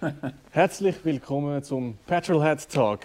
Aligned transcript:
Herzlich 0.52 0.96
willkommen 1.04 1.62
zum 1.62 1.98
Petrolhead 2.06 2.68
Talk 2.68 3.00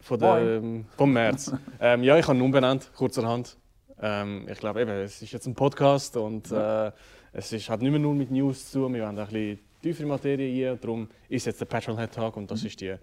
von 0.00 0.18
der, 0.18 0.38
ähm, 0.38 0.86
vom 0.96 1.12
März. 1.12 1.52
ähm, 1.80 2.02
ja, 2.02 2.16
ich 2.16 2.26
habe 2.26 2.38
ihn 2.38 2.42
umbenannt, 2.42 2.90
kurzerhand. 2.96 3.56
Ähm, 4.00 4.46
ich 4.50 4.58
glaube, 4.58 4.80
eben, 4.80 4.90
es 4.90 5.20
ist 5.20 5.32
jetzt 5.32 5.46
ein 5.46 5.54
Podcast 5.54 6.16
und 6.16 6.50
äh, 6.50 6.90
es 7.32 7.52
ist, 7.52 7.68
hat 7.68 7.82
nicht 7.82 7.90
mehr 7.90 8.00
nur 8.00 8.14
mit 8.14 8.30
News 8.30 8.70
zu 8.70 8.80
tun. 8.80 8.94
Wir 8.94 9.06
haben 9.06 9.18
ein 9.18 9.26
bisschen 9.26 9.58
tiefere 9.82 10.06
Materie 10.06 10.70
rein. 10.70 10.78
Darum 10.80 11.08
ist 11.28 11.46
jetzt 11.46 11.60
der 11.60 11.66
Petrolhead 11.66 12.12
Talk 12.12 12.36
und 12.36 12.50
das 12.50 12.64
ist 12.64 12.80
die 12.80 12.94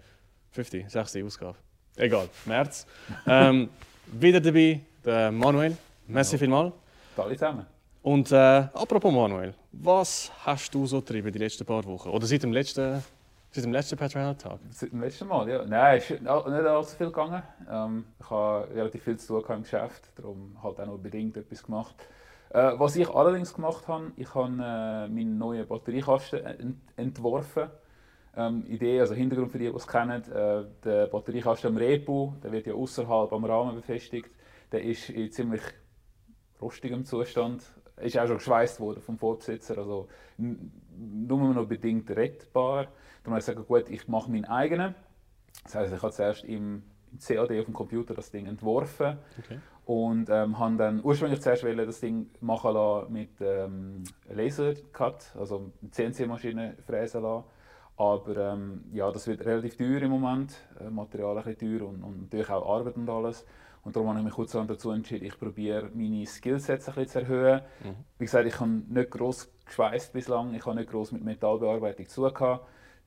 fünfte, 0.50 0.84
sechste 0.88 1.24
Ausgabe. 1.24 1.56
Egal, 1.96 2.28
März. 2.46 2.86
Ähm, 3.26 3.68
wieder 4.06 4.40
dabei 4.40 4.80
der 5.04 5.30
Manuel. 5.30 5.76
Merci 6.08 6.36
vielmals. 6.36 6.72
Alle 7.16 7.34
zusammen. 7.34 7.66
Und 8.02 8.32
äh, 8.32 8.36
apropos 8.36 9.12
Manuel, 9.12 9.54
was 9.72 10.32
hast 10.44 10.74
du 10.74 10.86
so 10.86 11.00
getrieben 11.00 11.30
die 11.30 11.38
letzten 11.38 11.66
paar 11.66 11.84
Wochen? 11.84 12.08
Oder 12.08 12.26
seit 12.26 12.42
dem 12.42 12.52
letzten, 12.52 13.02
seit 13.50 13.64
dem 13.64 13.72
letzten 13.72 13.96
Patreon-Tag? 13.96 14.60
Seit 14.70 14.92
dem 14.92 15.00
letzten 15.00 15.28
Mal, 15.28 15.48
ja. 15.48 15.64
Nein, 15.64 15.98
ist 15.98 16.10
nicht 16.10 16.26
allzu 16.26 16.96
viel 16.96 17.06
gegangen. 17.08 17.42
Ähm, 17.70 18.04
ich 18.18 18.30
habe 18.30 18.68
relativ 18.74 19.02
viel 19.02 19.16
zu 19.18 19.40
tun 19.40 19.56
im 19.56 19.62
Geschäft, 19.62 20.10
darum 20.16 20.56
halt 20.62 20.80
auch 20.80 20.86
noch 20.86 20.98
bedingt 20.98 21.36
etwas 21.36 21.62
gemacht. 21.62 21.94
Äh, 22.50 22.72
was 22.76 22.96
ich 22.96 23.08
allerdings 23.08 23.54
gemacht 23.54 23.86
habe, 23.88 24.12
ich 24.16 24.34
habe 24.34 24.52
äh, 24.52 25.08
meinen 25.08 25.38
neuen 25.38 25.66
Batteriekasten 25.66 26.44
ent 26.44 26.76
entworfen. 26.96 27.70
Ähm, 28.36 28.64
Idee, 28.66 29.00
also 29.00 29.14
Hintergrund 29.14 29.50
für 29.50 29.58
die, 29.58 29.70
die 29.70 29.76
es 29.76 29.86
kennen, 29.86 30.22
äh, 30.30 30.64
der 30.84 31.06
Batteriekasten 31.08 31.70
am 31.70 31.76
Repo, 31.76 32.34
der 32.42 32.52
wird 32.52 32.66
ja 32.66 32.74
außerhalb 32.74 33.32
am 33.32 33.44
Rahmen 33.44 33.74
befestigt. 33.74 34.30
Der 34.70 34.82
ist 34.82 35.10
in 35.10 35.30
ziemlich 35.32 35.62
rostigem 36.60 37.04
Zustand 37.04 37.62
ist 38.00 38.18
auch 38.18 38.26
schon 38.26 38.38
geschweißt 38.38 38.80
worden 38.80 39.02
vom 39.02 39.18
Vorbesitzer, 39.18 39.78
also 39.78 40.08
nur 40.38 41.54
noch 41.54 41.66
bedingt 41.66 42.10
rettbar. 42.10 42.88
Dann 43.22 43.32
habe 43.32 43.40
ich 43.40 43.46
gesagt, 43.46 43.66
gut, 43.66 43.88
ich 43.88 44.08
mache 44.08 44.30
meinen 44.30 44.44
eigenen. 44.44 44.94
Das 45.64 45.74
heißt, 45.74 45.92
ich 45.92 46.02
habe 46.02 46.12
zuerst 46.12 46.44
im, 46.44 46.82
im 47.12 47.18
CAD 47.18 47.58
auf 47.58 47.64
dem 47.66 47.74
Computer 47.74 48.14
das 48.14 48.30
Ding 48.30 48.46
entworfen 48.46 49.18
okay. 49.38 49.58
und 49.84 50.28
ähm, 50.30 50.58
habe 50.58 50.76
dann 50.76 51.00
ursprünglich 51.02 51.40
zuerst 51.42 51.64
das 51.64 52.00
Ding 52.00 52.30
machen 52.40 52.74
lassen 52.74 53.12
mit 53.12 53.30
ähm, 53.40 54.04
Lasercut, 54.28 55.34
also 55.38 55.72
CNC-Maschine 55.90 56.76
fräsen 56.86 57.22
lassen. 57.22 57.44
Aber 57.96 58.34
ähm, 58.34 58.84
ja, 58.92 59.10
das 59.12 59.26
wird 59.26 59.44
relativ 59.44 59.76
teuer 59.76 60.00
im 60.00 60.10
Moment, 60.10 60.56
äh, 60.80 60.88
Material 60.88 61.36
ein 61.36 61.58
teuer 61.58 61.86
und, 61.86 62.02
und 62.02 62.22
natürlich 62.22 62.48
auch 62.48 62.78
Arbeit 62.78 62.96
und 62.96 63.10
alles. 63.10 63.44
Und 63.82 63.96
darum 63.96 64.08
habe 64.08 64.18
ich 64.20 64.24
mich 64.24 64.34
kurz 64.34 64.52
dazu 64.52 64.90
entschieden, 64.90 65.26
ich 65.26 65.38
probiere 65.38 65.90
meine 65.94 66.26
Skillsets 66.26 66.88
ein 66.88 66.94
bisschen 66.94 67.08
zu 67.08 67.18
erhöhen. 67.20 67.60
Mhm. 67.82 67.96
Wie 68.18 68.24
gesagt, 68.24 68.46
ich 68.46 68.58
habe 68.58 68.70
nicht 68.70 69.10
gross 69.10 69.50
geschweißt 69.66 70.12
bislang, 70.12 70.54
ich 70.54 70.64
habe 70.64 70.76
nicht 70.76 70.90
gross 70.90 71.12
mit 71.12 71.24
Metallbearbeitung 71.24 72.08
zu 72.08 72.28
tun. 72.30 72.58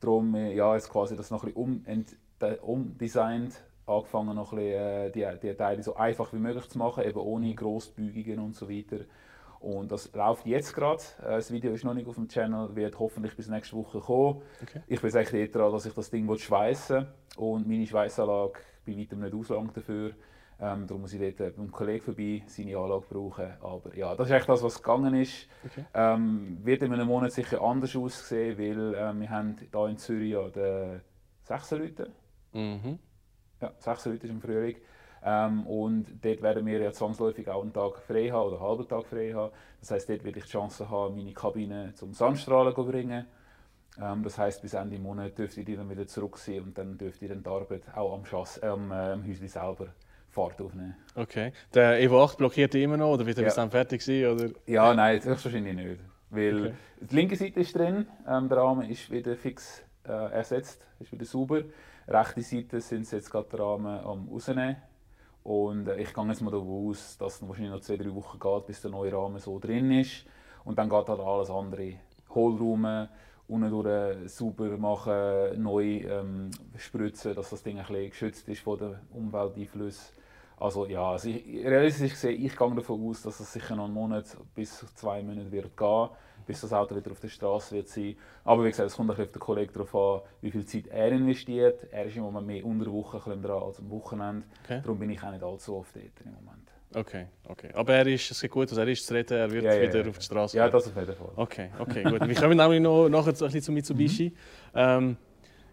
Darum 0.04 0.36
äh, 0.36 0.54
ja, 0.54 0.76
jetzt 0.76 0.90
quasi 0.90 1.16
das 1.16 1.32
noch 1.32 1.46
ein 1.46 1.54
bisschen 1.54 2.18
um, 2.42 2.92
umdesignt, 2.92 3.64
angefangen 3.86 4.36
noch 4.36 4.52
ein 4.52 4.58
bisschen, 4.58 5.26
äh, 5.26 5.40
die, 5.40 5.48
die 5.48 5.54
Teile 5.54 5.82
so 5.82 5.96
einfach 5.96 6.34
wie 6.34 6.40
möglich 6.40 6.68
zu 6.68 6.78
machen, 6.78 7.06
eben 7.06 7.20
ohne 7.20 7.48
mhm. 7.48 7.56
Grossbügungen 7.56 8.40
und 8.40 8.56
so 8.56 8.70
weiter. 8.70 9.06
Und 9.62 9.94
das 9.94 10.12
läuft 10.14 10.46
jetzt 10.46 10.76
gerade. 10.76 11.02
Äh, 11.22 11.36
das 11.36 11.52
Video 11.52 11.72
ist 11.72 11.86
noch 11.86 11.94
nicht 11.94 12.08
auf 12.08 12.16
dem 12.16 12.28
Channel, 12.28 12.76
wird 12.76 13.00
hoffentlich 13.00 13.34
bis 13.38 13.48
nächste 13.48 13.78
Woche 13.78 14.02
kommen. 14.02 14.42
Okay. 14.62 14.82
Ich 14.88 15.00
bin 15.00 15.16
eigentlich 15.16 15.52
daran, 15.52 15.72
dass 15.72 15.86
ich 15.86 15.94
das 15.94 16.10
Ding 16.10 16.38
schweißen 16.38 17.08
und 17.38 17.66
meine 17.66 17.88
Schweißanlage 17.88 18.60
bei 18.86 18.98
weitem 18.98 19.22
nicht 19.22 19.34
auslangt 19.34 19.78
dafür. 19.78 20.12
Ähm, 20.64 20.88
darum 20.88 21.02
muss 21.02 21.12
ich 21.12 21.36
dort 21.36 21.58
beim 21.58 21.70
Kollegen 21.70 22.06
vorbei 22.06 22.42
seine 22.48 22.78
Anlage 22.78 23.06
brauchen. 23.10 23.52
Aber 23.62 23.94
ja, 23.98 24.16
das 24.16 24.28
ist 24.28 24.34
echt 24.34 24.48
das, 24.48 24.64
was 24.64 24.82
gegangen 24.82 25.14
ist. 25.16 25.50
Okay. 25.66 25.84
Ähm, 25.94 26.58
wird 26.64 26.82
in 26.84 26.94
einem 26.94 27.08
Monat 27.08 27.34
sicher 27.34 27.62
anders 27.62 27.94
aussehen, 27.98 28.58
weil 28.58 28.96
ähm, 28.96 29.20
wir 29.20 29.30
haben 29.30 29.58
hier 29.60 29.88
in 29.88 29.98
Zürich 29.98 30.32
ja 30.32 30.48
den 30.48 31.02
6 31.42 31.72
Leute. 31.72 32.12
Mhm. 32.54 32.98
Ja, 33.62 33.74
6 33.78 34.06
Leute 34.06 34.26
ist 34.26 34.32
im 34.32 34.40
Frühling. 34.40 34.78
Ähm, 35.26 35.68
und 35.68 36.06
dort 36.24 36.42
werden 36.42 36.66
wir 36.66 36.80
ja 36.80 36.94
zwangsläufig 36.94 37.50
auch 37.50 37.62
einen 37.62 37.74
Tag 37.74 37.98
frei 37.98 38.30
haben 38.30 38.48
oder 38.48 38.62
einen 38.62 38.70
halben 38.70 38.88
Tag 38.88 39.06
frei 39.08 39.34
haben. 39.34 39.52
Das 39.82 39.92
heisst, 39.92 40.08
dort 40.08 40.24
werde 40.24 40.40
ich 40.40 40.46
die 40.46 40.52
Chance 40.52 40.90
haben, 40.90 41.18
meine 41.18 41.34
Kabine 41.34 41.94
zum 41.94 42.14
Sandstrahlen 42.14 42.74
zu 42.74 42.86
bringen. 42.86 43.26
Ähm, 44.02 44.24
das 44.24 44.38
heisst, 44.38 44.62
bis 44.62 44.76
Ende 44.76 44.98
Monat 44.98 45.38
dürfte 45.38 45.60
ich 45.60 45.76
dann 45.76 45.90
wieder 45.90 46.08
zurück 46.08 46.38
sein 46.38 46.62
und 46.62 46.78
dann 46.78 46.98
dürfte 46.98 47.26
ich 47.26 47.32
dann 47.32 47.44
die 47.44 47.50
Arbeit 47.50 47.84
auch 47.94 48.14
am, 48.14 48.24
Schass, 48.26 48.60
äh, 48.64 48.68
am 48.68 48.92
äh, 48.94 49.18
Häuschen 49.28 49.50
selber 49.50 49.88
Fahrt 50.34 50.60
aufnehmen. 50.60 50.96
Okay. 51.16 51.54
Der 51.74 52.02
Evo 52.02 52.24
8 52.24 52.38
blockiert 52.38 52.74
immer 52.76 52.98
noch 52.98 53.14
oder 53.14 53.26
wird 53.26 53.38
er 53.38 53.44
ja. 53.44 53.48
bis 53.48 53.56
dann 53.56 53.70
fertig 53.70 54.02
sein? 54.02 54.26
Oder? 54.26 54.50
Ja, 54.66 54.94
nein, 54.94 55.24
höchstwahrscheinlich 55.24 55.76
nicht. 55.76 56.00
Weil 56.32 56.60
okay. 56.60 56.74
die 57.02 57.16
linke 57.16 57.36
Seite 57.36 57.60
ist 57.60 57.76
drin, 57.76 58.08
ähm, 58.28 58.50
der 58.50 58.58
Rahmen 58.58 58.90
ist 58.90 59.12
wieder 59.12 59.36
fix 59.36 59.84
äh, 60.08 60.12
ersetzt, 60.12 60.88
ist 61.00 61.12
wieder 61.12 61.26
sauber. 61.26 61.62
Rechte 62.08 62.42
Seite 62.42 62.82
sind 62.82 63.10
jetzt 63.12 63.30
gerade 63.30 63.48
der 63.50 63.60
Rahmen 63.60 64.00
am 64.00 64.28
rausnehmen. 64.28 64.78
Und 65.44 65.88
äh, 65.88 66.02
ich 66.02 66.14
gehe 66.14 66.28
jetzt 66.28 66.42
mal 66.42 66.52
davon 66.52 66.90
aus, 66.90 67.18
dass 67.18 67.36
es 67.36 67.48
wahrscheinlich 67.48 67.74
noch 67.74 67.82
zwei, 67.82 67.98
drei 67.98 68.14
Wochen 68.16 68.40
geht, 68.40 68.66
bis 68.66 68.82
der 68.82 68.90
neue 68.90 69.14
Rahmen 69.14 69.40
so 69.40 69.60
drin 69.60 69.92
ist. 69.92 70.26
Und 70.66 70.80
dann 70.80 70.90
geht 70.90 71.08
halt 71.08 71.20
alles 71.20 71.50
andere. 71.52 71.94
Hohlraum, 72.34 73.08
unten 73.48 73.70
durch 73.70 74.32
sauber 74.32 74.78
machen, 74.78 75.62
neu 75.62 76.00
ähm, 76.00 76.50
spritzen, 76.78 77.36
dass 77.36 77.52
das 77.52 77.62
Ding 77.62 77.78
ein 77.78 77.86
bisschen 77.86 78.10
geschützt 78.10 78.50
ist 78.50 78.62
von 78.62 78.80
den 78.80 78.96
Umwelteinflüssen. 79.12 80.23
Also 80.64 80.86
ja, 80.86 81.12
also 81.12 81.28
ich, 81.28 81.66
realistisch 81.66 82.14
gesehen, 82.14 82.42
ich 82.42 82.56
gehe 82.56 82.74
davon 82.74 83.10
aus, 83.10 83.22
dass 83.22 83.38
es 83.38 83.52
sicher 83.52 83.76
noch 83.76 83.84
einen 83.84 83.94
Monat 83.94 84.26
bis 84.56 84.86
zwei 84.96 85.22
Monate 85.22 85.52
wird 85.52 85.76
gehen, 85.76 86.10
bis 86.48 86.62
das 86.62 86.72
Auto 86.72 86.96
wieder 86.96 87.12
auf 87.12 87.20
der 87.20 87.28
Straße 87.28 87.76
wird 87.76 87.90
sein. 87.90 88.16
Aber 88.46 88.64
wie 88.64 88.70
gesagt, 88.70 88.88
es 88.88 88.96
kommt 88.96 89.12
auf 89.12 89.18
den 89.18 89.30
Kollegen 89.40 89.74
darauf 89.74 89.94
an, 89.94 90.22
wie 90.40 90.52
viel 90.52 90.66
Zeit 90.66 90.88
er 90.88 91.12
investiert. 91.12 91.86
Er 91.92 92.06
ist 92.06 92.16
im 92.16 92.24
Moment 92.24 92.48
mehr 92.48 92.64
unter 92.64 92.86
der 92.86 92.94
Woche 92.94 93.20
dran 93.20 93.46
als 93.46 93.80
am 93.80 93.90
Wochenende. 93.90 94.48
Okay. 94.64 94.80
Darum 94.82 95.00
bin 95.00 95.10
ich 95.10 95.22
auch 95.22 95.32
nicht 95.32 95.44
allzu 95.44 95.76
oft 95.76 95.94
dort 95.98 96.06
im 96.24 96.32
Moment. 96.32 96.72
Okay, 96.96 97.26
okay. 97.50 97.70
Aber 97.74 97.96
er 97.96 98.08
ist, 98.08 98.32
es 98.32 98.40
geht 98.40 98.52
gut, 98.52 98.70
also 98.70 98.80
er 98.80 98.88
ist 98.88 99.06
zu 99.06 99.14
reden, 99.14 99.38
er 99.38 99.52
wird 99.52 99.66
ja, 99.66 99.82
wieder 99.82 100.02
ja, 100.02 100.10
auf 100.10 100.18
die 100.18 100.24
Straße 100.24 100.56
Ja, 100.56 100.70
das 100.70 100.88
auf 100.88 100.96
jeden 100.96 101.14
Fall. 101.14 101.32
Okay, 101.36 101.72
okay, 101.78 102.04
gut. 102.04 102.26
Wir 102.26 102.36
kommen 102.36 102.56
nämlich 102.56 102.80
noch 102.80 103.10
nachher 103.10 103.34
ein 103.34 103.38
bisschen 103.38 103.62
zu 103.62 103.72
Mitsubishi. 103.74 104.30
Mhm. 104.30 104.36
Ähm, 104.76 105.18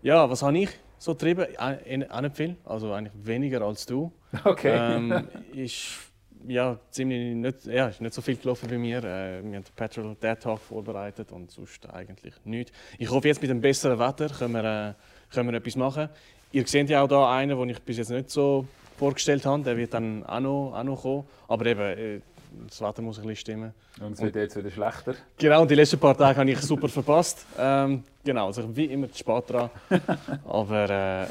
ja, 0.02 0.28
was 0.28 0.42
habe 0.42 0.58
ich 0.58 0.70
so 1.00 1.14
getrieben? 1.14 1.46
Auch 1.58 2.20
nicht 2.20 2.36
viel, 2.36 2.56
also 2.64 2.92
eigentlich 2.92 3.14
weniger 3.26 3.62
als 3.62 3.86
du. 3.86 4.12
Okay. 4.44 4.76
Ähm, 4.76 5.28
ist 5.54 6.10
ja, 6.46 6.78
ziemlich 6.90 7.34
nicht, 7.34 7.66
ja, 7.66 7.88
ist 7.88 8.00
nicht 8.00 8.14
so 8.14 8.22
viel 8.22 8.36
gelaufen 8.36 8.68
bei 8.68 8.78
mir. 8.78 8.98
Äh, 8.98 9.42
wir 9.42 9.56
haben 9.56 9.64
Petrol 9.74 10.14
Dead 10.14 10.38
Talk 10.38 10.60
vorbereitet 10.60 11.32
und 11.32 11.50
sonst 11.50 11.88
eigentlich 11.90 12.34
nichts. 12.44 12.72
Ich 12.98 13.10
hoffe, 13.10 13.28
jetzt 13.28 13.40
mit 13.40 13.50
dem 13.50 13.60
besseren 13.60 13.98
Wetter 13.98 14.28
können 14.28 14.52
wir, 14.54 14.64
äh, 14.64 14.94
können 15.34 15.50
wir 15.50 15.58
etwas 15.58 15.76
machen. 15.76 16.08
Ihr 16.52 16.66
seht 16.66 16.90
ja 16.90 17.02
auch 17.02 17.08
hier 17.08 17.26
einen, 17.28 17.58
den 17.58 17.68
ich 17.70 17.80
bis 17.80 17.98
jetzt 17.98 18.10
nicht 18.10 18.30
so 18.30 18.66
vorgestellt 18.98 19.46
habe. 19.46 19.62
Der 19.62 19.76
wird 19.76 19.94
dann 19.94 20.24
auch 20.24 20.40
noch, 20.40 20.72
auch 20.74 20.84
noch 20.84 21.02
kommen. 21.02 21.24
Aber 21.48 21.66
eben, 21.66 21.80
äh, 21.80 22.20
das 22.68 22.80
Wetter 22.80 23.02
muss 23.02 23.18
ein 23.18 23.22
bisschen 23.22 23.36
stimmen. 23.36 23.74
Und 24.00 24.12
es 24.12 24.20
wird 24.20 24.36
jetzt 24.36 24.56
wieder 24.56 24.70
schlechter. 24.70 25.14
Genau, 25.38 25.62
und 25.62 25.70
die 25.70 25.74
letzten 25.74 25.98
paar 25.98 26.16
Tage 26.16 26.38
habe 26.38 26.50
ich 26.50 26.60
super 26.60 26.88
verpasst. 26.88 27.46
Ähm, 27.58 28.02
genau, 28.24 28.46
also 28.46 28.74
wie 28.76 28.86
immer 28.86 29.10
zu 29.10 29.18
spät 29.18 29.44
dran. 29.48 29.70
Aber 30.44 30.90
äh, 30.90 31.26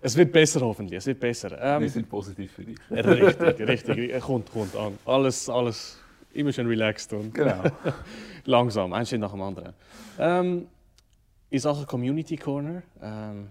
es 0.00 0.16
wird 0.16 0.32
besser 0.32 0.60
hoffentlich, 0.60 0.98
es 0.98 1.06
wird 1.06 1.20
besser. 1.20 1.58
Ähm, 1.60 1.82
Wir 1.82 1.90
sind 1.90 2.08
positiv 2.08 2.52
für 2.52 2.64
dich. 2.64 2.78
richtig, 2.90 3.68
richtig. 3.68 4.20
Kommt, 4.20 4.50
kommt 4.52 4.76
an. 4.76 4.98
Alles, 5.04 5.48
alles 5.48 5.98
immer 6.32 6.52
schön 6.52 6.66
relaxed 6.66 7.12
und 7.12 7.34
genau. 7.34 7.62
langsam, 8.44 8.92
ein 8.92 9.04
Schritt 9.06 9.20
nach 9.20 9.32
dem 9.32 9.42
anderen. 9.42 9.74
Ähm, 10.18 10.66
in 11.50 11.58
Sachen 11.58 11.86
Community 11.86 12.36
Corner, 12.36 12.82
ähm, 13.02 13.50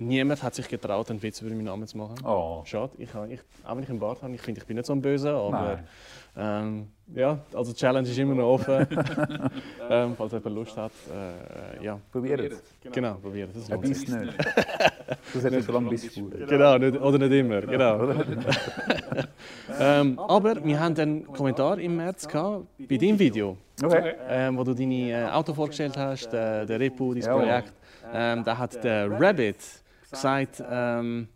Niemand 0.00 0.42
hat 0.42 0.54
sich 0.54 0.66
getraut, 0.66 1.10
einen 1.10 1.22
Witz 1.22 1.42
über 1.42 1.50
meinen 1.50 1.64
Namen 1.64 1.86
zu 1.86 1.98
machen. 1.98 2.14
Oh. 2.24 2.62
Schade. 2.64 2.92
Ich, 2.96 3.10
ich, 3.10 3.40
auch 3.64 3.76
wenn 3.76 3.82
ich 3.82 3.90
im 3.90 3.98
Bart 3.98 4.22
habe, 4.22 4.34
ich 4.34 4.40
finde, 4.40 4.60
ich 4.60 4.66
bin 4.66 4.76
nicht 4.76 4.86
so 4.86 4.94
ein 4.94 5.02
Böse, 5.02 5.30
aber 5.30 5.80
ähm, 6.36 6.86
ja, 7.14 7.38
also 7.52 7.72
die 7.72 7.78
Challenge 7.78 8.08
ist 8.08 8.18
immer 8.18 8.34
noch 8.34 8.54
offen. 8.54 8.86
ähm, 9.90 10.14
falls 10.16 10.32
jemand 10.32 10.54
Lust 10.54 10.76
hat, 10.76 10.92
äh, 11.12 11.84
ja. 11.84 12.00
Probiert 12.10 12.40
es. 12.40 12.62
Genau, 12.82 12.94
genau 12.94 13.14
probiert 13.14 13.50
es. 13.54 13.68
Ja, 13.68 13.76
bist 13.76 14.08
nicht. 14.08 14.34
Das 15.34 15.44
hat 15.44 15.52
nicht 15.52 15.66
so 15.66 15.72
lange 15.72 15.90
bis 15.90 16.08
Genau, 16.14 16.78
nicht, 16.78 17.00
oder 17.00 17.18
nicht 17.18 17.32
immer. 17.32 17.60
Genau. 17.62 18.10
ähm, 19.80 20.18
aber 20.18 20.64
wir 20.64 20.80
haben 20.80 20.96
einen 20.96 21.26
Kommentar 21.26 21.78
im 21.78 21.96
März 21.96 22.26
gehabt, 22.28 22.66
bei 22.88 22.96
deinem 22.96 23.18
Video, 23.18 23.56
okay. 23.82 24.14
ähm, 24.28 24.56
wo 24.56 24.64
du 24.64 24.72
deine 24.72 25.10
äh, 25.10 25.28
Auto 25.30 25.52
vorgestellt 25.52 25.96
hast, 25.96 26.32
äh, 26.32 26.64
der 26.64 26.78
Repo, 26.80 27.12
dein 27.12 27.24
Projekt. 27.24 27.72
Ähm, 28.12 28.44
da 28.44 28.56
hat 28.56 28.82
der 28.82 29.10
Rabbit 29.10 29.56
gesagt, 30.10 30.62
ähm, 30.68 31.28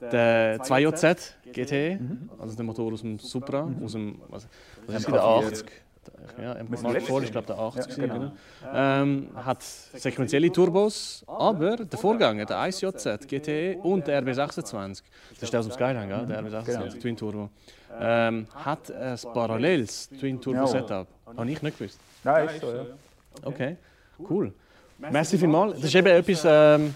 der 0.00 0.60
2JZ 0.60 1.16
GT, 1.52 2.00
also 2.38 2.54
der 2.54 2.64
Motor 2.64 2.92
aus 2.92 3.00
dem 3.00 3.18
Supra, 3.18 3.68
aus 3.82 3.92
dem 3.92 4.20
was, 4.28 4.46
was 4.86 4.96
ist 4.96 5.08
der 5.08 5.24
80. 5.24 5.66
Ja, 6.40 6.56
Mark 6.82 7.02
vor 7.02 7.22
ist 7.22 7.32
glaube 7.32 7.46
der 7.48 7.58
80 7.58 7.96
ja, 7.96 8.06
genau. 8.06 8.32
ähm, 8.72 9.28
hat 9.34 9.62
sequentielle 9.62 10.52
Turbos, 10.52 11.24
aber 11.26 11.76
der 11.76 11.98
Vorgänger, 11.98 12.44
der 12.44 12.58
1JZ 12.58 13.26
GT 13.26 13.84
und 13.84 14.06
der 14.06 14.22
RB26, 14.22 15.02
das 15.30 15.42
ist 15.42 15.52
der 15.52 15.60
aus 15.60 15.66
dem 15.66 15.72
Skyline, 15.72 16.08
ja, 16.08 16.22
der 16.22 16.42
RB26 16.44 16.64
genau. 16.64 16.86
Twin 17.00 17.16
Turbo, 17.16 17.50
ähm, 17.98 18.46
hat 18.54 18.90
ein 18.92 19.18
paralleles 19.32 20.08
Twin 20.10 20.40
Turbo 20.40 20.66
Setup. 20.66 21.08
Habe 21.36 21.50
ich 21.50 21.62
nicht? 21.62 21.78
gewusst. 21.78 21.98
Nein, 22.22 22.48
ist 22.48 22.60
so, 22.60 22.72
ja. 22.72 22.86
Okay, 23.42 23.76
cool. 24.30 24.52
Merci 24.98 25.36
vielmals. 25.38 25.76
Das 25.76 25.84
ist 25.84 25.94
eben 25.94 26.06
etwas, 26.06 26.42
ähm, 26.46 26.94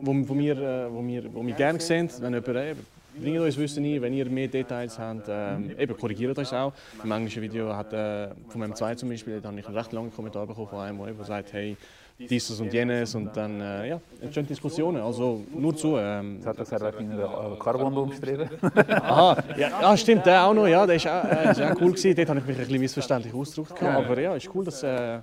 wo, 0.00 0.28
wo, 0.28 0.38
wir, 0.38 0.58
äh, 0.58 0.92
wo, 0.92 1.06
wir, 1.06 1.34
wo 1.34 1.46
wir 1.46 1.54
gerne 1.54 1.80
sehen, 1.80 2.10
wenn 2.20 2.34
jemand 2.34 2.56
äh, 2.56 2.74
bringt 3.20 3.40
uns 3.40 3.56
Wissen 3.56 3.84
ein, 3.84 4.00
wenn 4.02 4.12
ihr 4.12 4.26
mehr 4.26 4.48
Details 4.48 4.98
habt, 4.98 5.26
ähm, 5.28 5.72
eben 5.78 5.96
korrigiert 5.96 6.38
euch 6.38 6.52
auch. 6.52 6.72
Im 7.02 7.10
englischen 7.10 7.42
Video 7.42 7.74
hat 7.74 7.92
äh, 7.92 8.28
von 8.48 8.60
meinem 8.60 8.74
2 8.74 8.94
zum 8.94 9.08
Beispiel, 9.08 9.40
da 9.40 9.48
habe 9.48 9.58
ich 9.58 9.66
einen 9.66 9.76
recht 9.76 9.92
langen 9.92 10.12
Kommentar 10.12 10.46
bekommen 10.46 10.68
von 10.68 10.80
einem, 10.80 10.98
der 11.16 11.24
sagt, 11.24 11.52
hey, 11.52 11.76
dieses 12.18 12.58
und 12.60 12.72
jenes 12.72 13.14
und 13.14 13.36
dann 13.36 13.60
äh, 13.60 13.90
ja, 13.90 14.00
entstehen 14.20 14.46
Diskussionen. 14.46 15.00
Also 15.00 15.44
nur 15.54 15.76
zu. 15.76 15.96
Ähm. 15.96 16.38
Das 16.38 16.46
hat 16.48 16.58
er 16.58 16.64
gesagt, 16.64 17.00
in 17.00 17.12
Carbon 17.60 17.96
umstritten. 17.96 18.48
Aha, 18.88 19.36
ja, 19.56 19.68
ja, 19.80 19.96
stimmt, 19.96 20.26
der 20.26 20.44
auch 20.44 20.54
noch, 20.54 20.66
ja, 20.66 20.84
der 20.84 20.96
ist 20.96 21.06
auch, 21.06 21.24
äh, 21.24 21.50
ist 21.52 21.62
auch 21.62 21.80
cool 21.80 21.92
gewesen. 21.92 22.16
Dort 22.16 22.28
habe 22.30 22.40
ich 22.40 22.46
mich 22.46 22.56
ein 22.56 22.64
bisschen 22.64 22.80
missverständlich 22.80 23.32
ausgedrückt. 23.32 23.82
Aber 23.82 24.18
ja, 24.18 24.34
ist 24.34 24.50
cool, 24.52 24.64
dass 24.64 24.82
äh, 24.82 25.20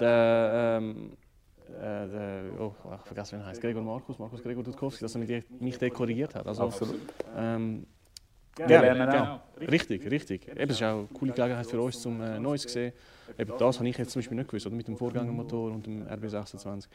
der, 0.00 0.78
ähm, 0.80 1.10
äh, 1.12 1.27
der, 1.68 2.42
oh, 2.58 2.72
ich 2.94 3.06
vergesse, 3.06 3.36
wie 3.36 3.40
er 3.40 3.46
heißt, 3.46 3.60
Gregor 3.60 3.82
Markus, 3.82 4.18
Markus 4.18 4.42
Gregor 4.42 4.62
Dudkowski, 4.62 5.00
dass 5.00 5.14
er 5.14 5.20
mich 5.20 5.78
dort 5.78 5.94
korrigiert 5.94 6.34
hat. 6.34 6.46
Also, 6.46 6.64
Absolut. 6.64 7.00
Ähm, 7.36 7.86
Gerne, 8.66 8.86
gerne, 8.86 9.12
gerne. 9.12 9.40
Richtig, 9.70 10.10
richtig. 10.10 10.48
Eben, 10.48 10.70
es 10.70 10.70
ist 10.70 10.82
auch 10.82 10.98
eine 10.98 11.06
coole 11.14 11.32
Gelegenheit 11.32 11.66
für 11.66 11.80
uns, 11.80 12.04
um 12.04 12.20
äh, 12.20 12.40
Neues 12.40 12.62
zu 12.62 12.68
sehen. 12.70 12.92
Eben, 13.38 13.52
das 13.56 13.78
habe 13.78 13.88
ich 13.88 13.96
jetzt 13.96 14.10
zum 14.10 14.20
Beispiel 14.20 14.36
nicht 14.36 14.48
gewusst, 14.48 14.66
oder 14.66 14.74
mit 14.74 14.88
dem 14.88 14.96
Vorgängermotor 14.96 15.70
und 15.70 15.86
dem 15.86 16.04
RB26. 16.06 16.86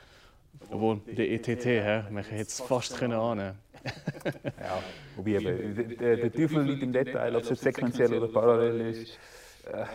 Obwohl, 0.69 1.01
der 1.07 1.31
ETT, 1.31 1.65
he, 1.65 2.03
man 2.11 2.23
hätte 2.23 2.41
es 2.43 2.61
fast 2.61 2.97
können 2.97 3.13
ahnen 3.13 3.55
Ja, 4.59 4.83
wobei 5.15 5.31
eben, 5.31 5.97
der, 5.97 6.17
der 6.17 6.31
Teufel 6.31 6.63
liegt 6.63 6.83
im 6.83 6.93
Detail, 6.93 7.35
ob 7.35 7.43
es 7.43 7.49
jetzt 7.49 7.63
sequenziell 7.63 8.13
oder 8.13 8.27
parallel 8.27 8.91
ist. 8.91 9.17
Äh, 9.71 9.85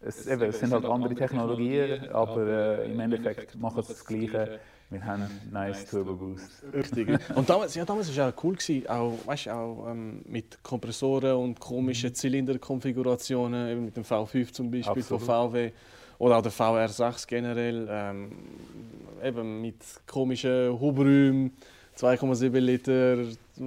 es, 0.00 0.26
eben, 0.26 0.42
es 0.42 0.60
sind 0.60 0.72
halt 0.72 0.84
andere 0.84 1.14
Technologien, 1.14 2.08
aber 2.10 2.46
äh, 2.46 2.92
im 2.92 3.00
Endeffekt 3.00 3.58
machen 3.58 3.82
sie 3.82 3.88
das 3.88 4.04
Gleiche. 4.04 4.60
Wir 4.88 5.04
haben 5.04 5.24
nice 5.50 5.86
Turbo 5.86 6.14
Boost. 6.14 6.62
Richtig. 6.72 7.08
Und 7.34 7.50
damals, 7.50 7.74
ja, 7.74 7.84
damals 7.84 8.16
war 8.16 8.28
es 8.28 8.34
auch 8.34 8.44
cool, 8.44 8.54
gewesen, 8.54 8.88
auch, 8.88 9.18
weißt, 9.24 9.48
auch 9.48 9.88
ähm, 9.90 10.22
mit 10.26 10.62
Kompressoren 10.62 11.34
und 11.36 11.58
komischen 11.58 12.14
Zylinderkonfigurationen, 12.14 13.84
mit 13.84 13.96
dem 13.96 14.04
V5 14.04 14.52
zum 14.52 14.70
Beispiel 14.70 15.02
Absolut. 15.02 15.22
von 15.22 15.52
VW 15.52 15.72
oder 16.18 16.38
auch 16.38 16.42
der 16.42 16.52
VR6 16.52 17.26
generell, 17.26 17.88
ähm, 17.90 18.32
eben 19.24 19.60
mit 19.60 19.82
komischen 20.06 20.78
Hubräumen, 20.78 21.56
2,7 21.98 22.58
Liter, 22.60 23.16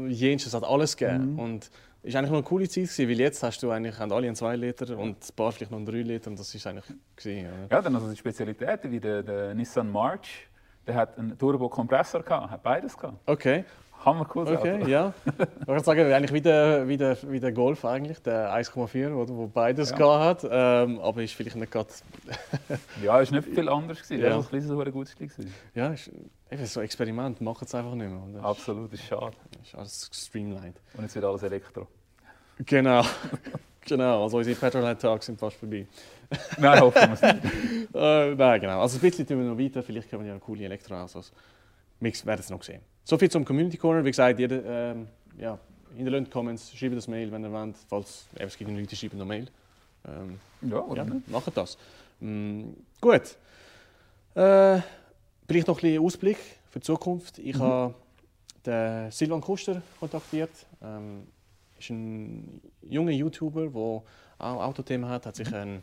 jenes, 0.07 0.45
es 0.45 0.53
hat 0.53 0.63
alles 0.63 0.95
gegeben. 0.95 1.33
Mhm. 1.33 1.39
Und 1.39 1.71
war 2.01 2.15
eigentlich 2.15 2.31
noch 2.31 2.37
eine 2.37 2.43
coole 2.43 2.69
Zeit, 2.69 2.83
gewesen, 2.83 3.09
weil 3.09 3.19
jetzt 3.19 3.43
hast 3.43 3.61
du 3.61 3.71
eigentlich 3.71 3.99
alle 3.99 4.15
einen 4.15 4.35
2 4.35 4.55
Liter 4.55 4.97
und 4.97 5.23
ein 5.23 5.35
paar 5.35 5.51
vielleicht 5.51 5.71
noch 5.71 5.77
einen 5.77 5.85
3 5.85 6.01
Liter 6.01 6.29
und 6.29 6.39
das 6.39 6.53
ist 6.53 6.65
eigentlich 6.65 6.85
gewesen, 7.15 7.45
ja. 7.45 7.51
ja, 7.69 7.81
dann 7.81 7.95
also 7.95 8.09
die 8.09 8.17
Spezialitäten 8.17 8.91
wie 8.91 8.99
der, 8.99 9.23
der 9.23 9.53
Nissan 9.53 9.89
March 9.91 10.49
der 10.89 10.95
hat 10.95 11.17
einen 11.17 11.37
Turbo-Kompressor 11.37 12.23
gehabt, 12.23 12.49
hat 12.49 12.63
beides 12.63 12.97
gehabt. 12.97 13.17
Okay. 13.27 13.63
Hammer 14.05 14.27
cool. 14.33 14.47
Okay, 14.47 14.89
ja. 14.89 15.13
Ich 15.61 15.67
würde 15.67 15.83
sagen, 15.83 16.11
eigentlich 16.11 16.33
wie 16.33 16.41
der, 16.41 16.87
wie 16.87 16.97
der, 16.97 17.17
wie 17.23 17.39
der 17.39 17.51
Golf 17.51 17.83
eigentlich, 17.83 18.21
der 18.21 18.53
1,4, 18.53 19.13
wo, 19.13 19.27
wo 19.27 19.47
beides 19.47 19.91
ja. 19.91 20.19
hat. 20.19 20.47
Ähm, 20.49 20.99
aber 20.99 21.21
ist 21.21 21.33
vielleicht 21.33 21.57
nicht 21.57 21.71
gerade. 21.71 21.89
ja, 23.03 23.19
ist 23.19 23.31
nicht 23.31 23.45
viel 23.45 23.67
anders 23.67 24.01
gewesen. 24.01 24.21
Ja. 24.21 24.29
Das 24.29 24.51
war 24.51 24.59
ein 24.59 24.61
bisschen 24.61 24.91
gutes 24.91 25.11
Stück. 25.13 25.31
Ja, 25.75 25.89
ist, 25.89 26.09
eben 26.49 26.65
so 26.65 26.79
ein 26.79 26.85
Experiment, 26.85 27.41
macht 27.41 27.63
es 27.63 27.75
einfach 27.75 27.93
nicht 27.93 28.09
mehr. 28.09 28.43
Absolut, 28.43 28.93
ist 28.93 29.03
schade. 29.03 29.35
Ist 29.61 29.75
alles 29.75 30.09
streamlined. 30.13 30.79
Und 30.95 31.03
jetzt 31.03 31.15
wird 31.15 31.25
alles 31.25 31.43
Elektro. 31.43 31.87
Genau. 32.65 33.03
genau, 33.85 34.23
also 34.23 34.37
unsere 34.37 34.55
Petrolhead 34.55 34.99
Talks 34.99 35.25
sind 35.25 35.39
fast 35.39 35.57
vorbei. 35.57 35.85
nein, 36.57 36.79
hoffen 36.79 37.01
wir 37.01 37.13
es 37.13 37.21
nicht. 37.21 37.95
äh, 37.95 38.35
nein, 38.35 38.61
genau. 38.61 38.81
Also 38.81 38.97
ein 38.97 39.01
bisschen 39.01 39.27
tun 39.27 39.39
wir 39.39 39.45
noch 39.45 39.57
weiter, 39.57 39.83
vielleicht 39.83 40.09
können 40.09 40.23
wir 40.23 40.27
ja 40.27 40.33
eine 40.33 40.41
coole 40.41 40.63
Elektroautos. 40.63 41.31
Wir 41.99 42.13
werden 42.25 42.39
es 42.39 42.49
noch 42.49 42.63
sehen. 42.63 42.81
Soviel 43.09 43.29
zum 43.29 43.43
Community 43.43 43.77
Corner. 43.77 44.03
Wie 44.05 44.11
gesagt, 44.11 44.39
jeder, 44.39 44.63
ähm, 44.65 45.07
ja, 45.37 45.57
hinterlasst 45.95 46.31
Comments, 46.31 46.77
schreibt 46.77 46.95
das 46.95 47.07
Mail, 47.07 47.31
wenn 47.31 47.43
ihr 47.43 47.51
wollt. 47.51 47.75
Falls 47.87 48.27
es 48.35 48.57
gibt 48.57 48.69
Leute, 48.69 48.87
die 48.87 48.95
schreiben 48.95 49.17
noch 49.17 49.25
Mail. 49.25 49.47
Ähm, 50.07 50.39
ja, 50.61 50.79
oder 50.79 51.05
ja, 51.05 51.15
Macht 51.27 51.57
das. 51.57 51.77
Mm, 52.19 52.71
gut. 53.01 53.37
Äh, 54.35 54.81
vielleicht 55.47 55.67
noch 55.67 55.77
ein 55.77 55.81
bisschen 55.81 56.05
Ausblick 56.05 56.37
für 56.69 56.79
die 56.79 56.85
Zukunft. 56.85 57.39
Ich 57.39 57.57
mhm. 57.57 57.61
habe 57.61 57.95
den 58.65 59.11
Silvan 59.11 59.41
Kuster 59.41 59.81
kontaktiert. 59.99 60.51
Ähm, 60.81 61.27
ist 61.79 61.89
ein 61.89 62.61
junger 62.81 63.11
YouTuber, 63.11 63.67
der 63.67 63.79
auch 63.79 64.03
Autothemen 64.37 65.09
hat, 65.09 65.25
hat 65.25 65.35
sich 65.35 65.53
ein 65.53 65.81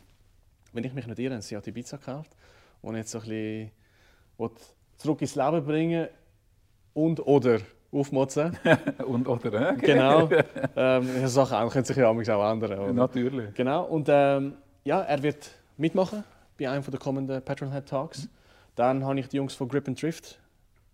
wenn 0.77 0.85
ich 0.85 0.93
mich 0.93 1.07
nicht 1.07 1.19
irre, 1.19 1.33
einen 1.33 1.43
Seat 1.43 1.67
Ibiza 1.67 1.97
gekauft 1.97 2.31
und 2.83 2.97
jetzt 2.97 3.11
so 3.11 3.19
ein 3.19 3.25
bisschen 4.37 4.51
zurück 4.99 5.23
ins 5.23 5.35
Leben 5.35 5.65
bringen 5.65 6.09
und 6.97 7.25
oder 7.27 7.59
aufmotzen. 7.93 8.57
und 9.07 9.29
oder, 9.29 9.73
okay. 9.73 9.77
Genau. 9.83 10.29
Ähm, 10.75 11.27
Sachen 11.29 11.69
können 11.69 11.85
sich 11.85 11.97
ja 11.97 12.09
auch 12.09 12.19
ändern. 12.19 12.79
Oder? 12.79 12.93
Natürlich. 12.93 13.55
Genau. 13.55 13.85
Und 13.85 14.09
ähm, 14.11 14.55
ja, 14.85 15.03
er 15.03 15.23
wird 15.23 15.51
mitmachen 15.77 16.25
bei 16.59 16.69
einem 16.69 16.83
der 16.83 16.99
kommenden 16.99 17.43
Patronhead 17.43 17.87
Talks. 17.87 18.25
Mhm. 18.25 18.29
Dann 18.75 19.05
habe 19.05 19.21
ich 19.21 19.29
die 19.29 19.37
Jungs 19.37 19.55
von 19.55 19.69
Grip 19.69 19.87
and 19.89 20.01
Drift 20.01 20.39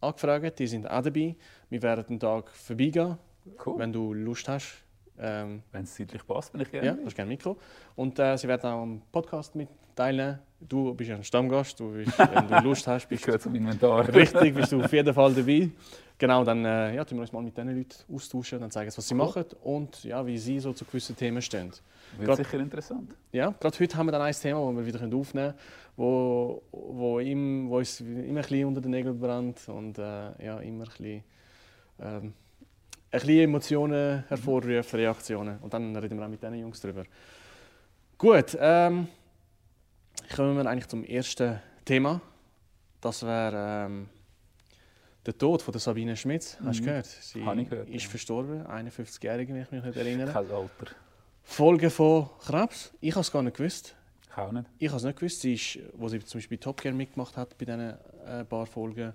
angefragt, 0.01 0.59
die 0.59 0.67
sind 0.67 0.91
auch 0.91 1.03
dabei. 1.03 1.37
Wir 1.71 1.83
werden 1.83 2.05
den 2.09 2.21
Tag 2.21 2.51
vorbeigehen, 2.51 3.17
cool. 3.65 3.79
wenn 3.79 3.93
du 3.93 4.13
Lust 4.13 4.49
hast. 4.49 4.82
Ähm, 5.25 5.63
Wenn 5.71 5.85
es 5.85 5.95
zeitlich 5.95 6.27
passt, 6.27 6.51
bin 6.51 6.63
ich 6.63 6.71
gerne. 6.71 6.87
Ja, 6.89 6.95
das 6.95 7.07
ist 7.07 7.15
gerne 7.15 7.29
Mikro. 7.29 7.57
Und 7.95 8.19
äh, 8.19 8.37
sie 8.37 8.49
werden 8.49 8.69
auch 8.69 8.83
am 8.83 9.03
Podcast 9.13 9.55
mit 9.55 9.69
teilnehmen. 9.95 10.41
Du 10.59 10.93
bist 10.95 11.11
ein 11.13 11.23
Stammgast, 11.23 11.79
du 11.79 11.93
bist, 11.93 12.19
wenn 12.19 12.49
du 12.49 12.59
Lust 12.65 12.87
hast, 12.89 13.09
bist 13.09 13.29
du 13.29 13.39
zum 13.39 13.55
Inventar. 13.55 14.13
Richtig, 14.13 14.53
bist 14.55 14.73
du 14.73 14.81
auf 14.85 14.93
jeden 14.93 15.15
Fall 15.15 15.33
dabei. 15.33 15.71
Genau, 16.19 16.45
dann 16.45 16.65
äh, 16.65 16.95
ja, 16.95 17.05
tun 17.05 17.19
wir 17.19 17.23
uns 17.23 17.33
mal 17.33 17.43
mit 17.43 17.57
diesen 17.57 17.77
Leuten 17.77 18.15
austauschen, 18.15 18.61
dann 18.61 18.71
zeigen, 18.71 18.93
was 18.95 19.07
sie 19.07 19.15
cool. 19.15 19.19
machen 19.19 19.45
und 19.63 20.05
ja, 20.05 20.25
wie 20.27 20.39
sie 20.39 20.59
so 20.61 20.73
zu 20.73 20.85
gewissen 20.85 21.17
Themen 21.17 21.43
stehen. 21.43 21.73
Wird 22.17 22.27
grad, 22.27 22.37
sicher 22.37 22.61
interessant. 22.61 23.15
Ja, 23.33 23.55
gerade 23.59 23.79
heute 23.79 23.97
haben 23.97 24.07
wir 24.07 24.13
dann 24.13 24.23
ein 24.23 24.35
Thema, 24.35 24.73
das 24.73 24.77
wir 24.77 24.87
wieder 24.87 25.17
aufnehmen 25.17 25.25
können, 25.33 25.55
wo, 25.97 26.63
wo, 26.71 27.19
ihm, 27.21 27.69
wo 27.69 27.79
uns 27.79 28.01
immer 28.01 28.17
ein 28.17 28.35
bisschen 28.35 28.67
unter 28.67 28.81
den 28.81 28.91
Nägeln 28.91 29.19
brennt 29.19 29.69
und 29.69 29.99
äh, 29.99 30.45
ja, 30.45 30.59
immer 30.59 30.85
ein 30.85 30.91
bisschen 30.91 31.25
ähm, 32.01 32.35
ein 33.13 33.21
bisschen 33.21 33.41
Emotionen 33.41 34.25
hervorrufen, 34.27 34.99
Reaktionen. 34.99 35.59
Und 35.59 35.73
dann 35.75 35.95
reden 35.97 36.19
wir 36.19 36.25
auch 36.25 36.31
mit 36.31 36.43
diesen 36.43 36.59
Jungs 36.59 36.81
drüber. 36.81 37.05
Gut, 38.17 38.57
ähm, 38.59 39.07
kommen 40.35 40.57
wir 40.57 40.67
eigentlich 40.67 40.89
zum 40.89 41.05
ersten 41.05 41.61
Thema. 41.85 42.21
Das 43.01 43.23
wäre 43.23 43.87
ähm, 43.87 44.09
der 45.27 45.37
Tod 45.37 45.61
von 45.61 45.73
der 45.73 45.81
Sabine 45.81 46.17
Schmitz. 46.17 46.57
Hast 46.65 46.79
du 46.79 46.83
mhm. 46.83 46.87
gehört? 46.87 47.07
Sie 47.07 47.45
Habe 47.45 47.61
ich 47.61 47.69
gehört, 47.69 47.91
ist 47.91 48.05
ja. 48.05 48.09
verstorben, 48.09 48.67
51-jährige, 48.67 49.53
wenn 49.53 49.63
ich 49.63 49.71
mich 49.71 49.85
nicht 49.85 49.97
erinnere. 49.97 50.33
Kein 50.33 50.51
Alter. 50.51 50.95
Folge 51.43 51.91
von 51.91 52.31
Krebs. 52.41 52.93
Ich 53.01 53.13
habe 53.13 53.21
es 53.21 53.31
gar 53.31 53.43
nicht 53.43 53.57
gewusst. 53.57 53.95
Ich 54.31 54.39
auch 54.39 54.53
nicht. 54.53 54.67
Ich 54.79 54.89
habe 54.89 54.97
es 54.97 55.05
nicht 55.05 55.19
gewusst. 55.19 55.41
Sie 55.43 55.55
ist, 55.55 55.79
wo 55.95 56.09
sie 56.09 56.21
zum 56.25 56.39
Beispiel 56.39 56.59
Top 56.59 56.81
Gear 56.81 56.95
mitgemacht 56.95 57.37
hat 57.37 57.59
bei 57.59 57.67
diesen 57.67 57.95
äh, 58.25 58.45
paar 58.45 58.65
Folgen, 58.65 59.13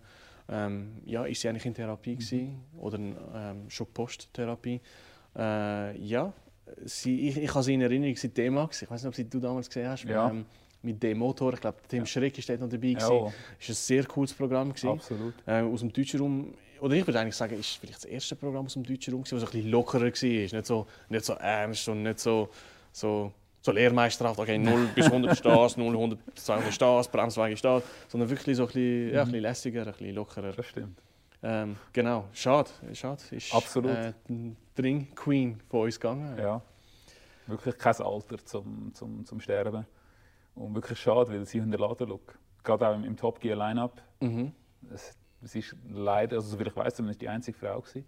ähm, 0.50 1.02
ja, 1.06 1.26
ist 1.26 1.42
sie 1.42 1.50
eigentlich 1.50 1.66
in 1.66 1.74
Therapie 1.74 2.16
mhm. 2.16 2.20
gewesen, 2.20 2.64
oder 2.78 2.98
ähm, 2.98 3.70
schon 3.70 3.88
Posttherapie. 3.94 4.82
Äh, 5.36 5.98
ja, 6.00 6.34
sie, 6.86 7.30
ich, 7.30 7.38
ich 7.38 7.54
habe 7.54 7.64
sie 7.64 7.74
in 7.74 7.82
Erinnerung, 7.82 8.16
sie 8.16 8.30
D-Max, 8.30 8.82
ich 8.82 8.90
weiß 8.90 9.04
nicht, 9.04 9.10
ob 9.10 9.16
sie 9.16 9.30
du 9.30 9.40
damals 9.40 9.68
gesehen 9.68 9.90
hast, 9.90 10.04
ja. 10.06 10.30
ähm, 10.30 10.46
mit 10.82 11.02
dem 11.02 11.18
Motor, 11.18 11.54
ich 11.54 11.62
glaube, 11.62 11.78
Tim 11.88 12.00
ja. 12.00 12.06
Schreck 12.06 12.38
ist 12.38 12.50
dort 12.50 12.62
noch 12.62 12.70
dabei. 12.70 12.88
Ja. 12.90 12.98
Es 12.98 13.10
war 13.10 13.28
ein 13.28 13.34
sehr 13.60 14.06
cooles 14.06 14.34
Programm. 14.34 14.70
Gewesen. 14.70 14.90
Absolut. 14.90 15.34
Äh, 15.46 15.62
aus 15.62 15.80
dem 15.80 15.92
deutschen 15.92 16.20
Raum, 16.20 16.54
oder 16.80 16.96
ich 16.96 17.06
würde 17.06 17.20
eigentlich 17.20 17.36
sagen, 17.36 17.60
ist 17.60 17.78
vielleicht 17.78 17.98
das 17.98 18.06
erste 18.06 18.36
Programm 18.36 18.66
aus 18.66 18.74
dem 18.74 18.84
deutschen 18.84 19.14
Raum, 19.14 19.24
das 19.24 19.34
ein 19.34 19.40
bisschen 19.40 19.70
lockerer 19.70 20.04
war, 20.04 20.08
nicht 20.08 20.66
so, 20.66 20.88
nicht 21.10 21.26
so 21.26 21.34
ernst 21.34 21.90
und 21.90 22.04
nicht 22.04 22.20
so, 22.20 22.50
so 22.92 23.34
so 23.68 23.72
Lehrmeisterhaft, 23.74 24.40
okay, 24.40 24.58
0 24.58 24.88
bis 24.96 25.06
100 25.06 25.38
Stars, 25.38 25.78
0, 25.78 25.94
100, 25.94 26.20
200 26.36 26.74
Stars, 26.74 27.08
Bremswagen 27.10 27.58
Stars, 27.58 27.84
sondern 28.08 28.30
wirklich 28.30 28.56
so 28.56 28.64
ein 28.64 28.68
bisschen, 28.68 29.14
ja, 29.14 29.22
ein 29.22 29.26
bisschen 29.26 29.42
lässiger, 29.42 29.82
ein 29.86 29.92
bisschen 29.92 30.16
lockerer. 30.16 30.54
Das 30.54 30.66
stimmt. 30.66 31.02
Ähm, 31.44 31.76
genau, 31.94 32.26
schade, 32.34 32.70
schade. 32.94 33.22
Ist, 33.32 33.54
Absolut. 33.54 33.92
Äh, 33.92 34.14
Drink 34.74 35.16
Queen 35.16 35.60
von 35.70 35.82
uns 35.82 36.00
gegangen. 36.00 36.38
Ja, 36.38 36.62
wirklich 37.46 37.78
kein 37.78 37.96
Alter 37.96 38.38
zum, 38.44 38.92
zum, 38.94 39.26
zum 39.26 39.40
Sterben. 39.40 39.86
Und 40.56 40.74
wirklich 40.74 41.00
schade, 41.00 41.30
weil 41.30 41.46
sie 41.46 41.60
hinterladen 41.60 42.08
Look. 42.08 42.40
Gerade 42.64 42.88
auch 42.88 42.96
im, 42.96 43.04
im 43.04 43.16
Top 43.16 43.40
Gear 43.40 43.56
Lineup. 43.58 44.02
Mhm. 44.20 44.52
Es, 44.92 45.16
es 45.44 45.56
ist 45.56 45.76
leider, 45.90 46.38
also 46.38 46.50
soviel 46.50 46.68
ich 46.68 46.76
weiß, 46.76 46.96
zumindest 46.96 47.22
die 47.22 47.30
einzige 47.30 47.58
Frau 47.58 47.80
gewesen. 47.82 48.06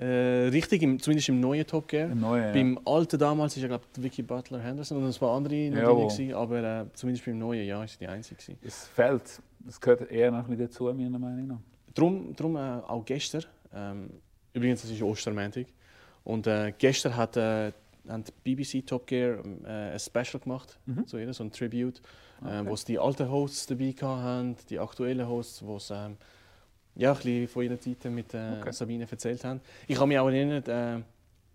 Äh, 0.00 0.48
richtig, 0.50 0.82
im, 0.82 1.00
zumindest 1.00 1.28
im 1.28 1.40
neuen 1.40 1.66
Top 1.66 1.88
Gear. 1.88 2.10
Im 2.10 2.20
neuen, 2.20 2.52
beim 2.52 2.74
ja. 2.74 2.80
alten 2.84 3.18
damals 3.18 3.56
war 3.56 3.62
ja, 3.62 3.68
glaube 3.68 3.84
Vicky 3.96 4.22
Butler 4.22 4.60
Henderson 4.60 4.98
und 4.98 5.08
ein 5.12 5.18
paar 5.18 5.36
andere 5.36 5.70
noch 5.70 6.14
drin, 6.14 6.34
aber 6.34 6.62
äh, 6.62 6.84
zumindest 6.94 7.26
beim 7.26 7.38
neuen 7.38 7.66
Jahr 7.66 7.84
ist 7.84 7.92
sie 7.94 7.98
die 7.98 8.08
einzige. 8.08 8.56
Es 8.62 8.86
fällt, 8.86 9.42
es 9.66 9.80
gehört 9.80 10.08
eher 10.10 10.30
noch 10.30 10.48
ein 10.48 10.56
dazu, 10.56 10.84
meiner 10.84 11.18
Meinung 11.18 11.46
nach. 11.48 11.58
Darum, 11.94 12.34
darum 12.36 12.56
äh, 12.56 12.60
auch 12.86 13.04
gestern, 13.04 13.42
ähm, 13.74 14.10
übrigens, 14.52 14.82
das 14.82 14.90
ist 14.92 15.02
Ostermäntig, 15.02 15.66
und 16.22 16.46
äh, 16.46 16.72
gestern 16.78 17.16
hat 17.16 17.36
äh, 17.36 17.72
haben 18.08 18.24
die 18.24 18.54
BBC 18.54 18.86
Top 18.86 19.06
Gear 19.06 19.38
äh, 19.64 19.92
ein 19.92 19.98
Special 19.98 20.40
gemacht, 20.40 20.78
Mhm. 20.86 21.04
so, 21.06 21.32
so 21.32 21.42
ein 21.44 21.50
Tribute, 21.50 22.00
äh, 22.42 22.60
Okay. 22.60 22.68
wo 22.70 22.76
sie 22.76 22.84
die 22.86 22.98
alten 23.00 23.28
Hosts 23.28 23.66
dabei 23.66 23.92
haben, 24.00 24.54
die 24.70 24.78
aktuellen 24.78 25.26
Hosts, 25.28 25.64
wo 25.66 25.78
sie 25.80 25.92
ähm, 25.94 26.16
ja, 26.96 27.10
ein 27.12 27.16
bisschen 27.16 27.48
von 27.48 27.62
ihren 27.64 27.80
Zeiten 27.80 28.14
mit 28.14 28.34
äh, 28.34 28.56
Okay. 28.60 28.72
Sabine 28.72 29.06
erzählt 29.10 29.44
haben. 29.44 29.60
Ich 29.86 29.96
kann 29.96 30.08
mich 30.08 30.18
auch 30.18 30.28
erinnern, 30.28 30.62
äh, 30.64 31.02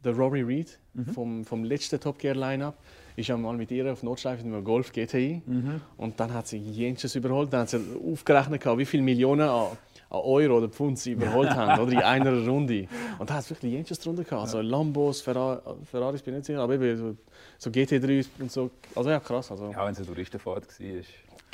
der 0.04 0.13
Rory 0.16 0.42
Reid 0.44 0.80
Mhm. 0.96 1.06
vom, 1.08 1.44
vom 1.46 1.63
letzten 1.63 2.00
Top 2.00 2.20
Gear 2.20 2.36
Lineup 2.36 2.75
ist 3.16 3.32
einmal 3.32 3.58
mit 3.58 3.72
ihr 3.72 3.92
auf 3.92 4.04
Nordschleife 4.04 4.44
mit 4.44 4.54
einem 4.54 4.63
Golf 4.63 4.92
GTI 4.92 5.42
Mhm. 5.46 5.82
und 5.98 6.20
dann 6.20 6.32
hat 6.34 6.46
sie 6.48 6.58
Jensches 6.60 7.16
überholt. 7.16 7.52
Dann 7.52 7.62
hat 7.62 7.70
sie 7.70 7.80
aufgerechnet, 8.12 8.63
wie 8.78 8.86
viele 8.86 9.02
Millionen 9.02 9.42
an, 9.50 9.70
an 10.12 10.20
Euro 10.20 10.58
oder 10.58 10.70
Pfund 10.70 11.00
sie 11.00 11.13
überholt 11.13 11.50
haben 11.56 11.82
oder 11.82 11.92
in 11.94 12.02
einer 12.04 12.46
Runde. 12.48 12.88
Und 13.18 13.28
da 13.30 13.34
hat 13.36 13.44
es 13.44 13.50
wirklich 13.50 13.74
Jensches 13.74 13.98
drunter 14.00 14.24
gehabt. 14.24 14.44
Also 14.44 14.62
Lambos, 14.62 15.22
Ferrari, 15.22 15.60
Ferraris 15.90 16.22
bin 16.22 16.36
ich 16.36 16.38
nicht 16.40 16.46
sicher, 16.46 16.60
aber 16.60 16.75
eben 16.75 16.96
so, 16.96 17.16
so 17.58 17.70
GT3 17.72 18.24
und 18.40 18.52
so. 18.52 18.70
Also 18.96 19.10
ja, 19.10 19.20
krass. 19.20 19.50
Also, 19.50 19.72
Ja, 19.72 19.84
wenn 19.84 19.94
es 19.94 19.98
eine 19.98 20.06
Touristenfahrt 20.08 20.80
war. 20.80 20.86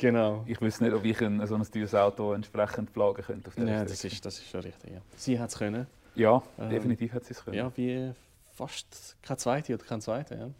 Genau. 0.00 0.44
Ich 0.46 0.58
wüsste 0.62 0.84
nicht, 0.84 0.94
ob 0.94 1.04
ich 1.04 1.20
ein, 1.20 1.46
so 1.46 1.54
ein 1.54 1.62
teures 1.62 1.94
Auto 1.94 2.32
entsprechend 2.32 2.90
plagen 2.92 3.22
könnte 3.22 3.48
auf 3.48 3.54
der 3.54 3.66
Ja, 3.66 3.84
das 3.84 4.02
ist, 4.02 4.24
das 4.24 4.38
ist 4.38 4.48
schon 4.48 4.60
richtig. 4.62 4.92
Ja. 4.92 5.00
Sie 5.14 5.38
hat 5.38 5.50
es 5.50 5.58
können. 5.58 5.86
Ja, 6.14 6.42
Ähm, 6.58 6.70
definitiv 6.70 7.12
hat 7.12 7.24
sie 7.26 7.34
es 7.34 7.44
können. 7.44 7.56
Ja, 7.58 7.70
wie 7.76 8.10
fast 8.54 9.16
kein 9.22 9.36
Zweite 9.36 9.74
oder 9.74 9.84
kein 9.84 10.00
Zweiter. 10.00 10.36
Ja. 10.38 10.50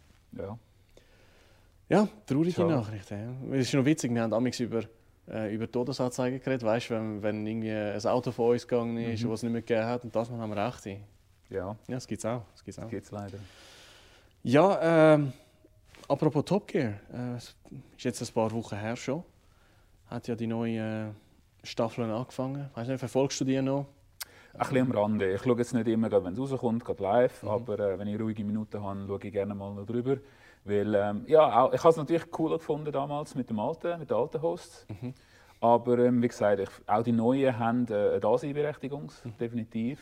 Ja. 0.43 0.57
Ja, 1.89 2.07
traurige 2.27 2.53
Schade. 2.53 2.69
Nachricht. 2.75 3.09
Ja. 3.09 3.33
Es 3.51 3.67
ist 3.67 3.73
noch 3.73 3.83
witzig, 3.83 4.13
wir 4.13 4.21
haben 4.21 4.29
damals 4.31 4.59
über, 4.59 4.83
äh, 5.27 5.53
über 5.53 5.69
Todesanzeigen 5.69 6.39
geredet. 6.39 6.63
Weißt 6.63 6.89
du, 6.91 6.93
wenn, 6.93 7.23
wenn 7.23 7.47
irgendwie 7.47 7.71
ein 7.71 8.05
Auto 8.05 8.31
von 8.31 8.51
uns 8.51 8.67
gegangen 8.67 8.97
ist, 8.97 9.23
Mhm. 9.23 9.29
was 9.29 9.39
es 9.39 9.43
nicht 9.43 9.51
mehr 9.53 9.61
gegeben 9.61 9.85
hat, 9.87 10.03
und 10.03 10.15
das 10.15 10.29
Mal 10.29 10.37
haben 10.39 10.51
wir 10.55 10.65
recht. 10.67 10.85
Ja, 11.49 11.59
Ja, 11.59 11.75
das 11.87 12.05
gibt 12.07 12.19
es 12.19 12.25
auch. 12.25 12.43
Das 12.53 12.63
gibt's 12.63 12.77
auch. 12.79 12.83
das 12.83 12.91
geht 12.91 13.03
es 13.03 13.11
leider. 13.11 13.37
Ja, 14.43 15.13
ähm, 15.15 15.33
apropos 16.07 16.45
Top 16.45 16.67
Gear. 16.67 16.93
Äh, 17.13 17.35
es 17.37 17.55
ist 17.97 18.03
jetzt 18.05 18.21
ein 18.21 18.33
paar 18.33 18.51
Wochen 18.51 18.75
her 18.77 18.95
schon. 18.95 19.23
Hat 20.11 20.27
ja 20.27 20.35
die 20.35 20.45
neue 20.47 20.79
äh, 20.81 21.65
Staffeln 21.65 22.11
angefangen. 22.11 22.69
Weißt 22.75 22.89
du, 22.89 22.97
verfolgst 22.99 23.39
du 23.39 23.45
die 23.45 23.61
noch? 23.61 23.85
Ein 24.53 24.59
bisschen 24.59 24.77
am 24.81 24.91
Rande. 24.91 25.33
Ich 25.33 25.41
schaue 25.41 25.57
jetzt 25.57 25.73
nicht 25.73 25.87
immer, 25.87 26.11
wenn 26.11 26.33
es 26.33 26.39
rauskommt, 26.39 26.83
gerade 26.83 27.01
live, 27.01 27.43
Mhm. 27.43 27.49
aber 27.49 27.79
äh, 27.79 27.97
wenn 27.97 28.07
ich 28.09 28.19
ruhige 28.19 28.43
Minuten 28.43 28.83
habe, 28.83 29.05
schaue 29.07 29.19
ich 29.23 29.31
gerne 29.31 29.55
mal 29.55 29.73
noch 29.73 29.85
drüber. 29.85 30.17
Weil, 30.65 30.93
ähm, 30.95 31.23
ja, 31.27 31.63
auch, 31.63 31.71
ich 31.73 31.79
habe 31.79 31.89
es 31.91 31.95
natürlich 31.97 32.29
cooler 32.29 32.57
gefunden 32.57 32.91
damals 32.91 33.35
mit 33.35 33.49
dem 33.49 33.57
alten, 33.59 33.99
mit 33.99 34.09
den 34.09 34.17
alten 34.17 34.41
Hosts. 34.41 34.85
Mhm. 34.89 35.13
Aber 35.61 35.97
ähm, 35.99 36.21
wie 36.21 36.27
gesagt, 36.27 36.59
ich, 36.59 36.69
auch 36.87 37.03
die 37.03 37.13
neuen 37.13 37.57
haben 37.57 37.87
äh, 37.89 37.93
eine 37.93 38.19
Daseinberechtigung, 38.19 39.11
Mhm. 39.23 39.37
definitiv. 39.39 40.01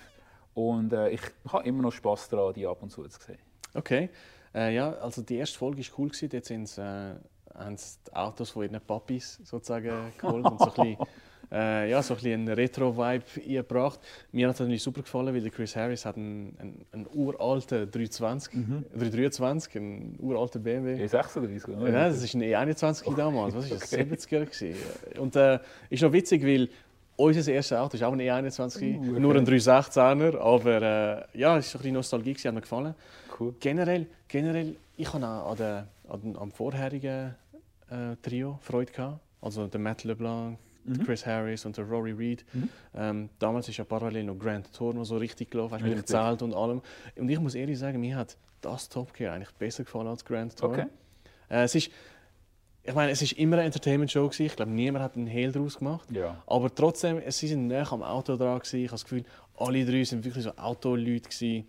Und 0.56 0.92
äh, 0.92 1.10
ich 1.10 1.22
habe 1.54 1.64
immer 1.66 1.84
noch 1.84 1.92
Spass 1.92 2.28
daran, 2.30 2.54
die 2.56 2.66
ab 2.66 2.82
und 2.82 2.90
zu 2.90 3.08
zu 3.08 3.22
sehen. 3.22 3.38
Okay. 3.76 4.10
Äh, 4.56 4.74
ja, 4.74 4.92
also 4.94 5.22
die 5.22 5.36
erste 5.36 5.60
Folge 5.60 5.78
war 5.78 6.00
cool. 6.00 6.10
Dort 6.28 6.46
sind's, 6.46 6.80
äh, 6.80 7.14
haben 7.56 7.78
sie 7.78 7.98
die 8.08 8.16
Autos 8.16 8.50
von 8.52 8.64
ihren 8.64 8.82
Papis 8.82 9.40
sozusagen 9.44 9.92
geholt 10.18 10.46
und 10.46 10.60
so 10.60 10.66
ein 10.66 10.72
bisschen, 10.72 10.98
äh, 11.52 11.90
ja, 11.90 12.02
so 12.02 12.14
ein 12.14 12.18
bisschen 12.18 12.34
einen 12.42 12.50
Retro-Vibe 12.50 13.24
eingebracht. 13.46 14.00
Mir 14.32 14.48
hat 14.48 14.56
es 14.56 14.60
natürlich 14.60 14.84
super 14.84 15.02
gefallen, 15.02 15.34
weil 15.34 15.42
der 15.42 15.52
Chris 15.52 15.76
Harris 15.76 16.06
hat 16.06 16.18
einen, 16.18 16.56
einen, 16.60 16.86
einen 16.92 17.08
uralten 17.14 17.90
320, 17.92 18.54
323, 18.98 19.76
einen 19.76 20.16
uralten 20.20 20.64
BMW. 20.64 21.06
E36 21.06 21.68
oder? 21.70 21.92
Nein, 21.92 21.94
das 21.94 22.34
war 22.34 22.42
ein 22.42 22.70
E21 22.70 23.16
damals. 23.16 23.56
Was 23.56 23.72
ist 23.72 23.82
das? 23.82 23.94
Okay. 23.94 24.04
70er 24.04 24.46
gewesen. 24.46 24.76
Und 25.20 25.36
äh, 25.36 25.60
ist 25.90 26.04
noch 26.04 26.14
witzig, 26.14 26.44
weil 26.44 26.70
unser 27.16 27.52
erstes 27.52 27.78
Auto 27.78 27.98
ist 27.98 28.04
auch 28.04 28.14
ein 28.14 28.22
E21, 28.22 29.00
Uh, 29.00 29.12
okay. 29.12 29.20
nur 29.20 29.36
ein 29.36 29.46
316er, 29.46 30.38
aber 30.38 30.82
äh, 30.82 31.38
ja, 31.38 31.58
es 31.58 31.68
ist 31.68 31.76
ein 31.76 31.80
bisschen 31.80 31.94
Nostalgie, 31.96 32.34
hat 32.34 32.54
mir 32.54 32.62
gefallen. 32.62 32.96
Cool. 33.38 33.54
Generell, 33.60 34.08
generell 34.28 34.76
ich 35.00 35.14
habe 35.14 35.26
an 35.26 35.58
der, 35.58 35.88
an, 36.10 36.36
am 36.38 36.52
vorherigen 36.52 37.36
äh, 37.90 38.16
Trio 38.22 38.60
Freude 38.62 38.92
gehabt. 38.92 39.20
Also 39.42 39.68
der 39.68 39.80
Matt 39.80 40.04
LeBlanc, 40.04 40.58
Mhm. 40.86 41.04
Chris 41.04 41.26
Harris 41.26 41.66
und 41.66 41.76
der 41.78 41.84
Rory 41.86 42.14
Reid. 42.18 42.46
Mhm. 42.54 42.70
Ähm, 42.96 43.30
damals 43.38 43.68
ist 43.68 43.78
ja 43.78 43.84
parallel 43.84 44.24
noch 44.24 44.40
Grand 44.40 44.74
Tour 44.74 44.94
noch 44.94 45.04
so 45.04 45.18
richtig 45.18 45.52
gelaufen, 45.52 45.74
weißt, 45.74 45.84
mit 45.84 45.92
dem 45.92 45.98
Richtig. 46.00 46.16
Zelt 46.16 46.42
und 46.42 46.54
allem. 46.54 46.82
Und 47.18 47.30
ich 47.30 47.38
muss 47.40 47.54
ehrlich 47.54 47.78
sagen, 47.78 48.00
mir 48.00 48.16
hat 48.16 48.38
das 48.62 48.88
Top 48.90 49.14
Gear 49.14 49.34
eigentlich 49.36 49.52
besser 49.56 49.84
gefallen 49.84 50.08
als 50.08 50.24
Grand 50.24 50.58
Tour. 50.58 50.70
Okay. 50.72 50.86
Äh, 51.50 51.64
es 51.64 51.76
ist, 51.76 51.92
ich 52.82 52.96
meine, 52.96 53.12
es 53.12 53.22
ist 53.22 53.34
immer 53.34 53.58
eine 53.58 53.66
Entertainment-Show 53.66 54.30
gewesen. 54.30 54.46
Ich 54.46 54.56
glaube, 54.56 54.72
niemand 54.72 55.04
hat 55.04 55.16
einen 55.18 55.28
Hehl 55.28 55.52
daraus 55.52 55.78
gemacht. 55.78 56.10
Ja. 56.12 56.42
Aber 56.48 56.74
trotzdem, 56.74 57.20
es- 57.24 57.38
sie 57.38 57.50
sind 57.50 57.68
näher 57.68 57.92
am 57.92 58.02
Auto 58.02 58.38
dran 58.38 58.58
gewesen. 58.58 58.78
Ich 58.80 58.86
habe 58.88 58.94
das 58.94 59.04
Gefühl, 59.04 59.26
alle 59.58 59.86
drei 59.86 60.04
sind 60.06 60.24
wirklich 60.24 60.46
so 60.46 60.56
Autoleute 60.56 61.30
gewesen. 61.30 61.68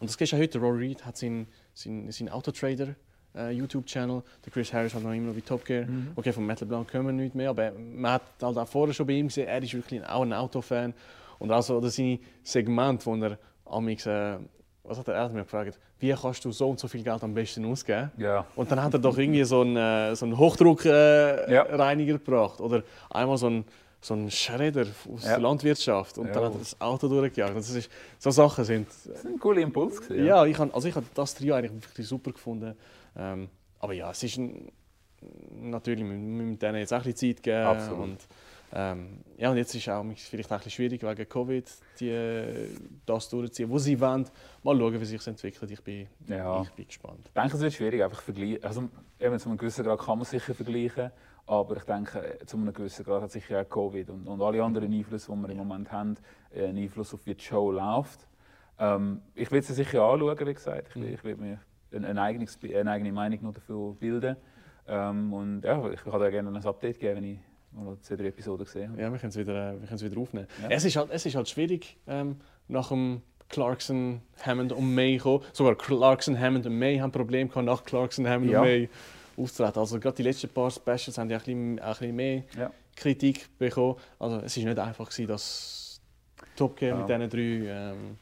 Und 0.00 0.08
das 0.08 0.16
geht 0.16 0.30
ja 0.30 0.38
heute. 0.38 0.58
Rory 0.60 0.88
Reid 0.88 1.04
hat 1.04 1.16
seinen 1.18 1.48
sein, 1.74 2.10
sein 2.12 2.28
Autotrader 2.28 2.94
YouTube-Channel. 3.34 4.22
Der 4.44 4.52
Chris 4.52 4.72
Harris 4.72 4.94
hat 4.94 5.02
noch 5.02 5.12
immer 5.12 5.28
noch 5.28 5.36
wie 5.36 5.42
Top 5.42 5.64
Gear. 5.64 5.86
Mhm. 5.86 6.08
Okay, 6.16 6.32
von 6.32 6.44
Metal 6.46 6.66
Blanc 6.66 6.88
können 6.88 7.06
wir 7.06 7.12
nicht 7.12 7.34
mehr, 7.34 7.50
aber 7.50 7.72
man 7.72 8.12
hat 8.12 8.22
halt 8.42 8.56
auch 8.58 8.68
vorher 8.68 8.94
schon 8.94 9.06
bei 9.06 9.12
ihm 9.14 9.28
gesehen, 9.28 9.46
er 9.48 9.62
ist 9.62 9.74
wirklich 9.74 10.04
auch 10.06 10.22
ein 10.22 10.32
Autofan. 10.32 10.94
Und 11.38 11.52
auch 11.52 11.62
so 11.62 11.80
das 11.80 11.94
seine 11.96 12.18
Segment, 12.42 13.04
wo 13.06 13.14
er 13.16 13.38
amix, 13.66 14.06
äh, 14.06 14.36
was 14.82 14.98
hat 14.98 15.08
er, 15.08 15.14
er 15.14 15.24
hat 15.24 15.32
mich 15.34 15.44
gefragt, 15.44 15.78
wie 16.00 16.12
kannst 16.12 16.44
du 16.44 16.50
so 16.52 16.70
und 16.70 16.80
so 16.80 16.88
viel 16.88 17.02
Geld 17.02 17.22
am 17.22 17.34
besten 17.34 17.64
ausgeben? 17.64 18.10
Ja. 18.16 18.44
Und 18.56 18.70
dann 18.72 18.82
hat 18.82 18.92
er 18.94 18.98
doch 18.98 19.16
irgendwie 19.18 19.44
so 19.44 19.60
einen, 19.60 19.76
äh, 19.76 20.16
so 20.16 20.24
einen 20.26 20.36
Hochdruckreiniger 20.38 21.48
äh, 21.48 21.52
Ja. 21.54 21.62
Reiniger 21.62 22.14
gebracht. 22.14 22.60
Oder 22.60 22.82
einmal 23.10 23.36
so 23.36 23.46
einen, 23.48 23.64
so 24.00 24.14
einen 24.14 24.30
Schredder 24.30 24.86
aus 25.12 25.24
Ja. 25.24 25.30
der 25.30 25.38
Landwirtschaft. 25.40 26.18
Und 26.18 26.28
Ja. 26.28 26.32
dann 26.34 26.44
hat 26.44 26.52
er 26.54 26.58
das 26.60 26.80
Auto 26.80 27.08
durchgejagt. 27.08 27.56
Das 27.56 27.68
ist, 27.70 27.90
so 28.18 28.30
Sachen 28.30 28.64
sind. 28.64 28.88
Das 28.88 29.06
ist 29.06 29.26
ein 29.26 29.38
cooler 29.38 29.60
Impuls. 29.60 30.00
gewesen, 30.00 30.24
Ja, 30.24 30.44
ich 30.46 30.58
habe 30.58 30.72
also 30.74 30.88
ich 30.88 30.94
hab 30.94 31.04
das 31.14 31.34
Trio 31.34 31.54
eigentlich 31.54 31.72
wirklich 31.88 32.06
super 32.08 32.32
gefunden. 32.32 32.74
Ähm, 33.18 33.48
aber 33.80 33.92
ja, 33.92 34.10
es 34.10 34.22
ist 34.22 34.36
ein, 34.38 34.70
natürlich, 35.50 36.04
wir 36.04 36.14
müssen 36.16 36.58
denen 36.58 36.78
jetzt 36.78 36.92
auch 36.92 36.98
ein 36.98 37.04
bisschen 37.12 37.34
Zeit 37.36 37.42
geben. 37.42 37.66
Absolut. 37.66 38.00
Und, 38.04 38.28
ähm, 38.72 39.18
ja, 39.38 39.50
und 39.50 39.56
jetzt 39.56 39.74
ist 39.74 39.82
es 39.82 39.88
auch 39.88 40.04
vielleicht 40.14 40.48
auch 40.50 40.52
ein 40.52 40.58
bisschen 40.58 40.70
schwierig 40.72 41.02
wegen 41.02 41.28
Covid, 41.28 41.64
die, 42.00 42.68
das 43.06 43.28
durchzuziehen, 43.30 43.70
wo 43.70 43.78
sie 43.78 43.98
wollen. 44.00 44.26
Mal 44.62 44.76
schauen, 44.78 45.00
wie 45.00 45.04
sich 45.04 45.26
entwickelt. 45.26 45.70
Ich 45.70 45.82
bin, 45.82 46.06
Ja. 46.28 46.62
ich 46.62 46.70
bin 46.72 46.86
gespannt. 46.86 47.20
Ich 47.26 47.32
denke, 47.32 47.56
es 47.56 47.60
wird 47.62 47.72
schwierig, 47.72 48.02
einfach 48.02 48.20
vergleichen. 48.22 48.62
Also, 48.64 48.88
eben 49.18 49.38
zu 49.38 49.48
einem 49.48 49.58
gewissen 49.58 49.84
Grad 49.84 49.98
kann 50.00 50.18
man 50.18 50.26
sicher 50.26 50.54
vergleichen, 50.54 51.10
aber 51.46 51.76
ich 51.78 51.84
denke, 51.84 52.38
zu 52.44 52.56
einem 52.58 52.72
gewissen 52.74 53.04
Grad 53.04 53.22
hat 53.22 53.30
sicher 53.32 53.62
auch 53.62 53.68
Covid 53.68 54.10
und, 54.10 54.26
und 54.28 54.42
alle 54.42 54.62
anderen 54.62 54.92
Einflüsse, 54.92 55.32
die 55.32 55.38
wir 55.38 55.48
im 55.50 55.56
Moment 55.56 55.90
haben, 55.90 56.16
äh, 56.54 56.66
einen 56.66 56.78
Einfluss 56.78 57.14
auf 57.14 57.24
wie 57.24 57.34
die 57.34 57.42
Show 57.44 57.72
läuft. 57.72 58.26
Ähm, 58.78 59.22
ich 59.34 59.50
will 59.50 59.62
sie 59.62 59.72
sicher 59.72 60.02
anschauen, 60.02 60.46
wie 60.46 60.54
gesagt. 60.54 60.88
Ich, 60.90 60.96
Mhm. 60.96 61.14
ich 61.14 61.24
will 61.24 61.36
mir 61.36 61.58
eine, 61.92 62.20
eigenes, 62.20 62.58
eine 62.62 62.90
eigene 62.90 63.12
Meinung 63.12 63.42
noch 63.42 63.54
dafür 63.54 63.94
bilden. 63.94 64.36
Ähm, 64.86 65.32
und 65.32 65.62
ja, 65.64 65.88
ich 65.90 66.02
kann 66.02 66.18
dir 66.20 66.30
gerne 66.30 66.50
ein 66.50 66.64
Update 66.66 66.98
geben, 66.98 67.16
wenn 67.16 67.24
ich 67.24 67.38
mal 67.72 67.96
zwei, 68.00 68.16
drei 68.16 68.26
Episoden 68.26 68.64
gesehen 68.64 68.92
habe. 68.92 69.02
Ja, 69.02 69.12
wir 69.12 69.18
können 69.18 69.30
es 69.30 69.36
wieder, 69.38 69.72
wir 69.72 69.86
können 69.86 69.94
es 69.96 70.04
wieder 70.04 70.20
aufnehmen. 70.20 70.46
Ja. 70.62 70.68
Es, 70.70 70.84
ist 70.84 70.96
halt, 70.96 71.10
es 71.12 71.26
ist 71.26 71.34
halt 71.34 71.48
schwierig, 71.48 71.96
ähm, 72.06 72.36
nach 72.68 72.88
dem 72.88 73.22
Clarkson, 73.50 74.20
Hammond 74.44 74.72
und 74.72 74.94
May 74.94 75.16
kommen. 75.18 75.42
Sogar 75.52 75.74
Clarkson, 75.74 76.38
Hammond 76.38 76.66
und 76.66 76.78
May 76.78 76.98
haben 76.98 77.12
Probleme 77.12 77.48
gehabt, 77.48 77.66
nach 77.66 77.84
Clarkson, 77.84 78.26
Hammond 78.26 78.50
Ja. 78.50 78.60
und 78.60 78.66
May 78.66 78.88
aufzutreten. 79.36 79.78
Also 79.80 80.00
gerade 80.00 80.16
die 80.16 80.22
letzten 80.22 80.48
paar 80.48 80.70
Specials 80.70 81.16
haben 81.18 81.30
ja 81.30 81.36
ein 81.38 81.44
bisschen, 81.44 81.78
ein 81.80 81.88
bisschen 81.90 82.16
mehr 82.16 82.42
Ja. 82.58 82.70
Kritik 82.96 83.48
bekommen. 83.58 83.96
Also 84.18 84.38
es 84.38 84.56
ist 84.56 84.64
nicht 84.64 84.78
einfach 84.78 85.08
gewesen, 85.08 85.28
das 85.28 86.00
Top 86.56 86.76
Gear 86.76 86.98
mit 86.98 87.08
Ja. 87.08 87.18
diesen 87.18 87.30
drei. 87.30 87.92
Ähm, 87.92 88.16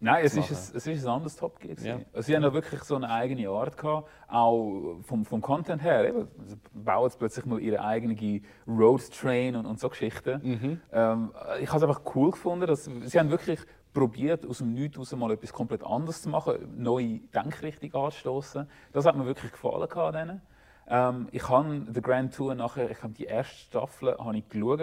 Nein, 0.00 0.24
es 0.24 0.36
ist, 0.36 0.50
ein, 0.50 0.76
es 0.76 0.86
ist 0.86 1.04
ein 1.04 1.10
anderes 1.10 1.36
Top 1.36 1.58
Gear. 1.58 1.76
Ja. 1.80 1.98
Also, 2.12 2.26
sie 2.26 2.36
haben 2.36 2.44
ja 2.44 2.52
wirklich 2.52 2.82
so 2.84 2.94
eine 2.94 3.10
eigene 3.10 3.48
Art 3.48 3.76
gehabt, 3.76 4.08
auch 4.28 4.96
vom, 5.02 5.24
vom 5.24 5.40
Content 5.40 5.82
her. 5.82 6.08
Eben, 6.08 6.28
sie 6.46 6.56
bauen 6.72 7.04
jetzt 7.04 7.18
plötzlich 7.18 7.44
mal 7.46 7.58
ihre 7.60 7.84
eigene 7.84 8.40
Road 8.66 9.10
Train 9.10 9.56
und, 9.56 9.66
und 9.66 9.80
so 9.80 9.88
Geschichten. 9.88 10.40
mhm. 10.42 10.80
Ähm, 10.92 11.32
ich 11.60 11.68
habe 11.68 11.78
es 11.78 11.82
einfach 11.82 12.02
cool 12.14 12.30
gefunden, 12.30 12.66
dass 12.66 12.84
sie 12.84 13.18
haben 13.18 13.30
wirklich 13.30 13.60
probiert, 13.92 14.46
aus 14.46 14.58
dem 14.58 14.74
Nichts 14.74 14.98
raus 14.98 15.12
mal 15.16 15.32
etwas 15.32 15.52
komplett 15.52 15.82
anderes 15.82 16.22
zu 16.22 16.28
machen, 16.28 16.54
neue 16.76 17.18
Denkrichtung 17.34 17.92
anzustoßen. 17.94 18.68
Das 18.92 19.04
hat 19.04 19.16
mir 19.16 19.26
wirklich 19.26 19.50
gefallen 19.50 19.88
gehabt 19.88 20.14
denen. 20.14 20.42
Ähm, 20.90 21.28
ich 21.32 21.48
habe 21.48 21.84
die 21.88 22.00
Grand 22.00 22.34
Tour 22.34 22.54
nachher, 22.54 22.90
ich 22.90 23.02
habe 23.02 23.12
die 23.12 23.24
erste 23.24 23.56
Staffel 23.56 24.16
habe 24.16 24.36
ich 24.36 24.48
geschaut 24.48 24.80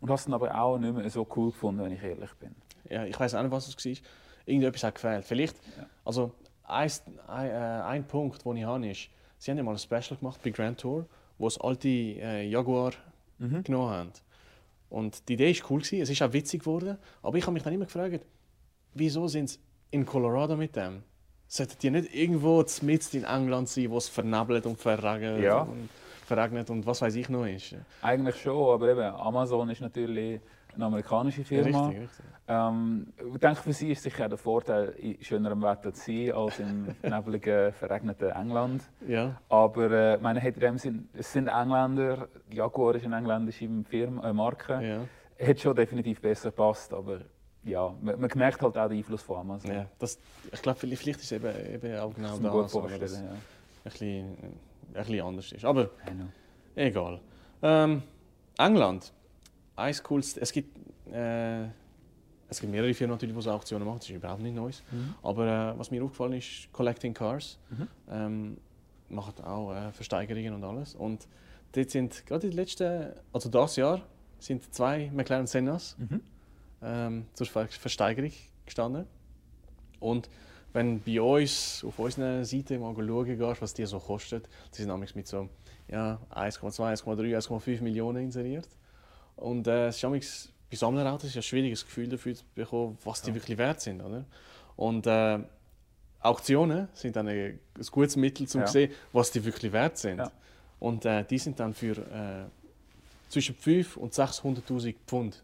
und 0.00 0.08
habe 0.10 0.14
es 0.14 0.24
dann 0.24 0.34
aber 0.34 0.60
auch 0.60 0.78
nicht 0.78 0.94
mehr 0.94 1.08
so 1.08 1.26
cool 1.36 1.50
gefunden, 1.50 1.84
wenn 1.84 1.92
ich 1.92 2.02
ehrlich 2.02 2.32
bin. 2.34 2.54
ja, 2.90 3.04
ich 3.04 3.18
weiß 3.18 3.34
auch 3.34 3.42
nicht, 3.42 3.52
was 3.52 3.68
es 3.68 3.76
war. 3.76 3.92
Irgendetwas 4.46 4.84
hat 4.84 4.94
gefehlt. 4.96 5.24
Vielleicht, 5.24 5.56
Ja. 5.78 5.86
also 6.04 6.32
ein, 6.64 6.90
ein, 7.28 7.50
äh, 7.50 7.52
ein 7.84 8.04
Punkt, 8.06 8.44
den 8.44 8.56
ich 8.56 8.64
habe, 8.64 8.86
ist, 8.88 9.08
sie 9.38 9.50
haben 9.50 9.58
ja 9.58 9.64
mal 9.64 9.72
ein 9.72 9.78
Special 9.78 10.16
gemacht 10.18 10.40
bei 10.42 10.50
Grand 10.50 10.80
Tour, 10.80 11.06
wo 11.38 11.46
es 11.46 11.60
alte 11.60 11.88
äh, 11.88 12.46
Jaguar 12.48 12.92
Mhm. 13.38 13.64
genommen 13.64 13.90
haben. 13.90 14.12
Und 14.88 15.28
die 15.28 15.32
Idee 15.34 15.54
war 15.58 15.70
cool, 15.70 15.80
gewesen, 15.80 16.02
es 16.02 16.10
ist 16.10 16.22
auch 16.22 16.32
witzig 16.32 16.60
geworden, 16.60 16.98
aber 17.22 17.36
ich 17.38 17.44
habe 17.44 17.54
mich 17.54 17.62
dann 17.62 17.72
immer 17.72 17.86
gefragt, 17.86 18.24
wieso 18.94 19.26
sind 19.26 19.48
sie 19.50 19.58
in 19.90 20.04
Colorado 20.06 20.56
mit 20.56 20.76
dem? 20.76 21.02
Sollten 21.48 21.76
die 21.82 21.90
nicht 21.90 22.14
irgendwo 22.14 22.64
mitten 22.82 23.16
in 23.16 23.24
England 23.24 23.68
sein, 23.68 23.90
wo 23.90 23.98
es 23.98 24.08
vernebelt 24.08 24.64
und 24.66 24.78
verregnet, 24.78 25.42
Ja. 25.42 25.62
und, 25.62 25.88
verregnet 26.26 26.70
und 26.70 26.86
was 26.86 27.02
weiß 27.02 27.14
ich 27.16 27.28
noch 27.28 27.44
ist? 27.46 27.74
Eigentlich 28.02 28.36
schon, 28.40 28.74
aber 28.74 28.90
eben, 28.90 29.00
Amazon 29.02 29.68
ist 29.70 29.80
natürlich 29.80 30.40
eine 30.74 30.84
amerikanische 30.86 31.44
Firma. 31.44 31.86
Richtig, 31.88 32.02
richtig. 32.02 32.24
Ähm, 32.48 33.12
ich 33.32 33.38
denke, 33.40 33.62
für 33.62 33.72
sie 33.72 33.92
ist 33.92 34.02
sicher 34.02 34.28
der 34.28 34.38
Vorteil, 34.38 34.90
in 34.98 35.16
schönerem 35.22 35.62
Wetter 35.62 35.92
zu 35.92 36.04
sein 36.04 36.32
als 36.32 36.58
im 36.58 36.94
nebligen, 37.02 37.72
verregneten 37.72 38.30
England. 38.30 38.82
Ja, 39.06 39.40
Aber 39.48 39.90
äh, 39.90 40.18
meine, 40.18 40.40
hat 40.40 40.54
in 40.54 40.60
dem 40.60 40.78
Sinn, 40.78 41.08
es 41.14 41.32
sind 41.32 41.48
Engländer, 41.48 42.28
Jaguar 42.50 42.94
ist 42.94 43.04
eine 43.04 43.16
engländische 43.16 43.68
Firma, 43.88 44.28
äh, 44.28 44.32
Marke. 44.32 44.80
ja. 44.82 45.46
Hat 45.46 45.58
schon 45.58 45.74
definitiv 45.74 46.20
besser 46.20 46.50
gepasst, 46.50 46.94
aber 46.94 47.22
ja, 47.64 47.94
man, 48.00 48.20
man 48.20 48.30
merkt 48.34 48.62
halt 48.62 48.76
auch 48.76 48.88
den 48.88 48.98
Einfluss 48.98 49.22
von 49.22 49.38
Amazon. 49.38 49.72
ja. 49.72 49.86
Das, 49.98 50.18
ich 50.52 50.62
glaube, 50.62 50.78
vielleicht 50.78 51.02
vielleicht 51.02 51.20
ist 51.20 51.26
es 51.26 51.32
eben, 51.32 51.74
eben 51.74 51.98
auch 51.98 52.14
genau 52.14 52.38
Das 52.38 52.72
vorstellen, 52.72 53.24
ja. 53.24 53.30
ein 53.30 53.38
bisschen, 53.84 54.36
ein 54.36 54.60
bisschen 54.92 55.20
anders 55.26 55.52
ist. 55.52 55.64
Aber 55.64 55.86
know. 55.86 56.26
egal. 56.76 57.20
Ähm, 57.62 58.02
England. 58.58 59.12
Eins 59.76 60.02
cooles, 60.02 60.36
es 60.36 60.52
gibt, 60.52 60.76
äh, 61.12 61.64
es 62.48 62.60
gibt 62.60 62.70
mehrere 62.70 62.92
Firmen 62.94 63.14
natürlich, 63.14 63.34
die 63.34 63.42
so 63.42 63.50
Auktionen 63.50 63.86
machen, 63.86 63.98
das 63.98 64.08
ist 64.10 64.16
überhaupt 64.16 64.42
nicht 64.42 64.54
Neues. 64.54 64.82
Mhm. 64.90 65.14
Aber 65.22 65.46
äh, 65.74 65.78
was 65.78 65.90
mir 65.90 66.02
aufgefallen 66.04 66.34
ist, 66.34 66.70
Collecting 66.72 67.14
Cars. 67.14 67.58
Mhm. 67.70 67.88
Ähm, 68.10 68.56
machen 69.08 69.44
auch 69.44 69.72
äh, 69.74 69.92
Versteigerungen 69.92 70.54
und 70.54 70.64
alles. 70.64 70.94
Und 70.94 71.28
dort 71.72 71.90
sind 71.90 72.26
gerade 72.26 72.48
den 72.48 72.56
letzten, 72.56 73.12
also 73.32 73.48
das 73.48 73.76
Jahr, 73.76 74.02
sind 74.38 74.74
zwei 74.74 75.10
McLaren 75.14 75.46
Sennas 75.46 75.96
Mhm. 75.98 76.20
ähm, 76.82 77.26
zur 77.34 77.46
Ver 77.46 77.68
Versteigerung 77.68 78.32
gestanden. 78.66 79.06
Und 80.00 80.28
wenn 80.72 81.00
bei 81.00 81.20
uns 81.20 81.84
auf 81.86 81.98
unserer 81.98 82.44
Seite 82.44 82.78
mal 82.78 82.94
schauen 82.94 83.38
gehst, 83.38 83.62
was 83.62 83.74
die 83.74 83.84
so 83.86 83.98
kosten, 83.98 84.42
die 84.72 84.78
sind 84.78 84.88
nämlich 84.88 85.14
mit 85.14 85.28
so 85.28 85.48
ja, 85.88 86.18
1,2, 86.34 87.04
1,3, 87.04 87.36
1,5 87.36 87.82
Millionen 87.82 88.24
inseriert. 88.24 88.68
Und 89.36 89.66
äh, 89.66 89.88
es 89.88 89.96
ist 89.96 90.02
manchmal, 90.02 90.52
bei 90.70 90.76
Sammlerautos 90.76 91.24
ist 91.24 91.30
es 91.32 91.36
ein 91.36 91.42
schwieriges 91.42 91.84
Gefühl 91.84 92.08
dafür 92.08 92.34
zu 92.34 92.44
bekommen, 92.54 92.96
was 93.04 93.22
die 93.22 93.30
Ja. 93.30 93.34
wirklich 93.34 93.58
wert 93.58 93.80
sind. 93.80 94.00
Oder? 94.00 94.24
Und 94.76 95.06
äh, 95.06 95.38
Auktionen 96.20 96.88
sind 96.94 97.16
dann 97.16 97.28
ein, 97.28 97.58
ein 97.76 97.86
gutes 97.90 98.16
Mittel, 98.16 98.46
um 98.54 98.60
Ja. 98.60 98.66
zu 98.66 98.72
sehen, 98.72 98.92
was 99.12 99.30
die 99.30 99.44
wirklich 99.44 99.72
wert 99.72 99.98
sind. 99.98 100.18
Ja. 100.18 100.30
Und 100.78 101.04
äh, 101.04 101.24
die 101.24 101.38
sind 101.38 101.58
dann 101.60 101.74
für 101.74 101.96
äh, 101.98 102.44
zwischen 103.28 103.54
5 103.54 103.96
und 103.96 104.12
600'000 104.14 104.94
Pfund 105.06 105.42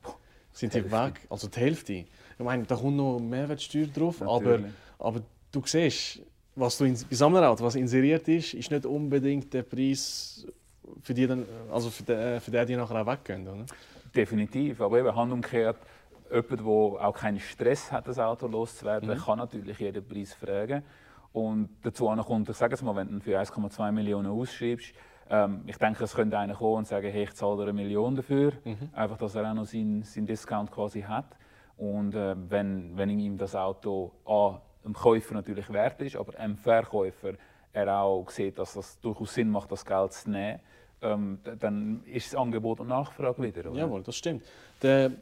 sind 0.52 0.74
die 0.74 0.90
weg, 0.90 1.20
also 1.30 1.46
die 1.48 1.60
Hälfte. 1.60 1.92
Ich 1.92 2.06
meine, 2.44 2.64
da 2.64 2.74
kommt 2.76 2.96
noch 2.96 3.18
Mehrwertsteuer 3.20 3.86
drauf, 3.86 4.20
aber, 4.22 4.60
aber 4.98 5.22
du 5.52 5.62
siehst, 5.64 6.20
was 6.56 6.76
du 6.78 6.84
in, 6.84 6.94
bei 7.08 7.14
Sammlerauto, 7.16 7.62
was 7.64 7.76
inseriert 7.76 8.26
ist, 8.28 8.54
ist 8.54 8.70
nicht 8.70 8.84
unbedingt 8.84 9.52
der 9.54 9.62
Preis 9.62 10.44
für 11.02 11.14
die, 11.14 11.26
dann, 11.26 11.44
also 11.72 11.90
für 11.90 12.02
den, 12.02 12.40
für 12.40 12.50
den 12.50 12.66
die 12.66 12.76
nachher 12.76 13.02
auch 13.02 13.06
weggehen. 13.06 13.46
Oder? 13.48 13.66
Definitiv, 14.14 14.80
aber 14.80 14.98
eben 14.98 15.14
handumgekehrt, 15.14 15.76
jemand, 16.30 16.50
der 16.60 16.66
auch 16.66 17.14
keinen 17.14 17.40
Stress 17.40 17.90
hat, 17.92 18.08
das 18.08 18.18
Auto 18.18 18.46
loszuwerden, 18.46 19.08
Mhm. 19.10 19.18
kann 19.18 19.38
natürlich 19.38 19.78
jeden 19.78 20.06
Preis 20.06 20.34
fragen. 20.34 20.82
Und 21.32 21.68
dazu 21.82 22.06
kommt, 22.26 22.48
ich 22.48 22.56
sage 22.56 22.74
es 22.74 22.82
mal, 22.82 22.96
wenn 22.96 23.10
du 23.10 23.20
für 23.20 23.38
1,2 23.38 23.92
Millionen 23.92 24.28
ausschreibst, 24.30 24.92
ähm, 25.30 25.62
ich 25.66 25.76
denke, 25.76 26.04
es 26.04 26.14
könnte 26.14 26.38
einer 26.38 26.54
kommen 26.54 26.78
und 26.78 26.86
sagen, 26.86 27.10
hey, 27.10 27.24
ich 27.24 27.34
zahle 27.34 27.56
dir 27.56 27.62
eine 27.64 27.72
Million 27.74 28.16
dafür, 28.16 28.52
Mhm. 28.64 28.88
einfach, 28.94 29.18
dass 29.18 29.34
er 29.34 29.50
auch 29.50 29.54
noch 29.54 29.66
seinen, 29.66 30.02
seinen 30.02 30.26
Discount 30.26 30.70
quasi 30.70 31.02
hat. 31.02 31.26
Und 31.76 32.14
äh, 32.14 32.34
wenn, 32.48 32.96
wenn 32.96 33.10
ihm 33.10 33.36
das 33.36 33.54
Auto 33.54 34.10
A, 34.26 34.60
dem 34.84 34.94
Käufer 34.94 35.34
natürlich 35.34 35.70
wert 35.70 36.00
ist, 36.00 36.16
aber 36.16 36.32
dem 36.32 36.56
Verkäufer 36.56 37.34
er 37.74 38.00
auch 38.00 38.28
sieht, 38.30 38.58
dass 38.58 38.72
das 38.74 38.98
durchaus 39.00 39.34
Sinn 39.34 39.50
macht, 39.50 39.70
das 39.70 39.84
Geld 39.84 40.12
zu 40.14 40.30
nehmen, 40.30 40.60
ähm, 41.02 41.38
dann 41.58 42.02
ist 42.06 42.32
das 42.32 42.40
Angebot 42.40 42.80
und 42.80 42.88
Nachfrage 42.88 43.42
wieder. 43.42 43.70
Oder? 43.70 43.80
Jawohl, 43.80 44.02
das 44.02 44.16
stimmt. 44.16 44.44
Der, 44.82 45.12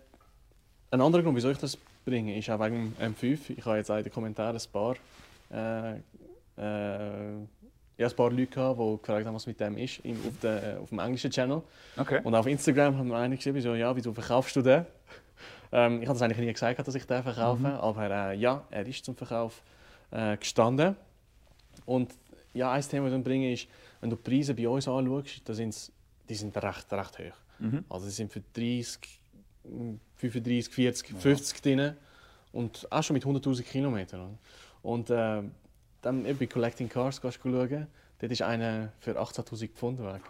ein 0.91 1.01
anderer 1.01 1.23
Grund, 1.23 1.37
wieso 1.37 1.51
ich 1.51 1.59
das 1.59 1.79
bringe, 2.05 2.37
ist 2.37 2.49
auch 2.51 2.61
wegen 2.61 2.95
dem 2.99 3.15
M5. 3.15 3.51
Ich 3.57 3.65
habe 3.65 3.77
jetzt 3.77 3.91
auch 3.91 3.97
in 3.97 4.05
den 4.05 4.13
Kommentaren 4.13 4.57
ein 4.57 4.73
paar, 4.73 4.97
äh, 5.51 5.97
äh, 5.97 7.35
ja, 7.99 8.09
ein 8.09 8.17
paar 8.17 8.31
Leute 8.31 8.47
gehabt, 8.47 8.79
die 8.79 8.99
gefragt 8.99 9.27
haben, 9.27 9.35
was 9.35 9.47
mit 9.47 9.61
dem 9.61 9.77
ist, 9.79 9.99
im, 10.05 10.17
auf, 10.27 10.39
der, 10.43 10.81
auf 10.81 10.89
dem 10.91 10.99
englischen 10.99 11.31
Channel. 11.31 11.63
Okay. 11.97 12.21
Und 12.23 12.35
auf 12.35 12.47
Instagram 12.47 12.97
haben 12.97 13.09
wir 13.09 13.17
einige 13.17 13.37
geschrieben, 13.37 13.61
so, 13.61 13.75
ja, 13.75 13.95
wieso 13.95 14.13
verkaufst 14.13 14.57
du 14.57 14.63
den? 14.63 14.87
Ähm, 15.73 16.01
ich 16.01 16.09
habe 16.09 16.19
das 16.19 16.23
eigentlich 16.23 16.39
nie 16.39 16.53
gesagt, 16.53 16.87
dass 16.87 16.95
ich 16.95 17.07
den 17.07 17.23
verkaufe, 17.23 17.67
aber 17.67 18.11
äh, 18.11 18.37
ja, 18.37 18.65
er 18.71 18.87
ist 18.87 19.05
zum 19.05 19.17
Verkauf 19.17 19.63
äh, 20.13 20.37
gestanden. 20.37 20.97
Und 21.85 22.15
ja, 22.55 22.73
ein 22.73 22.83
Thema, 22.83 23.11
das 23.11 23.19
ich 23.19 23.25
bringe, 23.25 23.53
ist, 23.53 23.67
wenn 24.01 24.11
du 24.11 24.17
die 24.17 24.23
Preise 24.23 24.55
bei 24.55 24.69
uns 24.69 24.89
anschaust, 24.89 25.43
da 25.45 25.55
sind's, 25.55 25.93
die 26.29 26.35
sind 26.35 26.57
recht, 26.57 26.93
recht 26.93 27.19
hoch. 27.19 27.37
Mhm. 27.59 27.85
Also 27.89 28.07
sie 28.07 28.13
sind 28.13 28.33
für 28.33 28.43
30, 28.55 29.01
35, 30.17 30.75
40, 30.75 31.17
50 31.17 31.63
drin 31.63 31.93
und 32.53 32.87
auch 32.91 33.03
schon 33.03 33.15
mit 33.15 33.25
100'000 33.25 33.63
Kilometern. 33.63 34.39
Und 34.83 35.11
äh, 35.11 35.43
dann 36.03 36.37
bei 36.39 36.47
Collecting 36.47 36.89
Cars 36.89 37.21
gehst 37.21 37.39
du 37.43 37.51
schauen, 37.51 37.87
dort 38.21 38.33
ist 38.33 38.43
einer 38.43 38.93
für 39.01 39.19
18'000 39.21 39.71
Pfund 39.71 40.01
weg. 40.01 40.23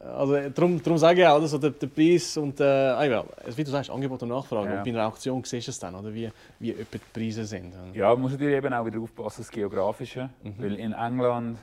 Also 0.00 0.34
äh, 0.34 0.50
darum, 0.50 0.82
darum 0.82 0.98
sage 0.98 1.22
ich 1.22 1.26
auch, 1.26 1.38
oder, 1.38 1.46
so 1.46 1.58
der, 1.58 1.70
der 1.70 1.86
Preis 1.86 2.36
und 2.36 2.60
äh, 2.60 2.64
ah, 2.64 3.04
ja, 3.04 3.24
wie 3.54 3.64
du 3.64 3.70
sagst, 3.70 3.90
Angebot 3.90 4.22
und 4.22 4.28
Nachfrage. 4.28 4.70
Ja. 4.70 4.78
Und 4.78 4.84
bei 4.84 4.90
einer 4.90 5.06
Auktion 5.06 5.42
siehst 5.44 5.68
du 5.68 5.70
es 5.70 5.78
dann, 5.78 5.94
oder, 5.94 6.12
wie, 6.12 6.30
wie 6.58 6.72
die 6.72 6.98
Preise 7.12 7.44
sind. 7.44 7.72
Ja, 7.94 8.10
man 8.10 8.22
muss 8.22 8.32
natürlich 8.32 8.56
eben 8.56 8.72
auch 8.72 8.84
wieder 8.84 9.00
aufpassen, 9.00 9.42
das 9.42 9.50
Geografische. 9.50 10.28
Mhm. 10.42 10.54
Weil 10.58 10.74
in 10.74 10.92
England 10.92 11.58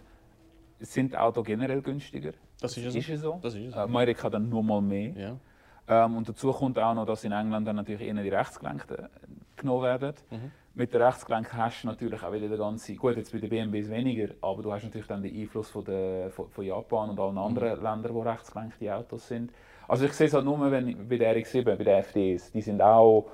sind 0.80 1.16
Autos 1.16 1.46
generell 1.46 1.82
günstiger. 1.82 2.32
Das 2.60 2.78
ist 2.78 2.92
so. 2.92 2.98
Ist 2.98 3.10
es 3.10 3.22
so. 3.22 3.40
Das 3.42 3.56
ist 3.56 3.68
es. 3.68 3.74
Amerika 3.74 4.30
dann 4.30 4.50
nur 4.50 4.64
mal 4.64 4.82
mehr. 4.82 5.14
Ja. 5.16 6.06
Ähm, 6.06 6.18
und 6.18 6.30
dazu 6.30 6.52
kommt 6.52 6.80
auch 6.80 6.94
noch, 6.94 7.06
dass 7.06 7.24
in 7.24 7.32
England 7.32 7.68
dann 7.68 7.76
natürlich 7.76 8.08
eher 8.08 8.14
die 8.14 8.30
Rechtsgelenkten 8.30 9.10
genommen 9.56 9.84
werden. 9.84 10.14
Mhm. 10.32 10.52
Mit 10.76 10.94
der 10.94 11.08
Rechtsgelenk 11.08 11.54
hast 11.54 11.84
du 11.84 11.88
natürlich 11.88 12.24
auch 12.24 12.32
wieder 12.32 12.48
den 12.48 12.58
ganzen, 12.58 12.98
gut 12.98 13.16
jetzt 13.16 13.32
bei 13.32 13.38
den 13.38 13.50
BMWs 13.50 13.90
weniger, 13.92 14.34
aber 14.42 14.64
du 14.64 14.74
hast 14.74 14.84
natürlich 14.84 15.06
dann 15.06 15.22
den 15.22 15.36
Einfluss 15.36 15.70
von, 15.70 15.86
der, 15.86 16.32
von, 16.32 16.50
von 16.50 16.66
Japan 16.66 17.12
und 17.12 17.20
allen 17.20 17.38
anderen 17.38 17.84
Ländern, 17.84 18.14
wo 18.14 18.22
rechtsgelenkte 18.22 18.96
Autos 18.96 19.28
sind. 19.28 19.52
Also 19.88 20.06
ich 20.06 20.14
sehe 20.14 20.28
es 20.28 20.34
halt 20.34 20.46
nur, 20.46 20.60
wenn 20.72 21.08
bei 21.08 21.18
der 21.18 21.36
RX-7, 21.36 21.64
bei 21.64 21.76
den 21.76 22.00
FDs, 22.00 22.52
die 22.52 22.62
sind 22.62 22.82
auch 22.82 23.30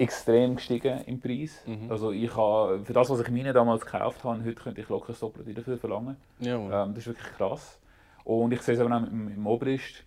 extrem 0.00 0.56
gestiegen 0.56 1.02
im 1.06 1.20
Preis. 1.20 1.62
Mhm. 1.66 1.90
Also 1.90 2.10
ich 2.10 2.34
habe, 2.34 2.82
für 2.84 2.92
das, 2.92 3.10
was 3.10 3.20
ich 3.20 3.30
meine 3.30 3.52
damals 3.52 3.84
gekauft 3.84 4.24
habe, 4.24 4.42
heute 4.42 4.54
könnte 4.54 4.80
ich 4.80 4.88
locker 4.88 5.08
das 5.08 5.20
Doppelte 5.20 5.52
dafür 5.52 5.76
verlangen. 5.76 6.16
Jawohl. 6.38 6.72
Ähm, 6.72 6.94
das 6.94 6.98
ist 6.98 7.06
wirklich 7.08 7.32
krass. 7.36 7.78
Und 8.24 8.52
ich 8.52 8.62
sehe 8.62 8.74
es 8.74 8.80
aber 8.80 8.96
auch 8.96 9.06
im, 9.06 9.28
im 9.28 9.46
Obrist. 9.46 10.04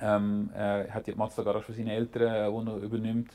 Ähm, 0.00 0.50
er 0.54 0.92
hat 0.94 1.06
die 1.06 1.14
Mazda 1.14 1.42
Garage 1.42 1.64
für 1.64 1.72
seine 1.72 1.92
Eltern, 1.94 2.22
äh, 2.22 2.64
die 2.64 2.70
er 2.70 2.76
übernimmt. 2.76 3.32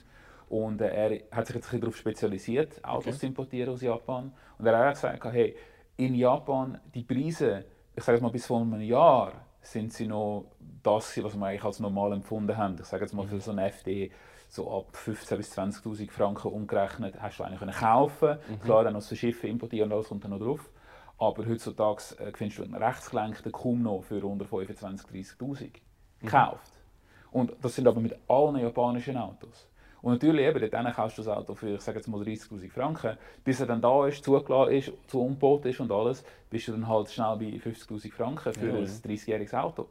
Und 0.49 0.81
äh, 0.81 0.87
er 0.87 1.35
hat 1.35 1.47
sich 1.47 1.55
jetzt 1.55 1.65
ein 1.65 1.69
bisschen 1.71 1.81
darauf 1.81 1.97
spezialisiert, 1.97 2.83
Autos 2.83 3.07
Okay. 3.07 3.17
zu 3.17 3.25
importieren 3.25 3.73
aus 3.73 3.81
Japan. 3.81 4.31
Und 4.57 4.65
er 4.65 4.77
hat 4.77 4.85
auch 4.85 4.93
gesagt, 4.93 5.33
hey, 5.33 5.55
in 5.97 6.15
Japan, 6.15 6.79
die 6.93 7.03
Preise, 7.03 7.65
ich 7.95 8.03
sage 8.03 8.17
jetzt 8.17 8.23
mal 8.23 8.31
bis 8.31 8.45
vor 8.45 8.61
einem 8.61 8.79
Jahr, 8.81 9.33
sind 9.61 9.91
sie 9.91 10.07
noch 10.07 10.45
das, 10.81 11.21
was 11.23 11.35
wir 11.35 11.45
eigentlich 11.45 11.63
als 11.63 11.79
normal 11.79 12.13
empfunden 12.13 12.55
haben. 12.55 12.75
Ich 12.79 12.85
sage 12.85 13.03
jetzt 13.03 13.13
mal 13.13 13.25
für 13.27 13.39
so 13.39 13.51
eine 13.51 13.65
FD, 13.67 14.11
so 14.53 14.71
ab 14.71 14.93
15.000 14.93 15.37
bis 15.37 15.57
20.000 15.57 16.11
Franken 16.11 16.49
umgerechnet, 16.49 17.19
hast 17.19 17.39
du 17.39 17.43
eigentlich 17.43 17.57
können 17.59 17.71
kaufen. 17.71 18.37
Klar, 18.63 18.83
dann 18.83 18.93
noch 18.93 19.01
so 19.01 19.15
Schiffe 19.15 19.47
importieren 19.47 19.89
und 19.91 19.95
alles 19.95 20.09
kommt 20.09 20.23
dann 20.23 20.31
noch 20.31 20.39
drauf. 20.39 20.69
Aber 21.17 21.43
heutzutage 21.47 22.03
äh, 22.19 22.31
findest 22.35 22.59
du 22.59 22.63
einen 22.63 22.75
rechtsgelenkten 22.75 23.51
kaum 23.51 23.81
noch 23.81 24.03
für 24.03 24.23
unter 24.23 24.45
25.000, 24.45 25.07
30.000 25.11 25.71
gekauft. 26.19 26.71
Und 27.31 27.51
das 27.63 27.73
sind 27.75 27.87
aber 27.87 27.99
mit 27.99 28.15
allen 28.27 28.57
japanischen 28.57 29.17
Autos. 29.17 29.67
Und 30.03 30.11
natürlich, 30.13 30.45
eben, 30.45 30.69
dort 30.69 30.95
kaufst 30.95 31.17
du 31.17 31.23
das 31.23 31.35
Auto 31.35 31.55
für, 31.55 31.75
ich 31.75 31.81
sage 31.81 31.97
jetzt 31.97 32.07
mal 32.07 32.21
30'000 32.21 32.69
Franken. 32.69 33.17
Bis 33.43 33.59
er 33.59 33.65
dann 33.65 33.81
da 33.81 34.05
ist, 34.05 34.23
zugelassen 34.23 34.73
ist, 34.73 34.91
zu 35.07 35.19
umgebaut 35.21 35.65
ist 35.65 35.79
und 35.79 35.91
alles, 35.91 36.23
bist 36.51 36.67
du 36.67 36.73
dann 36.73 36.87
halt 36.87 37.09
schnell 37.09 37.37
bei 37.37 37.45
50'000 37.57 38.11
Franken 38.13 38.53
für 38.53 38.67
Ja, 38.67 38.73
ein 38.75 38.85
ja. 38.85 38.91
30-jähriges 38.91 39.55
Auto. 39.55 39.87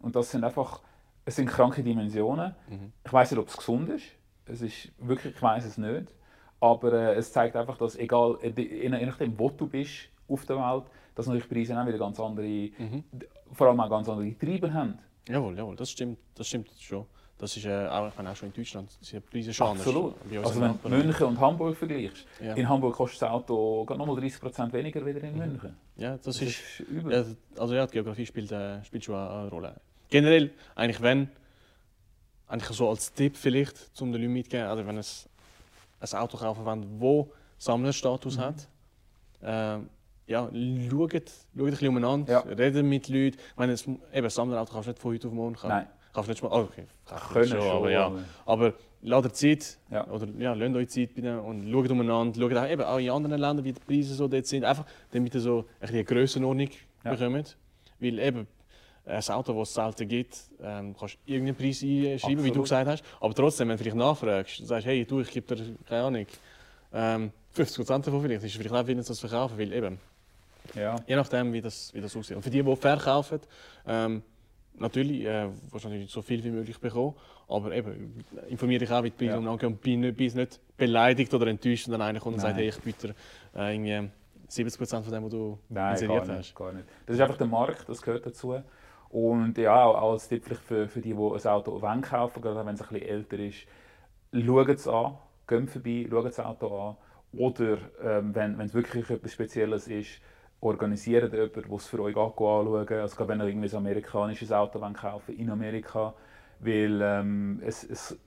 Und 0.00 0.14
das 0.14 0.30
sind 0.30 0.44
einfach, 0.44 0.80
es 1.26 1.36
sind 1.36 1.46
kranke 1.50 1.82
Dimensionen. 1.82 2.54
Mhm. 2.70 2.92
Ich 3.04 3.12
weiß 3.12 3.30
nicht, 3.32 3.40
ob 3.40 3.48
es 3.48 3.56
gesund 3.56 3.90
ist. 3.90 4.04
Es 4.46 4.62
ist 4.62 4.92
wirklich, 4.98 5.34
ich 5.34 5.42
weiß 5.42 5.64
es 5.66 5.76
nicht. 5.76 6.14
Aber 6.60 6.92
äh, 6.94 7.14
es 7.16 7.30
zeigt 7.32 7.54
einfach, 7.56 7.76
dass 7.76 7.96
egal, 7.96 8.38
äh, 8.40 8.50
je 8.58 8.88
nachdem, 8.88 9.38
wo 9.38 9.50
du 9.50 9.66
bist 9.66 10.08
auf 10.28 10.46
der 10.46 10.56
Welt, 10.56 10.84
dass 11.14 11.26
natürlich 11.26 11.48
Preise 11.48 11.78
auch 11.78 11.86
wieder 11.86 11.98
ganz 11.98 12.18
andere, 12.18 12.46
Mhm. 12.46 13.04
vor 13.52 13.66
allem 13.68 13.80
auch 13.80 13.90
ganz 13.90 14.08
andere 14.08 14.32
Treiber 14.38 14.72
haben. 14.72 14.98
Jawohl, 15.28 15.56
jawohl, 15.58 15.76
das 15.76 15.90
stimmt, 15.90 16.18
das 16.34 16.46
stimmt 16.48 16.70
schon. 16.78 17.04
Das 17.38 17.54
ist 17.54 17.66
äh, 17.66 17.86
auch, 17.88 18.08
ich 18.08 18.16
meine, 18.16 18.30
auch 18.30 18.36
schon 18.36 18.48
in 18.48 18.54
Deutschland 18.54 18.90
sind 19.02 19.12
die 19.12 19.20
Preise 19.30 19.52
schon 19.52 19.66
Absolut. 19.76 20.14
anders. 20.24 20.46
Also 20.46 20.60
wenn 20.62 20.78
du. 20.82 20.88
München 20.88 21.26
und 21.26 21.38
Hamburg 21.40 21.76
vergleichst, 21.76 22.24
Ja. 22.42 22.54
in 22.54 22.66
Hamburg 22.66 22.94
kostet 22.94 23.20
das 23.22 23.30
Auto 23.30 23.84
gerade 23.84 23.98
nochmal 23.98 24.16
30% 24.16 24.72
weniger 24.72 25.04
wieder 25.04 25.22
in 25.22 25.36
München. 25.36 25.76
Ja, 25.98 26.12
das, 26.16 26.22
Das 26.24 26.40
ist, 26.42 26.60
ist 26.80 26.80
übel. 26.88 27.12
ja, 27.12 27.24
also 27.60 27.74
ja, 27.74 27.86
die 27.86 27.92
Geografie 27.92 28.24
spielt, 28.24 28.50
äh, 28.52 28.82
spielt 28.84 29.04
schon 29.04 29.16
eine 29.16 29.50
Rolle. 29.50 29.74
Generell, 30.10 30.50
eigentlich 30.74 31.00
wenn, 31.02 31.28
eigentlich 32.48 32.76
so 32.76 32.88
als 32.88 33.12
Tipp 33.12 33.36
vielleicht, 33.36 33.90
um 34.00 34.12
den 34.12 34.20
Leuten 34.22 34.32
mitzugeben, 34.34 34.66
also 34.66 34.86
wenn 34.86 34.98
es 34.98 35.28
ein 36.00 36.18
Auto 36.18 36.36
kaufen 36.36 36.64
wollen, 36.64 36.86
wo 37.00 37.32
Sammlerstatus 37.58 38.36
Mhm. 38.36 38.40
hat, 38.40 38.68
äh, 39.42 39.78
ja, 40.28 40.48
schaut, 40.50 40.50
schaut 40.90 41.12
ein 41.12 41.30
bisschen 41.70 41.88
umeinander, 41.88 42.32
Ja. 42.32 42.38
redet 42.40 42.84
mit 42.84 43.08
Leuten. 43.08 43.36
Ich 43.38 43.56
meine, 43.56 43.72
es, 43.72 43.86
eben, 43.86 44.00
ein 44.12 44.30
Sammlerauto 44.30 44.72
kannst 44.72 44.86
du 44.86 44.90
nicht 44.90 45.00
von 45.00 45.12
heute 45.14 45.28
auf 45.28 45.34
morgen 45.34 45.54
kaufen. 45.54 45.68
Nein. 45.68 45.86
Kannst 46.12 46.28
nicht 46.30 46.42
mal, 46.42 46.48
oh, 46.50 46.62
okay, 46.64 46.86
Können 47.32 47.48
schon, 47.48 47.60
schon, 47.60 47.70
aber 47.70 47.90
ja. 47.90 48.12
aber- 48.46 48.72
lasst 49.02 49.36
Zeit, 49.36 49.78
Ja. 49.90 50.06
oder 50.08 50.26
ja, 50.38 50.54
lasst 50.54 50.74
euch 50.74 50.88
Zeit 50.88 51.14
bei 51.14 51.20
denen 51.20 51.38
und 51.40 51.70
schaut 51.70 51.90
umeinander, 51.90 52.40
schaut 52.40 52.56
auch, 52.56 52.68
eben 52.68 52.82
auch 52.82 52.98
in 52.98 53.10
anderen 53.10 53.38
Ländern, 53.40 53.64
wie 53.64 53.72
die 53.72 53.80
Preise 53.80 54.14
so 54.14 54.26
dort 54.26 54.46
sind, 54.46 54.64
einfach 54.64 54.86
damit 55.10 55.34
ihr 55.34 55.40
so 55.40 55.58
ein 55.58 55.64
bisschen 55.80 55.94
eine 55.96 56.04
Grössenordnung 56.04 56.68
Ja. 57.04 57.10
bekommt. 57.14 57.56
Weil 58.00 58.18
eben, 58.18 58.46
ein 59.06 59.22
Auto, 59.30 59.58
das 59.58 59.68
es 59.68 59.74
selten 59.74 60.08
gibt, 60.08 60.36
ähm, 60.60 60.94
kannst 60.98 61.14
du 61.14 61.32
irgendeinen 61.32 61.56
Preis 61.56 61.82
einschreiben, 61.82 62.44
wie 62.44 62.50
du 62.50 62.60
Absolut. 62.60 62.64
gesagt 62.64 62.88
hast, 62.88 63.04
aber 63.20 63.34
trotzdem, 63.34 63.68
wenn 63.68 63.76
du 63.76 63.82
vielleicht 63.82 63.96
nachfragst, 63.96 64.66
sagst, 64.66 64.86
hey, 64.86 65.04
du, 65.04 65.20
ich 65.20 65.30
gebe 65.30 65.54
dir, 65.54 65.76
keine 65.88 66.02
Ahnung, 66.04 66.26
ähm, 66.92 67.30
50% 67.56 67.86
davon 68.04 68.20
vielleicht, 68.22 68.42
ist 68.44 68.50
es 68.50 68.56
vielleicht 68.56 68.74
auch 68.74 68.84
das 68.84 69.06
zu 69.06 69.28
verkaufen, 69.28 69.58
weil 69.58 69.72
eben, 69.72 69.98
Ja. 70.74 70.96
Je 71.06 71.14
nachdem, 71.16 71.52
wie 71.52 71.60
das, 71.60 71.94
wie 71.94 72.00
das 72.00 72.16
aussieht. 72.16 72.36
Und 72.36 72.42
für 72.42 72.50
die, 72.50 72.62
die 72.62 72.76
verkaufen, 72.76 73.40
ähm, 73.86 74.22
natürlich 74.78 75.24
äh, 75.24 75.48
natürlich 75.72 76.10
so 76.10 76.22
viel 76.22 76.42
wie 76.42 76.50
möglich 76.50 76.78
bekommen. 76.78 77.14
Aber 77.48 77.72
eben, 77.72 78.24
informiere 78.48 78.80
dich 78.80 78.90
auch, 78.90 79.02
wie 79.04 79.10
die 79.10 79.16
Preise 79.16 79.40
Ja. 79.42 79.50
umgehen 79.50 79.68
und 79.68 79.80
bin 79.80 80.00
nicht, 80.00 80.34
nicht 80.34 80.60
beleidigt 80.76 81.32
oder 81.32 81.46
enttäuscht, 81.46 81.86
wenn 81.86 81.92
dann 81.92 82.02
einer 82.02 82.20
kommt 82.20 82.34
und 82.34 82.40
sagt, 82.40 82.56
Nein. 82.56 82.62
hey, 82.64 82.68
ich 82.70 82.80
biete 82.80 83.08
dir, 83.54 83.60
äh, 83.60 83.72
irgendwie 83.74 84.10
70% 84.50 85.02
von 85.02 85.12
dem, 85.12 85.24
was 85.24 85.30
du 85.30 85.58
Nein, 85.68 85.92
inseriert 85.92 86.26
gar 86.26 86.36
hast. 86.36 86.38
nicht, 86.38 86.54
gar 86.56 86.72
nicht. 86.72 86.86
Das 87.06 87.14
ist 87.14 87.20
einfach 87.22 87.38
der 87.38 87.46
Markt, 87.46 87.88
das 87.88 88.02
gehört 88.02 88.26
dazu. 88.26 88.60
Und 89.16 89.56
ja, 89.56 89.82
auch 89.82 90.12
als 90.12 90.28
Tipp 90.28 90.44
für, 90.44 90.88
für 90.88 91.00
die, 91.00 91.14
die 91.14 91.16
ein 91.16 91.46
Auto 91.46 91.80
wollen 91.80 92.02
kaufen 92.02 92.42
gerade 92.42 92.66
wenn 92.66 92.74
es 92.74 92.82
ein 92.82 92.88
bisschen 92.88 93.08
älter 93.08 93.38
ist, 93.38 93.66
schaut 94.30 94.68
es 94.68 94.86
an, 94.86 95.16
geht 95.46 95.70
vorbei, 95.70 96.06
schaut 96.10 96.26
das 96.26 96.38
Auto 96.38 96.78
an. 96.78 96.96
Oder 97.32 97.78
ähm, 98.02 98.34
wenn 98.34 98.60
es 98.60 98.74
wirklich 98.74 99.08
etwas 99.08 99.32
Spezielles 99.32 99.88
ist, 99.88 100.20
organisiert 100.60 101.32
jemanden, 101.32 101.62
der 101.62 101.72
es 101.72 101.86
für 101.86 102.02
euch 102.02 102.14
auch 102.14 102.32
anschauen 102.32 102.86
Also 103.00 103.16
gerade 103.16 103.28
wenn 103.30 103.40
ihr 103.40 103.46
irgendwie 103.46 103.70
ein 103.70 103.76
amerikanisches 103.76 104.52
Auto 104.52 104.82
wollt 104.82 104.92
kaufen 104.98 105.34
in 105.38 105.48
Amerika, 105.48 106.12
weil 106.60 107.00
ähm, 107.00 107.62
es, 107.64 107.84
es, 107.84 108.18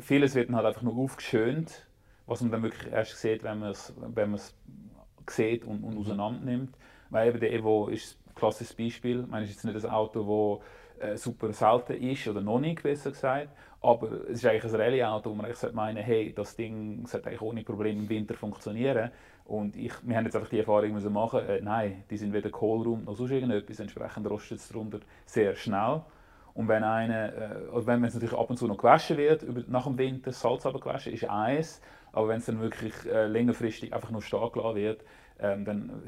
vieles 0.00 0.34
wird 0.34 0.48
dann 0.48 0.56
halt 0.56 0.66
einfach 0.66 0.82
nur 0.82 0.96
aufgeschönt, 0.96 1.86
was 2.26 2.40
man 2.40 2.50
dann 2.50 2.64
wirklich 2.64 2.92
erst 2.92 3.20
sieht, 3.20 3.44
wenn 3.44 3.60
man 3.60 3.70
es 3.70 3.94
wenn 3.96 4.30
man 4.30 4.40
es 4.40 4.52
sieht 5.30 5.64
und, 5.64 5.84
und 5.84 5.96
auseinander 5.96 6.44
nimmt. 6.44 6.76
Weil 7.10 7.28
eben 7.28 7.38
der 7.38 7.52
Evo 7.52 7.86
ist 7.86 8.18
klassisches 8.34 8.74
Beispiel. 8.74 9.20
Ich 9.20 9.26
meine, 9.26 9.44
es 9.44 9.50
ist 9.50 9.64
jetzt 9.64 9.74
nicht 9.74 9.84
ein 9.84 9.90
Auto, 9.90 10.60
das 10.98 11.08
äh, 11.08 11.16
super 11.16 11.52
selten 11.52 11.94
ist, 11.94 12.26
oder 12.28 12.40
noch 12.40 12.60
nicht, 12.60 12.82
besser 12.82 13.10
gesagt. 13.10 13.48
Aber 13.80 14.10
es 14.30 14.38
ist 14.38 14.46
eigentlich 14.46 14.72
ein 14.72 14.80
Rallye-Auto, 14.80 15.30
wo 15.30 15.34
man 15.34 15.46
eigentlich 15.46 15.72
meinen 15.72 16.02
hey, 16.02 16.32
das 16.34 16.56
Ding 16.56 17.06
sollte 17.06 17.28
eigentlich 17.28 17.42
ohne 17.42 17.62
Probleme 17.62 18.00
im 18.00 18.08
Winter 18.08 18.34
funktionieren. 18.34 19.10
Und 19.44 19.76
ich, 19.76 19.92
wir 20.02 20.16
haben 20.16 20.24
jetzt 20.24 20.36
einfach 20.36 20.48
die 20.48 20.60
Erfahrung 20.60 20.92
müssen 20.92 21.12
machen, 21.12 21.40
äh, 21.46 21.60
nein, 21.60 22.04
die 22.08 22.16
sind 22.16 22.32
weder 22.32 22.48
Kohlraum 22.50 23.04
noch 23.04 23.14
sonst 23.14 23.32
irgendetwas, 23.32 23.78
entsprechend 23.78 24.28
rostet 24.30 24.58
es 24.58 24.68
darunter 24.68 25.00
sehr 25.26 25.54
schnell. 25.54 26.02
Und 26.54 26.68
wenn 26.68 26.84
eine, 26.84 27.34
äh, 27.34 27.86
wenn 27.86 28.02
es 28.04 28.14
natürlich 28.14 28.36
ab 28.38 28.48
und 28.48 28.56
zu 28.56 28.66
noch 28.66 28.78
gewaschen 28.78 29.18
wird, 29.18 29.42
über, 29.42 29.62
nach 29.66 29.84
dem 29.84 29.98
Winter 29.98 30.32
Salz 30.32 30.62
gewaschen, 30.62 31.12
ist 31.12 31.28
eins. 31.28 31.82
Aber 32.12 32.28
wenn 32.28 32.38
es 32.38 32.46
dann 32.46 32.60
wirklich 32.60 32.94
äh, 33.06 33.26
längerfristig 33.26 33.92
einfach 33.92 34.10
nur 34.10 34.22
stehen 34.22 34.52
gelassen 34.52 34.76
wird, 34.76 35.04
ähm, 35.40 35.64
dann 35.64 36.02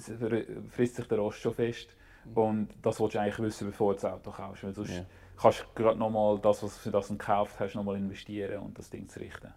frisst 0.70 0.94
sich 0.94 1.08
der 1.08 1.18
Rost 1.18 1.40
schon 1.40 1.52
fest. 1.52 1.96
Und 2.34 2.68
das 2.82 3.00
willst 3.00 3.14
du 3.14 3.20
eigentlich 3.20 3.38
wissen, 3.38 3.68
bevor 3.68 3.94
du 3.94 4.00
das 4.00 4.04
Auto 4.12 4.30
kaufst. 4.30 4.64
Weil 4.64 4.72
sonst 4.74 4.90
Ja. 4.90 5.04
kannst 5.40 5.60
du 5.60 5.82
gerade 5.82 5.98
nochmal 5.98 6.38
das, 6.38 6.62
was 6.62 6.74
du 6.74 6.80
für 6.80 6.90
das 6.90 7.08
gekauft 7.08 7.54
hast, 7.58 7.74
nochmal 7.74 7.96
investieren 7.96 8.62
und 8.62 8.78
das 8.78 8.90
Ding 8.90 9.08
zu 9.08 9.20
richten. 9.20 9.52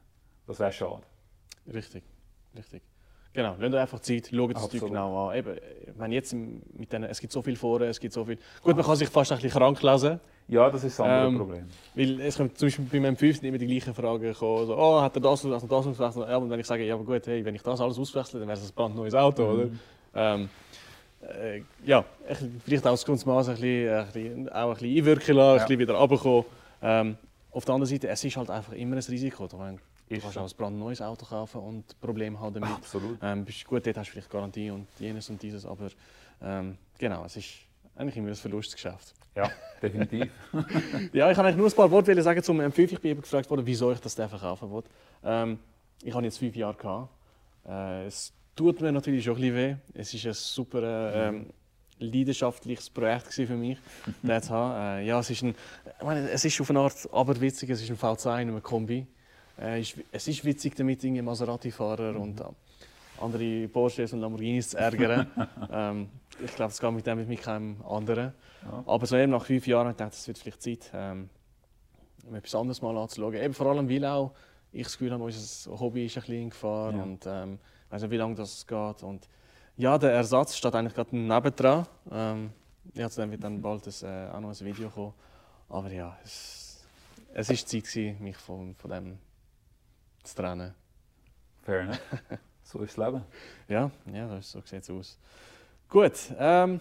Das 0.48 0.60
wäre 0.60 0.72
schade. 0.72 1.04
Richtig, 1.72 2.04
richtig. 2.56 2.82
Genau, 3.32 3.56
lasst 3.60 3.74
euch 3.76 3.80
einfach 3.82 4.00
Zeit, 4.00 4.30
schaut 4.34 4.56
das 4.56 4.70
Zeug 4.70 4.82
genau 4.88 5.30
an. 5.30 5.38
Eben, 5.38 5.56
meine, 5.98 6.16
jetzt 6.16 6.34
mit 6.34 6.92
denen, 6.92 7.04
es 7.04 7.20
gibt 7.22 7.32
so 7.32 7.44
viel 7.44 7.56
Foren, 7.56 7.84
es 7.88 8.00
gibt 8.00 8.12
so 8.12 8.26
viel... 8.26 8.40
Gut, 8.64 8.76
man 8.76 8.84
kann 8.84 8.96
sich 8.96 9.08
fast 9.08 9.32
ein 9.32 9.38
bisschen 9.38 9.52
krank 9.52 9.82
lesen. 9.84 10.20
Ja, 10.48 10.68
das 10.72 10.84
ist 10.84 10.98
das 10.98 11.06
andere 11.06 11.28
Ähm, 11.28 11.38
Problem. 11.38 11.66
Weil 11.94 12.22
es 12.22 12.38
kommt 12.38 12.58
zum 12.58 12.66
Beispiel 12.66 12.86
bei 12.92 13.00
meinem 13.00 13.16
5 13.16 13.44
immer 13.44 13.60
die 13.60 13.68
gleichen 13.68 13.94
Fragen 13.94 14.34
kommen, 14.34 14.66
so, 14.66 14.76
oh, 14.76 15.00
hat 15.00 15.16
er 15.16 15.22
das 15.22 15.46
und 15.46 15.52
das 15.52 15.62
und 15.62 15.72
das 15.72 15.86
ausgewechselt? 15.86 16.28
Ja, 16.28 16.38
und 16.38 16.50
wenn 16.50 16.60
ich 16.60 16.66
sage, 16.66 16.84
ja, 16.84 16.96
aber 16.96 17.04
gut, 17.04 17.28
hey, 17.28 17.46
wenn 17.46 17.54
ich 17.54 17.62
das 17.62 17.80
alles 17.80 18.00
auswechsle, 18.00 18.40
dann 18.40 18.48
wäre 18.50 18.58
es 18.58 18.68
ein 18.68 18.74
brandneues 18.76 19.14
Auto, 19.14 19.44
Mhm. 19.46 19.54
oder? 19.54 19.70
Ähm, 20.16 20.50
äh, 21.22 21.62
ja, 21.86 22.04
ich, 22.30 22.38
vielleicht 22.66 22.86
auch 22.88 22.92
das 22.92 23.06
Kunstmaß 23.06 23.50
ein 23.50 23.56
bisschen, 23.56 23.90
ein 23.94 24.06
bisschen, 24.08 24.50
auch 24.50 24.70
ein 24.70 24.74
bisschen 24.76 24.98
einwirken 24.98 25.36
lassen, 25.36 25.48
Ja. 25.48 25.54
ein 25.64 25.68
bisschen 25.68 25.80
wieder 25.80 25.94
runterkommen. 25.96 26.46
Ähm, 26.82 27.18
auf 27.52 27.66
der 27.66 27.76
anderen 27.76 27.90
Seite, 27.94 28.08
es 28.08 28.24
ist 28.24 28.38
halt 28.38 28.50
einfach 28.50 28.74
immer 28.74 28.96
ein 28.96 29.02
Risiko. 29.04 29.46
Ich 29.46 29.54
meine, 29.54 29.78
du 30.08 30.16
Ist 30.16 30.22
kannst 30.22 30.36
so. 30.36 30.40
auch 30.42 30.50
ein 30.50 30.56
brandneues 30.58 31.02
Auto 31.02 31.26
kaufen 31.26 31.62
und 31.62 32.00
Probleme 32.00 32.40
haben 32.40 32.54
damit. 32.54 32.70
Absolut. 32.70 33.18
Ähm, 33.22 33.44
bist 33.44 33.66
gut, 33.66 33.86
dort 33.86 33.98
hast 33.98 34.08
du 34.08 34.12
vielleicht 34.14 34.30
Garantie 34.30 34.70
und 34.72 34.88
jenes 35.00 35.30
und 35.30 35.42
dieses, 35.42 35.66
aber 35.66 35.88
ähm, 36.42 36.78
genau, 36.98 37.26
es 37.26 37.36
ist 37.36 37.50
eigentlich 37.96 38.18
immer 38.18 38.30
ein 38.30 38.36
Verlustgeschäft. 38.36 39.14
Ja, 39.36 39.50
definitiv. 39.82 40.30
Ja, 41.14 41.30
ich 41.30 41.36
kann 41.36 41.46
eigentlich 41.46 41.58
nur 41.58 41.68
ein 41.68 41.74
paar 41.74 41.90
Worte 41.92 42.22
sagen 42.22 42.42
zum 42.44 42.60
M5. 42.62 42.80
Ich 42.94 43.00
bin 43.02 43.12
eben 43.12 43.22
gefragt 43.22 43.50
worden, 43.50 43.66
wieso 43.66 43.92
ich 43.92 44.00
das 44.00 44.14
verkaufen 44.16 44.72
will. 44.72 44.84
Ähm, 45.24 45.60
ich 46.04 46.14
habe 46.14 46.24
jetzt 46.24 46.38
fünf 46.40 46.56
Jahre 46.56 46.76
gehabt. 46.76 47.10
Äh, 47.68 48.06
es 48.06 48.32
tut 48.56 48.82
mir 48.82 48.92
natürlich 48.92 49.24
schon 49.24 49.36
ein 49.36 49.42
bisschen 49.42 49.56
weh. 49.56 49.76
Es 49.94 50.14
ist 50.14 50.26
ein 50.26 50.34
super 50.34 50.82
äh, 50.84 51.28
ähm, 51.30 51.46
leidenschaftliches 52.00 52.90
Projekt 52.90 53.34
für 53.34 53.56
mich, 53.56 53.78
den 54.24 54.42
zu 54.42 54.50
haben. 54.52 55.00
Äh, 55.00 55.06
ja, 55.06 55.20
es 55.20 55.30
ist 55.30 55.44
ein, 55.44 55.56
ich 56.00 56.06
meine, 56.06 56.30
es 56.30 56.44
ist 56.46 56.60
auf 56.62 56.70
eine 56.70 56.80
Art 56.80 56.96
aberwitzig. 57.12 57.70
Es 57.70 57.82
ist 57.82 57.90
ein 57.90 57.98
V2 57.98 58.42
in 58.42 58.50
einem 58.50 58.64
Kombi. 58.64 59.06
Äh, 59.60 59.84
es 60.12 60.28
ist 60.28 60.46
witzig, 60.46 60.76
damit 60.76 61.04
irgendwie 61.04 61.22
Maserati-Fahrer 61.22 62.20
und 62.20 62.40
äh, 62.40 62.44
andere 63.22 63.68
Porsches 63.68 64.14
und 64.14 64.22
Lamborghinis 64.22 64.70
zu 64.70 64.78
ärgern. 64.78 65.28
ähm, 65.72 66.10
ich 66.44 66.56
glaube, 66.56 66.72
es 66.72 66.80
geht 66.80 66.92
mit 66.92 67.06
dem 67.06 67.28
mit 67.28 67.42
keinem 67.42 67.82
anderen. 67.86 68.34
Ja. 68.64 68.84
Aber 68.86 69.06
so 69.06 69.18
eben 69.18 69.32
nach 69.32 69.46
fünf 69.46 69.68
Jahren 69.68 69.88
habe 69.88 69.92
ich 69.92 69.98
gedacht, 69.98 70.14
es 70.14 70.28
wird 70.28 70.38
vielleicht 70.38 70.62
Zeit, 70.62 70.92
ähm, 70.94 71.30
etwas 72.34 72.56
anderes 72.56 72.82
mal 72.82 72.96
anzuschauen. 72.98 73.34
Eben 73.34 73.54
vor 73.54 73.68
allem, 73.68 73.90
weil 73.90 74.06
auch 74.06 74.32
ich 74.72 74.84
das 74.84 74.94
Gefühl 74.94 75.12
habe, 75.12 75.24
unser 75.24 75.80
Hobby 75.80 76.06
ist 76.06 76.16
ein 76.18 76.22
bisschen 76.22 76.42
in 76.44 76.50
Gefahr 76.52 76.94
Ja. 76.94 77.04
und 77.04 77.26
ähm, 77.28 77.60
ich 77.90 77.94
weiß 77.94 78.04
nicht, 78.04 78.12
wie 78.12 78.18
lange 78.18 78.36
das 78.36 78.68
geht. 78.68 79.02
Und 79.02 79.28
ja, 79.76 79.98
der 79.98 80.12
Ersatz 80.12 80.56
steht 80.56 80.76
eigentlich 80.76 80.94
gerade 80.94 81.18
nebendran. 81.18 81.88
Ähm, 82.12 82.52
ja, 82.94 83.10
zu 83.10 83.22
dem 83.22 83.32
wird 83.32 83.44
dann 83.44 83.60
bald 83.60 83.88
ein, 83.88 83.94
äh, 84.08 84.30
auch 84.30 84.40
noch 84.40 84.50
ein 84.50 84.66
Video 84.66 84.92
kommen. 84.92 85.14
Aber 85.70 85.92
ja, 85.92 86.16
es, 86.24 86.86
ist 87.34 87.68
Zeit 87.68 87.84
gewesen, 87.86 88.24
mich 88.24 88.38
von, 88.38 88.76
von 88.76 88.92
dem 88.92 89.18
zu 90.22 90.36
trennen. 90.36 90.76
Fair 91.64 91.82
enough. 91.82 92.00
So 92.62 92.82
ist 92.82 92.96
das 92.96 93.08
Leben. 93.08 93.24
Ja, 93.68 93.90
ja 94.14 94.28
das, 94.28 94.52
so 94.52 94.62
sieht 94.62 94.84
es 94.84 94.92
aus. 94.92 95.18
Gut, 95.88 96.14
ähm, 96.38 96.80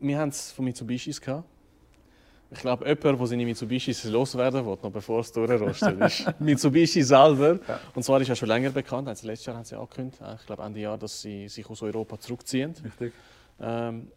wir 0.00 0.18
haben 0.18 0.30
es 0.30 0.50
von 0.50 0.64
Mitsubishis 0.64 1.20
gehabt. 1.20 1.48
Ich 2.52 2.58
glaube, 2.60 2.86
jemand, 2.86 3.18
der 3.20 3.26
seine 3.26 3.44
Mitsubishis 3.46 4.04
loswerden 4.04 4.66
will, 4.66 4.76
noch 4.82 4.90
bevor 4.90 5.20
es 5.20 5.32
durchrostet, 5.32 5.98
ist 6.00 6.26
Mitsubishi 6.40 7.02
selber. 7.02 7.58
Ja. 7.66 7.80
Und 7.94 8.02
zwar 8.02 8.20
ist 8.20 8.28
ja 8.28 8.36
schon 8.36 8.48
länger 8.48 8.70
bekannt. 8.70 9.08
Also 9.08 9.26
letztes 9.26 9.46
Jahr 9.46 9.56
haben 9.56 9.64
sie 9.64 9.74
angekündigt, 9.74 10.20
äh, 10.20 10.34
ich 10.34 10.46
glaube 10.46 10.62
Ende 10.62 10.80
Jahr, 10.80 10.98
dass 10.98 11.22
sie 11.22 11.48
sich 11.48 11.68
aus 11.68 11.80
Europa 11.82 12.18
zurückziehen. 12.20 12.74
Richtig. 12.84 13.12
Ähm, 13.60 14.10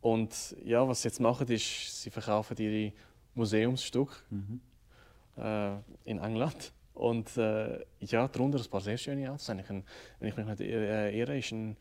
und 0.00 0.56
ja, 0.64 0.86
was 0.88 1.02
sie 1.02 1.08
jetzt 1.08 1.20
machen, 1.20 1.46
ist, 1.48 2.02
sie 2.02 2.10
verkaufen 2.10 2.56
ihre 2.58 2.92
Museumsstücke 3.34 4.14
Mhm. 4.30 4.60
äh, 5.36 5.70
in 6.04 6.18
England. 6.18 6.72
Und 6.94 7.36
äh, 7.36 7.78
ja, 8.00 8.26
darunter 8.28 8.58
ein 8.58 8.70
paar 8.70 8.80
sehr 8.80 8.98
schöne 8.98 9.30
Autos. 9.30 9.48
Eigentlich 9.48 9.70
ein, 9.70 9.84
wenn 10.18 10.28
ich 10.28 10.36
mich 10.36 10.46
nicht 10.46 10.60
irre, 10.60 11.38
ist 11.38 11.52
ein 11.52 11.76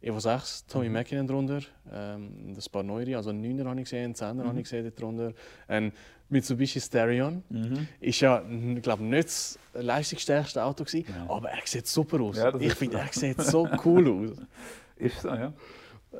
Evo 0.00 0.20
6 0.20 0.66
Tommy 0.66 0.86
Mhm. 0.88 0.92
Mäkinen 0.92 1.26
drunter. 1.26 1.60
Ähm, 1.92 2.52
ein 2.52 2.58
paar 2.70 2.82
neuere, 2.82 3.16
also 3.16 3.30
einen 3.30 3.42
9er 3.42 3.66
habe 3.68 3.80
ich 3.80 3.84
gesehen, 3.84 4.04
einen 4.04 4.14
10er 4.14 4.34
Mhm. 4.44 4.48
habe 4.48 4.58
ich 4.58 4.64
gesehen 4.64 4.92
drunter. 4.94 5.32
Ein 5.68 5.92
Mitsubishi 6.28 6.80
Starion. 6.80 7.42
Mhm. 7.48 7.88
Ist 8.00 8.20
ja, 8.20 8.42
ich 8.48 8.82
glaube 8.82 9.02
nicht 9.04 9.28
das 9.28 9.58
leistungsstärkste 9.72 10.62
Auto 10.62 10.84
gewesen, 10.84 11.06
Nein. 11.08 11.28
aber 11.28 11.50
er 11.50 11.60
sieht 11.66 11.86
super 11.86 12.20
aus. 12.20 12.36
Ja, 12.36 12.50
das 12.50 12.60
ich 12.60 12.74
finde, 12.74 12.98
er 12.98 13.08
sieht 13.12 13.40
so 13.40 13.68
cool 13.84 14.30
aus. 14.30 14.38
Ist 14.96 15.20
so, 15.22 15.28
ja. 15.28 15.52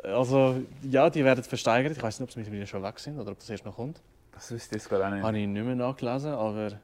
Also 0.03 0.61
ja, 0.83 1.09
die 1.09 1.25
werden 1.25 1.45
versteigert. 1.45 1.97
Ich 1.97 2.03
weiß 2.03 2.19
nicht, 2.19 2.29
ob 2.29 2.33
sie 2.33 2.41
mittlerweile 2.41 2.67
schon 2.67 2.83
weg 2.83 2.99
sind 2.99 3.19
oder 3.19 3.31
ob 3.33 3.39
das 3.39 3.49
erst 3.51 3.65
noch 3.65 3.77
kommt. 3.77 4.01
Das 4.33 4.51
wüsste 4.51 4.77
ich 4.77 4.83
jetzt 4.83 4.93
auch 4.93 5.11
nicht. 5.11 5.23
Habe 5.23 5.39
ich 5.39 5.47
nicht 5.47 5.65
mehr 5.65 5.77
nachgelesen, 5.77 6.33
aber 6.33 6.81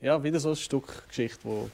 ja, 0.00 0.22
wieder 0.22 0.38
so 0.38 0.50
ein 0.50 0.56
Stück 0.56 1.08
Geschichte, 1.08 1.38
wo 1.44 1.70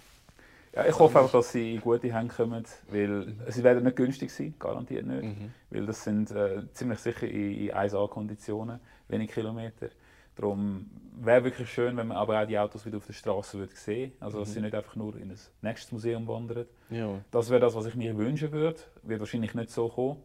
Ja, 0.77 0.87
ich 0.87 0.99
hoffe 0.99 1.19
einfach, 1.19 1.33
dass 1.33 1.53
sie 1.53 1.75
in 1.75 1.81
gute 1.81 2.13
Hände 2.13 2.35
kommen, 2.35 2.63
weil 2.91 3.35
sie 3.49 3.65
werden 3.65 3.83
nicht 3.83 3.97
günstig 3.97 4.31
sein, 4.31 4.55
garantiert 4.59 5.07
nicht. 5.07 5.23
Mhm. 5.23 5.51
Weil 5.71 5.87
das 5.87 6.05
sind 6.05 6.31
äh, 6.33 6.71
ziemlich 6.75 6.99
sicher 6.99 7.27
in, 7.27 7.69
in 7.69 7.71
1A-Konditionen, 7.73 8.79
wenig 9.09 9.31
Kilometer. 9.33 9.89
Darum 10.35 10.91
wäre 11.19 11.45
wirklich 11.45 11.73
schön, 11.73 11.97
wenn 11.97 12.09
man 12.09 12.19
aber 12.19 12.43
auch 12.43 12.47
die 12.47 12.59
Autos 12.59 12.85
wieder 12.85 12.99
auf 12.99 13.07
der 13.07 13.15
Straße 13.15 13.59
würde 13.59 13.75
sehen 13.75 14.13
Also, 14.21 14.41
dass 14.41 14.53
sie 14.53 14.61
nicht 14.61 14.75
einfach 14.75 14.95
nur 14.97 15.17
in 15.17 15.31
ein 15.31 15.39
nächstes 15.63 15.93
Museum 15.93 16.29
wandern. 16.29 16.67
ja, 16.91 17.09
Das 17.31 17.49
wäre 17.49 17.61
das, 17.61 17.75
was 17.75 17.87
ich 17.87 17.95
mir 17.95 18.15
wünschen 18.19 18.53
würde. 18.53 18.79
Wird 19.03 19.21
wahrscheinlich 19.21 19.55
nicht 19.55 19.71
so 19.71 19.89
kommen. 19.89 20.19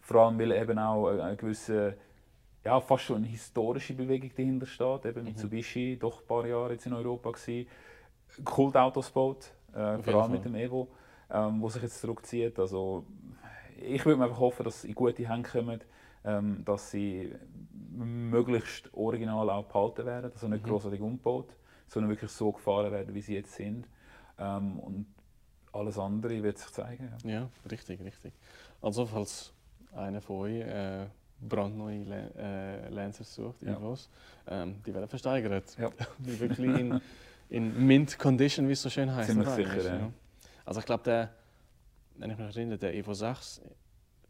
Vor 0.00 0.22
allem, 0.22 0.38
weil 0.38 0.52
eben 0.52 0.78
auch 0.78 1.08
eine 1.08 1.36
gewisse, 1.36 1.98
ja, 2.64 2.80
fast 2.80 3.04
schon 3.04 3.16
eine 3.16 3.26
historische 3.26 3.92
Bewegung 3.92 4.30
dahinter 4.34 4.64
steht. 4.64 5.04
Eben 5.04 5.24
Mitsubishi, 5.24 5.98
doch 6.00 6.22
ein 6.22 6.26
paar 6.26 6.46
Jahre 6.46 6.72
jetzt 6.72 6.86
in 6.86 6.94
Europa 6.94 7.30
gewesen. 7.30 7.68
Kultautos 8.42 9.10
baut, 9.10 9.52
äh, 9.74 9.98
vor 9.98 10.22
allem 10.22 10.32
mit 10.32 10.44
dem 10.44 10.54
Evo, 10.54 10.88
ähm, 11.30 11.60
wo 11.60 11.68
sich 11.68 11.82
jetzt 11.82 12.00
zurückzieht. 12.00 12.58
Also, 12.58 13.04
ich 13.80 14.04
würde 14.04 14.18
mir 14.18 14.24
einfach 14.24 14.40
hoffen, 14.40 14.64
dass 14.64 14.82
sie 14.82 14.88
in 14.88 14.94
gute 14.94 15.28
Hände 15.28 15.48
kommen, 15.48 15.80
ähm, 16.24 16.64
dass 16.64 16.90
sie 16.90 17.32
möglichst 17.92 18.92
original 18.94 19.50
auch 19.50 19.64
behalten 19.64 20.06
werden, 20.06 20.32
also 20.32 20.48
nicht 20.48 20.64
mhm. 20.64 20.70
großartig 20.70 21.00
umgebaut, 21.00 21.56
sondern 21.86 22.10
wirklich 22.10 22.30
so 22.30 22.52
gefahren 22.52 22.92
werden, 22.92 23.14
wie 23.14 23.20
sie 23.20 23.34
jetzt 23.34 23.54
sind. 23.54 23.86
Ähm, 24.38 24.78
und 24.78 25.06
alles 25.72 25.98
andere 25.98 26.42
wird 26.42 26.58
sich 26.58 26.70
zeigen. 26.70 27.12
Ja, 27.24 27.30
ja 27.30 27.50
richtig, 27.70 28.00
richtig. 28.00 28.32
Also 28.80 29.06
falls 29.06 29.52
einer 29.94 30.20
von 30.20 30.36
euch 30.36 30.60
äh, 30.60 31.06
brandneue 31.40 32.04
äh, 32.36 32.88
Lancers 32.88 33.34
sucht, 33.34 33.62
ja. 33.62 33.78
ähm, 34.48 34.82
die 34.84 34.94
werden 34.94 35.08
versteigert. 35.08 35.76
Ja. 35.78 35.90
die 36.18 36.38
wirklich 36.40 36.80
in, 36.80 37.00
in 37.50 37.86
Mint 37.86 38.18
Condition, 38.18 38.68
wie 38.68 38.72
es 38.72 38.82
so 38.82 38.90
schön 38.90 39.14
heißt. 39.14 39.30
Ziemlich 39.30 39.48
sicher, 39.50 39.82
ja. 39.82 39.96
ja. 39.98 40.12
Also 40.64 40.80
ich 40.80 40.86
glaube, 40.86 41.02
der, 41.04 41.30
wenn 42.16 42.30
ich 42.30 42.38
mich 42.38 42.56
erinnere, 42.56 42.78
der 42.78 42.94
Evo 42.94 43.14
6, 43.14 43.62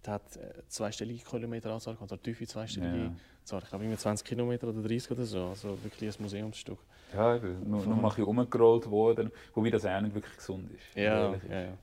der 0.05 0.15
hat 0.15 0.37
äh, 0.37 0.63
zweistellige 0.69 1.25
Kilometeranzahl, 1.25 1.97
also 2.01 2.17
tiefe 2.17 2.47
zweistellige 2.47 2.97
ja. 2.97 3.13
Zahl. 3.45 3.63
Ich 3.63 3.69
glaube, 3.69 3.97
20 3.97 4.27
Kilometer 4.27 4.69
oder 4.69 4.83
30 4.83 5.11
oder 5.11 5.25
so. 5.25 5.47
Also 5.47 5.83
wirklich 5.83 6.17
ein 6.17 6.23
Museumsstück. 6.23 6.79
Ja, 7.15 7.37
eben. 7.37 7.69
Nur, 7.69 7.85
nur 7.85 7.97
mal 7.97 8.13
ein 8.15 8.23
umgerollt 8.23 8.89
worden, 8.89 9.33
wobei 9.55 9.71
das 9.71 9.85
auch 9.85 10.01
nicht 10.01 10.15
wirklich 10.15 10.37
gesund 10.37 10.71
ist. 10.71 10.97
Ja, 10.97 11.33
ja, 11.49 11.61
ja. 11.61 11.79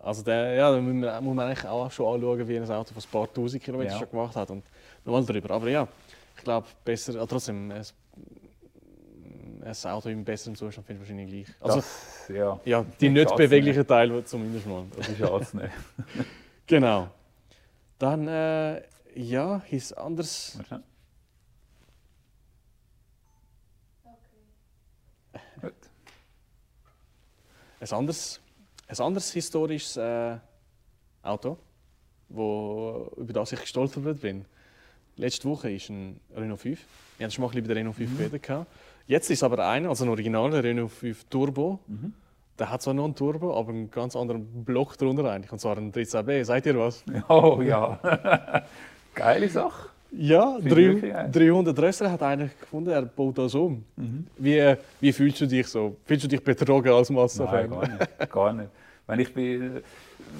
Also 0.00 0.22
der, 0.22 0.54
ja, 0.54 0.70
da 0.70 0.80
muss 0.80 1.34
man, 1.34 1.46
eigentlich 1.46 1.66
auch 1.66 1.90
schon 1.90 2.14
anschauen, 2.14 2.46
wie 2.46 2.56
ein 2.58 2.70
Auto 2.70 2.92
von 2.92 3.02
ein 3.02 3.10
paar 3.10 3.32
tausend 3.32 3.62
Kilometer 3.62 3.92
ja. 3.92 3.98
schon 3.98 4.10
gemacht 4.10 4.36
hat 4.36 4.50
und 4.50 4.64
nochmal 5.04 5.24
darüber. 5.24 5.54
Aber 5.54 5.68
ja, 5.68 5.88
ich 6.36 6.44
glaube, 6.44 6.66
besser, 6.84 7.26
trotzdem, 7.26 7.70
ein, 7.70 7.84
ein 9.66 9.92
Auto 9.92 10.08
im 10.08 10.24
besseren 10.24 10.54
Zustand 10.54 10.86
finde 10.86 11.02
ich 11.02 11.08
wahrscheinlich 11.08 11.44
gleich. 11.46 11.56
Also, 11.60 11.76
das, 11.76 12.28
ja, 12.28 12.60
ja, 12.64 12.84
die 13.00 13.08
nicht 13.08 13.34
beweglichen 13.34 13.86
Teile 13.86 14.24
zumindest 14.24 14.66
mal. 14.66 14.84
Das 14.96 15.08
ist 15.08 15.18
ja 15.18 15.32
anzunehmen. 15.32 15.72
genau. 16.66 17.08
Dann, 17.98 18.28
äh, 18.28 18.82
ja, 19.14 19.62
ist 19.70 19.92
anders. 19.92 20.58
Okay. 20.60 20.80
Gut. 25.60 25.72
Ein 27.80 27.92
anderes, 27.92 28.40
ein 28.86 29.00
anderes 29.00 29.32
historisches 29.32 29.96
äh, 29.96 30.36
Auto, 31.22 31.58
wo, 32.28 33.10
über 33.16 33.32
das 33.32 33.52
ich 33.52 33.60
gestolpert 33.60 34.20
bin. 34.20 34.44
Letzte 35.16 35.48
Woche 35.48 35.72
ist 35.72 35.88
ein 35.88 36.20
Renault 36.34 36.60
5. 36.60 36.84
Wir 37.16 37.24
haben 37.24 37.30
schon 37.30 37.42
mal 37.42 37.56
über 37.56 37.68
den 37.68 37.78
Renault 37.78 37.96
5 37.96 38.10
mhm. 38.10 38.18
geredet. 38.18 38.66
Jetzt 39.06 39.30
ist 39.30 39.42
aber 39.42 39.66
einer, 39.66 39.88
also 39.88 40.04
ein 40.04 40.10
originaler 40.10 40.62
Renault 40.62 40.90
5 40.90 41.24
Turbo. 41.24 41.78
Mhm. 41.86 42.12
Der 42.58 42.70
hat 42.70 42.82
zwar 42.82 42.94
noch 42.94 43.04
einen 43.04 43.14
Turbo, 43.14 43.56
aber 43.56 43.70
einen 43.70 43.90
ganz 43.90 44.16
anderen 44.16 44.64
Block 44.64 44.96
drunter 44.96 45.30
eigentlich. 45.30 45.52
Und 45.52 45.60
zwar 45.60 45.76
einen 45.76 45.92
13B. 45.92 46.42
Seid 46.44 46.66
ihr 46.66 46.78
was? 46.78 47.04
Oh 47.28 47.60
ja. 47.62 47.98
Geile 49.14 49.48
Sache. 49.48 49.90
Ja, 50.12 50.58
3, 50.58 51.28
300 51.30 51.78
Rösser 51.78 52.10
hat 52.10 52.22
einer 52.22 52.46
gefunden, 52.46 52.90
er 52.90 53.02
baut 53.02 53.36
das 53.38 53.54
um. 53.54 53.84
Mhm. 53.96 54.26
Wie, 54.38 54.76
wie 55.00 55.12
fühlst 55.12 55.40
du 55.40 55.46
dich 55.46 55.66
so? 55.66 55.96
Fühlst 56.04 56.24
du 56.24 56.28
dich 56.28 56.42
betrogen 56.42 56.92
als 56.92 57.10
Mazda-Fan? 57.10 57.68
Nein, 57.68 57.70
gar 57.70 57.88
nicht. 57.88 58.32
gar 58.32 58.52
nicht. 58.52 58.70
Wenn 59.06 59.20
ich 59.20 59.34
bin, 59.34 59.82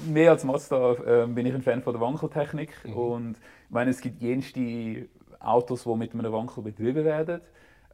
mehr 0.08 0.30
als 0.30 0.44
Mazda 0.44 0.92
äh, 0.92 1.26
bin 1.26 1.46
ich 1.46 1.54
ein 1.54 1.62
Fan 1.62 1.82
von 1.82 1.92
der 1.92 2.00
Wankeltechnik. 2.00 2.70
Mhm. 2.84 2.92
Und 2.94 3.30
ich 3.32 3.70
meine, 3.70 3.90
es 3.90 4.00
gibt 4.00 4.22
jenste 4.22 5.08
Autos, 5.40 5.84
die 5.84 5.94
mit 5.94 6.14
einem 6.14 6.32
Wankel 6.32 6.62
betrieben 6.62 7.04
werden. 7.04 7.40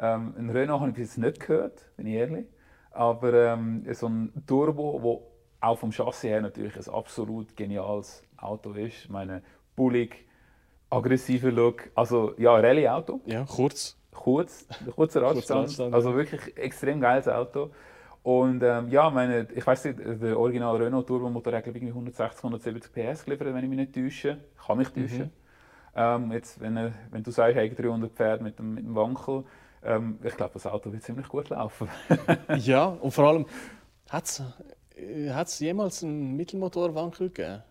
Ähm, 0.03 0.35
ein 0.37 0.51
Renault 0.51 0.81
habe 0.81 0.91
ich 0.91 0.97
bis 0.97 1.17
jetzt 1.17 1.19
nicht 1.19 1.41
gehört, 1.41 1.91
bin 1.97 2.07
ich 2.09 2.15
ehrlich. 2.15 2.47
Aber 2.91 3.33
ähm, 3.33 3.87
so 3.93 4.09
ein 4.09 4.33
Turbo, 4.47 5.01
wo 5.01 5.29
auch 5.61 5.79
vom 5.79 5.93
Chassis 5.93 6.25
her 6.25 6.41
natürlich 6.41 6.77
ein 6.77 6.93
absolut 6.93 7.57
geniales 7.57 8.25
Auto 8.37 8.73
ist. 8.73 9.05
Ich 9.05 9.09
meine, 9.09 9.43
bullig, 9.77 10.27
aggressiver 10.91 11.53
Look. 11.53 11.91
Also 11.95 12.35
ja, 12.37 12.57
Rallye-Auto. 12.57 13.21
Ja, 13.27 13.45
kurz. 13.45 13.97
Kurz, 14.13 14.67
kurzer 14.95 15.23
Radstand. 15.23 15.81
also 15.95 16.15
wirklich 16.15 16.57
extrem 16.57 17.01
geiles 17.01 17.29
Auto. 17.29 17.71
Und 18.23 18.63
ähm, 18.63 18.89
ja, 18.89 19.09
meine, 19.09 19.49
ich 19.55 19.67
weiß 19.67 19.85
nicht, 19.87 19.99
der 20.23 20.39
Original 20.39 20.77
Renault 20.77 21.07
Turbomotor 21.07 21.55
hat 21.55 21.67
irgendwie 21.67 21.89
160, 21.89 22.45
170 22.45 22.93
PS 22.93 23.25
geliefert, 23.25 23.55
wenn 23.55 23.65
ich 23.65 23.71
mich 23.71 23.79
nicht 23.79 23.95
täusche. 23.95 24.39
Ich 24.55 24.67
kann 24.67 24.79
mich 24.79 24.89
täuschen. 24.89 25.25
Mhm. 25.25 25.31
Ähm, 25.95 26.33
jetzt, 26.33 26.61
wenn, 26.61 26.93
wenn 27.11 27.23
du 27.23 27.31
sagst, 27.31 27.57
hey, 27.57 27.75
300 27.75 28.13
Pferde 28.13 28.45
mit 28.45 28.59
dem, 28.59 28.75
mit 28.75 28.85
dem 28.85 28.95
Wankel, 28.95 29.45
ähm, 29.85 30.19
ich 30.23 30.37
glaube, 30.37 30.53
das 30.55 30.67
Auto 30.67 30.93
wird 30.93 31.03
ziemlich 31.03 31.29
gut 31.29 31.49
laufen. 31.51 31.89
ja, 32.59 32.87
und 32.87 33.11
vor 33.13 33.29
allem, 33.29 33.47
hat 34.09 34.25
es 34.27 34.43
äh, 34.97 35.65
jemals 35.65 36.03
einen 36.03 36.37
Mittelmotorwankel 36.37 37.29
gegeben? 37.29 37.63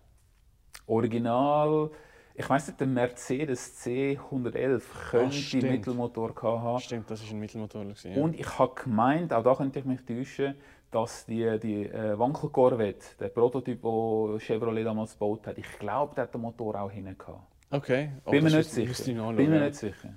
Original, 0.88 1.92
ich 2.34 2.50
weiß 2.50 2.68
nicht, 2.68 2.80
der 2.80 2.88
Mercedes 2.88 3.86
C111 3.86 4.82
könnte 5.12 5.68
ah, 5.68 5.72
Mittelmotor 5.72 6.34
haben. 6.42 6.80
Stimmt, 6.80 7.10
das 7.12 7.22
ist 7.22 7.32
ein 7.32 7.40
Mittelmotor. 7.40 7.84
Gewesen, 7.84 8.14
ja. 8.14 8.22
Und 8.22 8.40
ich 8.40 8.60
habe 8.60 8.74
gemeint, 8.82 9.34
auch 9.34 9.44
da 9.44 9.56
könnte 9.56 9.80
ich 9.80 9.86
mich 9.86 10.02
täuschen, 10.06 10.56
dass 10.90 11.26
die, 11.26 11.60
die 11.60 11.86
äh, 11.86 12.18
Wankel 12.18 12.50
Corvette, 12.50 13.06
der 13.20 13.30
Prototyp, 13.30 13.82
den 13.82 14.40
Chevrolet 14.40 14.86
damals 14.86 15.14
gebaut 15.14 15.48
hat, 15.48 15.58
ich 15.58 15.80
glaube, 15.80 16.16
der 16.16 16.26
hat 16.26 16.34
den 16.34 16.42
Motor 16.42 16.82
auch 16.82 16.92
hinten 16.92 17.18
gehabt. 17.18 17.44
Okay. 17.70 18.12
Oh, 18.26 18.32
Bin 18.32 18.44
mir 18.44 18.50
nicht 18.50 18.70
sicher. 18.70 19.34
Bin 19.34 19.50
mir 19.50 19.62
nicht 19.62 19.76
sicher. 19.76 20.14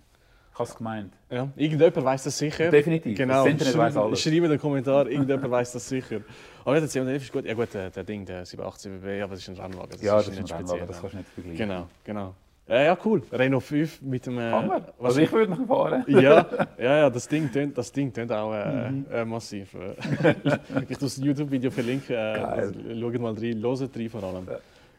Ich 0.54 0.58
habe 0.60 0.70
es 0.70 0.76
gemeint. 0.76 1.12
Ja, 1.30 1.48
irgendjemand 1.56 2.04
weiß 2.04 2.22
das 2.22 2.38
sicher. 2.38 2.70
Definitiv. 2.70 3.18
Genau. 3.18 3.42
Das 3.42 3.52
Internet 3.52 3.76
weiß 3.76 3.96
alles. 3.96 4.22
Schreibe 4.22 4.44
in 4.44 4.50
den 4.50 4.60
Kommentar, 4.60 5.08
irgendjemand 5.08 5.50
weiß 5.50 5.72
das 5.72 5.88
sicher. 5.88 6.20
Aber 6.64 6.78
der 6.78 6.88
C111 6.88 7.16
ist 7.16 7.32
gut. 7.32 7.44
Ja 7.44 7.54
gut, 7.54 7.74
der, 7.74 7.90
der 7.90 8.04
Ding, 8.04 8.24
der 8.24 8.46
787 8.46 8.92
BB, 8.92 9.24
aber 9.24 9.34
das 9.34 9.40
ist 9.40 9.48
ein 9.48 9.56
Rennwagen. 9.56 9.90
Das 9.90 10.00
ja, 10.00 10.20
ist 10.20 10.28
das 10.28 10.38
ist 10.38 10.52
ein 10.52 10.56
Rennwagen, 10.56 10.86
das 10.86 11.00
kannst 11.00 11.14
du 11.14 11.18
nicht 11.18 11.28
vergleichen. 11.30 11.58
Genau, 11.58 11.88
genau. 12.04 12.34
Ja, 12.68 12.82
ja, 12.82 12.98
cool. 13.04 13.22
Renault 13.32 13.64
5 13.64 14.02
mit 14.02 14.26
dem. 14.26 14.38
Äh, 14.38 14.80
also 15.02 15.20
ich 15.20 15.32
würde 15.32 15.56
noch 15.56 15.66
fahren. 15.66 16.04
ja, 16.08 16.46
ja, 16.78 16.96
ja, 16.98 17.10
das 17.10 17.26
Ding 17.26 17.50
tönt, 17.50 17.76
das 17.76 17.90
Ding 17.90 18.12
tönt 18.12 18.30
auch 18.30 18.54
äh, 18.54 18.90
mhm. 18.90 19.06
äh, 19.10 19.24
massiv. 19.24 19.74
ich 20.88 20.98
tue 20.98 21.08
das 21.08 21.16
YouTube-Video 21.16 21.72
verlinken. 21.72 22.14
Äh, 22.14 22.18
also, 22.18 22.74
schaut 23.00 23.20
mal 23.20 23.34
rein, 23.34 23.58
loset 23.58 23.96
rein 23.96 24.08
vor 24.08 24.22
allem. 24.22 24.46
Ja. 24.46 24.58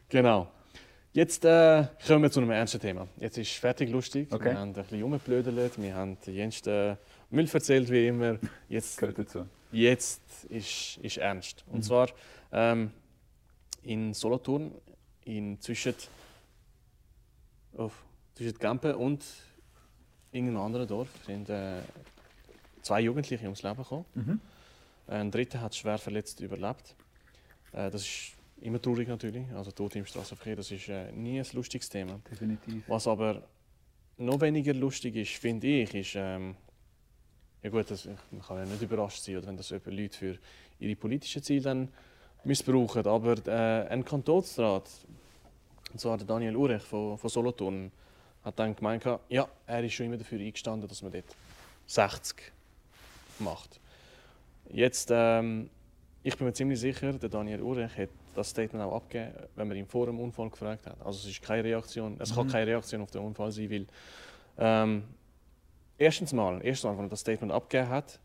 Genau. 0.10 0.48
Jetzt 1.16 1.46
äh, 1.46 1.86
kommen 2.06 2.24
wir 2.24 2.30
zu 2.30 2.42
einem 2.42 2.52
ernsten 2.52 2.82
Thema. 2.82 3.08
Jetzt 3.16 3.38
ist 3.38 3.54
fertig 3.54 3.90
lustig. 3.90 4.28
Okay. 4.34 4.48
Wir 4.52 4.60
haben 4.60 4.72
ein 4.72 4.74
bisschen 4.74 5.02
rumgeblödelt, 5.02 5.82
wir 5.82 5.96
haben 5.96 6.18
den 6.20 6.34
jensten 6.34 6.98
Müll 7.30 7.50
erzählt, 7.54 7.90
wie 7.90 8.08
immer. 8.08 8.38
Jetzt, 8.68 8.98
Gehört 8.98 9.20
dazu. 9.20 9.46
Jetzt 9.72 10.44
ist, 10.50 10.98
ist 10.98 11.16
ernst. 11.16 11.64
Und 11.68 11.78
mhm. 11.78 11.84
zwar 11.84 12.10
ähm, 12.52 12.92
in 13.84 14.14
Solothurn, 14.14 14.74
in 15.24 15.58
zwischen, 15.62 15.96
oh, 17.78 17.92
zwischen 18.34 18.58
Gampe 18.60 18.98
und 18.98 19.24
irgendeinem 20.34 20.64
anderen 20.64 20.86
Dorf, 20.86 21.08
sind 21.26 21.48
äh, 21.48 21.78
zwei 22.82 23.00
Jugendliche 23.00 23.46
ums 23.46 23.64
Leben 23.64 23.78
gekommen. 23.78 24.06
Mhm. 24.16 24.42
Ein 25.08 25.32
dritter 25.32 25.62
hat 25.62 25.76
schwer 25.76 25.98
verletzt 25.98 26.42
überlebt. 26.42 26.94
Äh, 27.72 27.90
das 27.90 28.02
ist 28.02 28.34
immer 28.62 28.82
traurig 28.82 29.08
natürlich. 29.08 29.46
Also 29.54 29.72
Tod 29.72 29.96
im 29.96 30.06
Straßenverkehr, 30.06 30.56
das 30.56 30.72
ist 30.72 30.90
äh, 30.90 31.12
nie 31.12 31.40
ein 31.40 31.48
lustiges 31.54 31.90
Thema. 31.90 32.20
Definitiv. 32.30 32.84
Was 32.88 33.08
aber 33.08 33.44
noch 34.18 34.40
weniger 34.42 34.74
lustig 34.74 35.16
ist, 35.16 35.34
finde 35.34 35.68
ich, 35.68 35.94
ist, 35.94 36.16
ähm, 36.16 36.56
ja 37.62 37.70
gut, 37.70 37.90
das, 37.90 38.06
man 38.06 38.42
kann 38.42 38.58
ja 38.58 38.66
nicht 38.66 38.82
überrascht 38.82 39.24
sein, 39.24 39.38
oder 39.38 39.48
wenn 39.48 39.58
das 39.58 39.72
Leute 39.72 40.18
für 40.18 40.38
ihre 40.80 40.96
politischen 40.96 41.44
Ziele 41.44 41.62
dann 41.62 41.90
missbrauchen. 42.44 43.06
Aber 43.06 43.36
äh, 43.48 43.88
ein 43.90 44.06
Kantonsrat, 44.06 44.90
und 45.92 46.00
zwar 46.00 46.18
der 46.18 46.28
Daniel 46.28 46.56
Urech 46.56 46.84
von, 46.84 47.18
von 47.18 47.30
Solothurn, 47.30 47.92
hat 48.44 48.60
dann 48.60 48.76
gemeint, 48.76 49.04
ja, 49.30 49.48
er 49.66 49.84
ist 49.84 49.94
schon 49.94 50.06
immer 50.06 50.18
dafür 50.18 50.40
eingestanden, 50.40 50.88
dass 50.88 51.02
man 51.02 51.12
dort 51.12 51.36
60 51.88 52.52
macht. 53.40 53.80
Jetzt, 54.70 55.10
ähm, 55.12 55.70
ich 56.24 56.38
bin 56.38 56.48
mir 56.48 56.54
ziemlich 56.54 56.80
sicher, 56.80 57.14
der 57.14 57.30
Daniel 57.30 57.62
Urech 57.62 57.98
hat 57.98 58.10
das 58.36 58.50
Statement 58.50 58.84
auch 58.84 58.96
abgeben, 58.96 59.34
wenn 59.56 59.68
man 59.68 59.78
ihn 59.78 59.88
vor 59.88 60.06
dem 60.06 60.20
Unfall 60.20 60.50
gefragt 60.50 60.86
hat. 60.86 61.00
Also 61.06 61.20
es 61.20 61.32
ist 61.36 61.42
keine 61.42 61.64
Reaktion, 61.64 62.18
es 62.20 62.32
mhm. 62.32 62.36
kann 62.36 62.48
keine 62.48 62.68
Reaktion 62.68 63.02
auf 63.02 63.12
den 63.12 63.22
Unfall 63.22 63.52
sein, 63.52 63.70
weil 63.70 63.88
ähm, 64.58 65.04
erstens 65.98 66.34
mal, 66.34 66.60
erstens 66.64 66.84
mal, 66.84 66.92
als 66.92 67.00
er 67.00 67.10
das 67.10 67.20
Statement 67.22 67.52
abgegeben 67.52 67.90
hat, 67.90 68.20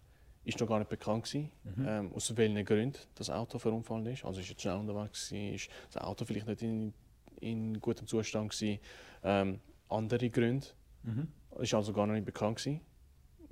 ist 0.44 0.58
noch 0.60 0.68
gar 0.68 0.78
nicht 0.78 0.88
bekannt 0.88 1.24
gewesen, 1.24 1.50
mhm. 1.76 1.86
ähm, 1.86 2.12
aus 2.14 2.34
welchen 2.36 2.64
Gründen 2.64 2.98
das 3.14 3.30
Auto 3.30 3.58
verunfallt 3.58 4.06
ist. 4.06 4.24
Also 4.24 4.40
ist 4.40 4.50
es 4.50 4.60
schnell 4.60 4.76
unterwegs 4.76 5.28
gewesen, 5.28 5.54
ist 5.54 5.70
das 5.92 6.02
Auto 6.02 6.24
vielleicht 6.24 6.46
nicht 6.46 6.62
in, 6.62 6.94
in 7.40 7.80
gutem 7.80 8.06
Zustand 8.06 8.50
gewesen, 8.50 8.80
ähm, 9.22 9.60
andere 9.88 10.30
Gründe 10.30 10.66
mhm. 11.02 11.28
ist 11.58 11.74
also 11.74 11.92
gar 11.92 12.06
noch 12.06 12.14
nicht 12.14 12.24
bekannt 12.24 12.58
gewesen. 12.58 12.80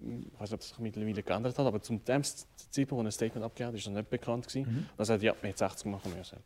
Ich 0.00 0.40
weiß 0.40 0.50
nicht, 0.50 0.54
ob 0.54 0.62
sich 0.62 0.78
mittlerweile 0.78 1.22
geändert 1.22 1.58
hat, 1.58 1.66
aber 1.66 1.80
zum 1.82 2.04
dem 2.04 2.22
Zeitpunkt, 2.22 2.92
wo 2.92 3.00
ein 3.00 3.10
Statement 3.10 3.44
abgegeben 3.44 3.68
hat, 3.68 3.74
ist 3.74 3.86
das 3.86 3.94
nicht 3.94 4.10
bekannt 4.10 4.46
gewesen. 4.46 4.72
Mhm. 4.72 4.86
Er 4.96 5.04
sagt, 5.04 5.22
ja, 5.22 5.34
wir 5.40 5.48
hätten 5.48 5.58
60 5.58 5.86
machen 5.86 6.12
müssen. 6.16 6.38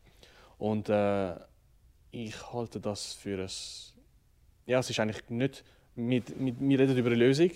Und 0.58 0.88
äh, 0.88 1.34
ich 2.10 2.52
halte 2.52 2.80
das 2.80 3.14
für 3.14 3.38
ein, 3.38 3.50
ja, 4.66 4.78
es 4.78 4.88
ist 4.88 5.00
eigentlich 5.00 5.28
nicht, 5.28 5.64
mit, 5.94 6.38
mit, 6.40 6.56
wir 6.60 6.78
reden 6.78 6.96
über 6.96 7.10
eine 7.10 7.18
Lösung, 7.18 7.50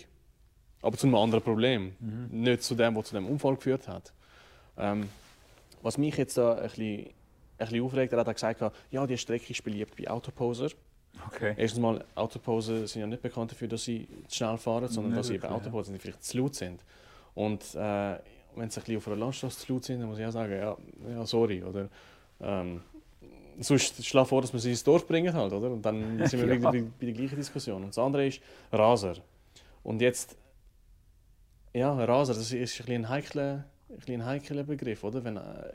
aber 0.83 0.97
zu 0.97 1.07
einem 1.07 1.17
anderen 1.17 1.43
Problem, 1.43 1.95
mhm. 1.99 2.29
nicht 2.31 2.63
zu 2.63 2.75
dem, 2.75 2.95
was 2.97 3.07
zu 3.07 3.15
dem 3.15 3.27
Unfall 3.27 3.57
geführt 3.57 3.89
hat. 3.89 4.13
Ähm, 4.77 5.09
was 5.83 5.99
mich 5.99 6.17
jetzt 6.17 6.37
da 6.37 6.55
ein 6.55 6.63
bisschen, 6.65 7.07
ein 7.07 7.13
bisschen 7.59 7.83
aufregt, 7.83 8.13
er 8.13 8.19
hat 8.19 8.35
gesagt, 8.35 8.61
ja, 8.91 9.07
die 9.07 9.17
Strecke 9.17 9.51
ist 9.51 9.65
beliebt 9.65 9.97
bei 9.97 10.11
Autoposer. 10.11 10.71
Okay. 11.29 11.55
Erstens 11.57 11.81
mal, 11.81 12.05
Autopausen 12.15 12.87
sind 12.87 13.01
ja 13.01 13.07
nicht 13.07 13.23
bekannt 13.23 13.51
dafür, 13.53 13.69
dass 13.69 13.85
sie 13.85 14.07
zu 14.29 14.37
schnell 14.37 14.57
fahren, 14.59 14.89
sondern 14.89 15.13
Nicht 15.13 15.19
dass 15.21 15.27
sie 15.29 15.35
eben 15.35 15.43
wirklich, 15.43 15.51
ja. 15.51 15.57
Autopausen 15.57 15.93
sind, 15.93 15.95
die 15.97 16.01
vielleicht 16.09 16.25
zu 16.25 16.39
laut 16.39 16.55
sind. 16.55 16.85
Und 17.35 17.63
äh, 17.75 18.19
wenn 18.55 18.71
sie 18.71 18.81
ein 18.81 18.85
bisschen 18.85 18.97
auf 18.97 19.07
einer 19.09 19.17
Landstraße 19.17 19.59
zu 19.67 19.73
laut 19.73 19.85
sind, 19.85 20.01
dann 20.01 20.09
muss 20.09 20.19
ich 20.19 20.27
auch 20.27 20.31
sagen, 20.33 20.53
ja, 20.53 20.77
ja 21.11 21.27
sorry. 21.27 21.63
Oder, 21.63 21.89
ähm, 22.41 22.83
sonst 23.61 24.05
schlage 24.05 24.27
vor, 24.29 24.43
dass 24.43 24.53
wir 24.53 24.61
sie 24.61 24.71
ins 24.71 24.85
Dorf 24.85 25.07
bringen 25.07 25.33
halt, 25.35 25.53
oder? 25.53 25.71
Und 25.71 25.83
dann 25.83 26.19
sind 26.27 26.41
wir 26.41 26.49
Ja. 26.49 26.55
wieder 26.57 26.71
bei, 26.73 26.83
bei 26.83 27.07
der 27.07 27.13
gleichen 27.15 27.37
Diskussion. 27.37 27.83
Und 27.83 27.89
das 27.89 27.99
andere 27.99 28.27
ist 28.27 28.41
Raser. 28.73 29.15
Und 29.83 30.01
jetzt, 30.01 30.37
ja, 31.75 31.93
Raser, 32.05 32.35
das 32.35 32.53
ist 32.53 32.81
ein 32.89 32.95
ein 32.95 33.09
heikler, 33.09 33.65
ein 34.09 34.25
heikler 34.25 34.65
Begriff, 34.65 35.05
oder? 35.05 35.23
Wenn, 35.25 35.37
äh, 35.37 35.73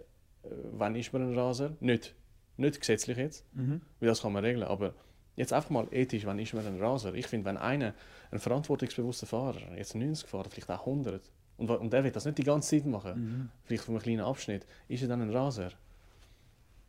wann 0.73 0.95
ist 0.95 1.13
man 1.13 1.31
ein 1.31 1.37
Raser? 1.37 1.71
Nicht, 1.79 2.15
nicht 2.57 2.79
gesetzlich 2.79 3.17
jetzt, 3.17 3.45
Mhm. 3.53 3.81
weil 3.99 4.09
das 4.09 4.21
kann 4.21 4.33
man 4.33 4.43
regeln, 4.43 4.63
aber 4.63 4.93
jetzt 5.35 5.53
einfach 5.53 5.69
mal 5.69 5.87
ethisch, 5.91 6.25
wann 6.25 6.39
ist 6.39 6.53
man 6.53 6.65
ein 6.65 6.79
Raser? 6.81 7.13
Ich 7.13 7.27
finde, 7.27 7.45
wenn 7.45 7.57
einer, 7.57 7.93
ein 8.31 8.39
verantwortungsbewusster 8.39 9.27
Fahrer, 9.27 9.75
jetzt 9.75 9.95
90 9.95 10.27
fährt, 10.29 10.47
vielleicht 10.53 10.69
auch 10.71 10.85
100, 10.85 11.21
und, 11.57 11.69
und 11.69 11.93
der 11.93 12.03
will 12.03 12.11
das 12.11 12.25
nicht 12.25 12.37
die 12.37 12.43
ganze 12.43 12.77
Zeit 12.77 12.85
machen, 12.87 13.13
Mhm. 13.15 13.49
vielleicht 13.63 13.83
von 13.83 13.95
einem 13.95 14.03
kleinen 14.03 14.21
Abschnitt, 14.21 14.65
ist 14.87 15.01
er 15.03 15.07
dann 15.09 15.21
ein 15.21 15.29
Raser? 15.35 15.69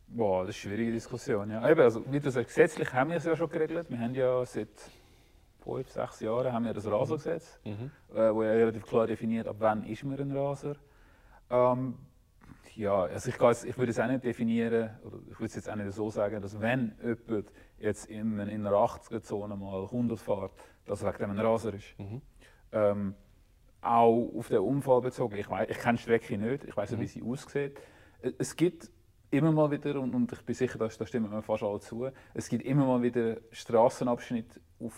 Boah, 0.07 0.45
das 0.45 0.55
ist 0.55 0.65
eine 0.65 0.73
schwierige 0.75 0.91
Diskussion. 0.91 1.49
Ja. 1.49 1.67
Eben, 1.69 1.81
also, 1.81 2.03
wie 2.11 2.19
sagst, 2.19 2.47
gesetzlich 2.49 2.93
haben 2.93 3.09
wir 3.09 3.17
es 3.17 3.23
ja 3.25 3.35
schon 3.35 3.49
geregelt. 3.49 3.89
Wir 3.89 3.99
haben 3.99 4.13
ja 4.13 4.45
seit 4.45 4.67
fünf, 5.63 5.89
sechs 5.89 6.19
Jahren 6.19 6.51
haben 6.53 6.65
wir 6.65 6.73
das 6.73 6.85
Rasergesetz, 6.85 7.59
Mhm. 7.63 7.89
äh, 8.15 8.33
wo 8.33 8.43
ja 8.43 8.51
relativ 8.51 8.85
klar 8.85 9.07
definiert, 9.07 9.47
ab 9.47 9.55
wann 9.59 9.85
ist 9.85 10.03
man 10.03 10.19
ein 10.19 10.35
Raser. 10.35 10.75
Ähm, 11.49 11.95
ja, 12.75 13.03
also 13.03 13.29
ich, 13.29 13.39
jetzt, 13.39 13.65
ich 13.65 13.77
würde 13.77 13.91
es 13.91 13.99
auch 13.99 14.07
nicht 14.07 14.23
definieren, 14.23 14.89
oder 15.03 15.17
ich 15.29 15.39
würde 15.39 15.45
es 15.45 15.55
jetzt 15.55 15.69
auch 15.69 15.75
nicht 15.75 15.91
so 15.91 16.09
sagen, 16.09 16.41
dass 16.41 16.59
wenn 16.59 16.95
jemand 17.01 17.51
jetzt 17.77 18.05
in, 18.05 18.39
in 18.39 18.65
einer 18.65 18.75
80er-Zone 18.75 19.55
mal 19.55 19.83
100 19.83 20.19
fährt, 20.19 20.51
dass 20.85 21.03
wegen 21.03 21.17
dem 21.17 21.31
ein 21.31 21.39
Raser 21.39 21.73
ist. 21.73 21.97
Mhm. 21.97 22.21
Ähm, 22.71 23.15
auch 23.81 24.29
auf 24.37 24.47
den 24.47 24.59
Unfall 24.59 25.01
bezogen. 25.01 25.35
Ich, 25.37 25.49
weiss, 25.49 25.69
ich 25.69 25.77
kenne 25.77 25.97
die 25.97 26.01
Strecke 26.03 26.37
nicht, 26.37 26.63
ich 26.63 26.75
weiß 26.75 26.91
nicht, 26.91 27.01
wie 27.01 27.07
sie 27.07 27.21
aussieht. 27.23 27.77
E- 28.21 28.31
Es 28.37 28.55
gibt 28.55 28.89
immer 29.29 29.51
mal 29.51 29.69
wieder, 29.71 29.99
und, 29.99 30.13
und 30.15 30.31
ich 30.31 30.41
bin 30.45 30.55
sicher, 30.55 30.77
da 30.79 30.89
stimmen 30.89 31.31
wir 31.31 31.41
fast 31.41 31.63
alle 31.63 31.79
zu, 31.79 32.07
es 32.33 32.47
gibt 32.47 32.63
immer 32.65 32.85
mal 32.85 33.01
wieder 33.01 33.37
Straßenabschnitte 33.51 34.59
auf 34.79 34.93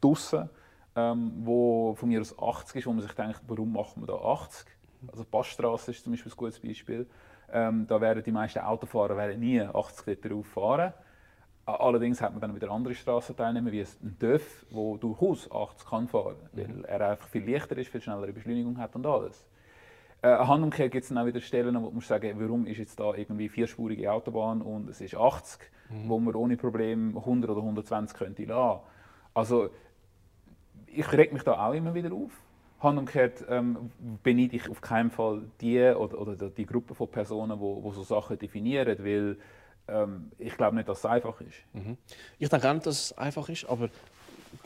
draussen, 0.00 0.48
ähm, 0.96 1.32
wo 1.44 1.94
von 1.94 2.08
mir 2.08 2.20
aus 2.20 2.36
80 2.38 2.76
ist, 2.76 2.86
wo 2.86 2.92
man 2.92 3.02
sich 3.02 3.12
denkt, 3.12 3.40
warum 3.46 3.72
machen 3.72 4.02
wir 4.02 4.06
da 4.08 4.14
80? 4.14 4.66
Also 5.10 5.24
die 5.24 5.30
Passstraße 5.30 5.90
ist 5.90 6.04
zum 6.04 6.12
Beispiel 6.12 6.32
ein 6.32 6.36
gutes 6.36 6.60
Beispiel. 6.60 7.06
Ähm, 7.52 7.86
da 7.86 8.00
werden 8.00 8.22
die 8.22 8.32
meisten 8.32 8.60
Autofahrer 8.60 9.16
werden 9.16 9.40
nie 9.40 9.60
80 9.60 10.20
dort 10.20 10.32
drauf 10.32 10.46
fahren. 10.46 10.92
A- 11.66 11.74
Allerdings 11.76 12.20
hat 12.20 12.32
man 12.32 12.40
dann 12.40 12.54
wieder 12.54 12.70
andere 12.70 12.94
Straßenteilnehmer, 12.94 13.70
wie 13.72 13.82
ein 13.82 14.16
Dörf, 14.18 14.64
wo 14.70 14.96
durchaus 14.96 15.50
80 15.50 15.88
kann 15.88 16.08
fahren, 16.08 16.36
weil 16.52 16.84
er 16.86 17.10
einfach 17.10 17.28
viel 17.28 17.48
leichter 17.50 17.76
ist, 17.76 17.90
viel 17.90 18.00
schnellere 18.00 18.32
Beschleunigung 18.32 18.78
hat 18.78 18.94
und 18.96 19.06
alles. 19.06 19.44
Äh, 20.22 20.28
Handumkehrt 20.36 20.92
gibt 20.92 21.02
es 21.02 21.08
dann 21.08 21.18
auch 21.18 21.26
wieder 21.26 21.40
Stellen, 21.40 21.74
wo 21.82 21.90
man 21.90 22.00
sagen 22.00 22.40
warum 22.40 22.66
ist 22.66 22.78
jetzt 22.78 22.98
da 23.00 23.12
irgendwie 23.14 23.48
vierspurige 23.48 24.10
Autobahn 24.12 24.62
und 24.62 24.88
es 24.88 25.00
ist 25.00 25.16
80, 25.16 25.60
wo 26.08 26.18
man 26.20 26.34
ohne 26.34 26.56
Problem 26.56 27.18
100 27.18 27.50
oder 27.50 27.60
120 27.60 28.16
könnte 28.16 28.44
lassen. 28.44 28.80
Also 29.34 29.70
ich 30.86 31.10
reg 31.12 31.32
mich 31.32 31.42
da 31.42 31.66
auch 31.66 31.72
immer 31.74 31.92
wieder 31.94 32.12
auf. 32.12 32.32
Handumkehrt 32.82 33.44
ähm, 33.48 33.90
beneide 34.22 34.56
ich 34.56 34.68
auf 34.68 34.80
keinen 34.80 35.10
Fall 35.10 35.42
die 35.60 35.80
oder, 35.80 36.18
oder 36.20 36.50
die 36.50 36.66
Gruppe 36.66 36.94
von 36.94 37.08
Personen, 37.08 37.52
die 37.56 37.60
wo, 37.60 37.82
wo 37.82 37.92
so 37.92 38.02
Sachen 38.02 38.38
definieren, 38.38 38.98
weil 39.04 39.36
ähm, 39.88 40.30
ich 40.38 40.56
glaube 40.56 40.76
nicht, 40.76 40.88
dass 40.88 40.98
es 40.98 41.06
einfach 41.06 41.40
ist. 41.40 41.56
Mhm. 41.72 41.96
Ich 42.38 42.48
denke 42.48 42.68
auch 42.68 42.74
nicht, 42.74 42.86
dass 42.86 43.04
es 43.06 43.18
einfach 43.18 43.48
ist, 43.48 43.64
aber 43.66 43.88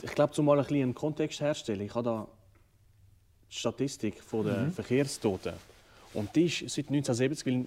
ich 0.02 0.14
glaube, 0.14 0.32
zumal 0.32 0.58
ein 0.58 0.64
bisschen 0.64 0.82
einen 0.82 0.94
Kontext 0.94 1.40
herstellen. 1.40 1.80
Ich 1.82 1.94
habe 1.94 2.04
da 2.04 2.28
die 3.50 3.56
Statistik 3.56 4.20
von 4.22 4.40
Mhm. 4.40 4.44
der 4.46 4.70
Verkehrstoten. 4.70 5.52
Und 6.14 6.34
die 6.34 6.46
ist 6.46 6.60
seit 6.60 6.88
1970, 6.88 7.46
weil 7.46 7.66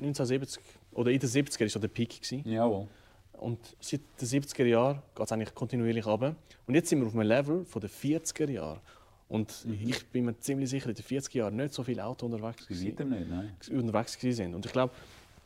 1970 0.00 0.62
oder 0.92 1.10
in 1.10 1.18
den 1.20 1.28
70er 1.28 1.74
war 1.74 1.80
der 1.80 1.88
Peak. 1.88 2.20
Gewesen. 2.22 2.42
Jawohl. 2.48 2.86
Und 3.32 3.58
seit 3.80 4.00
den 4.20 4.26
70er 4.28 4.64
Jahren 4.64 5.00
geht 5.14 5.26
es 5.26 5.32
eigentlich 5.32 5.54
kontinuierlich 5.54 6.04
runter. 6.04 6.34
Und 6.66 6.74
jetzt 6.74 6.88
sind 6.88 7.00
wir 7.00 7.06
auf 7.06 7.14
einem 7.14 7.28
Level 7.28 7.64
von 7.64 7.80
den 7.80 7.90
40er 7.90 8.50
Jahren. 8.50 8.80
Und 9.28 9.66
Mhm. 9.66 9.88
ich 9.88 10.06
bin 10.06 10.24
mir 10.24 10.38
ziemlich 10.38 10.70
sicher, 10.70 10.88
dass 10.92 11.00
in 11.00 11.06
den 11.06 11.20
40er 11.20 11.36
Jahren 11.36 11.56
nicht 11.56 11.74
so 11.74 11.82
viele 11.82 12.04
Autos 12.04 12.30
unterwegs 12.30 12.68
waren 12.70 13.10
nicht, 13.10 13.70
unterwegs 13.70 14.18
sind. 14.20 14.54
Und 14.54 14.64
ich 14.64 14.72
glaube, 14.72 14.94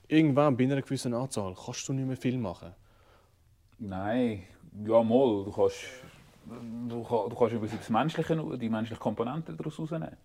irgendwann 0.07 0.57
bei 0.57 0.65
einer 0.65 0.81
gewissen 0.81 1.13
Anzahl 1.15 1.55
kannst 1.55 1.89
du 1.89 1.93
nicht 1.93 2.07
mehr 2.07 2.17
viel 2.17 2.39
machen. 2.39 2.73
Nein, 3.79 4.45
ja 4.87 5.03
mal, 5.03 5.45
du 5.45 5.51
kannst, 5.51 5.79
du, 6.89 7.03
du 7.03 7.35
kannst 7.35 7.55
über 7.55 7.67
das 7.67 7.91
Menschliche, 7.91 8.57
die 8.57 8.69
menschliche 8.69 9.01
Komponente 9.01 9.53
daraus 9.53 9.77
herausnehmen. 9.77 10.17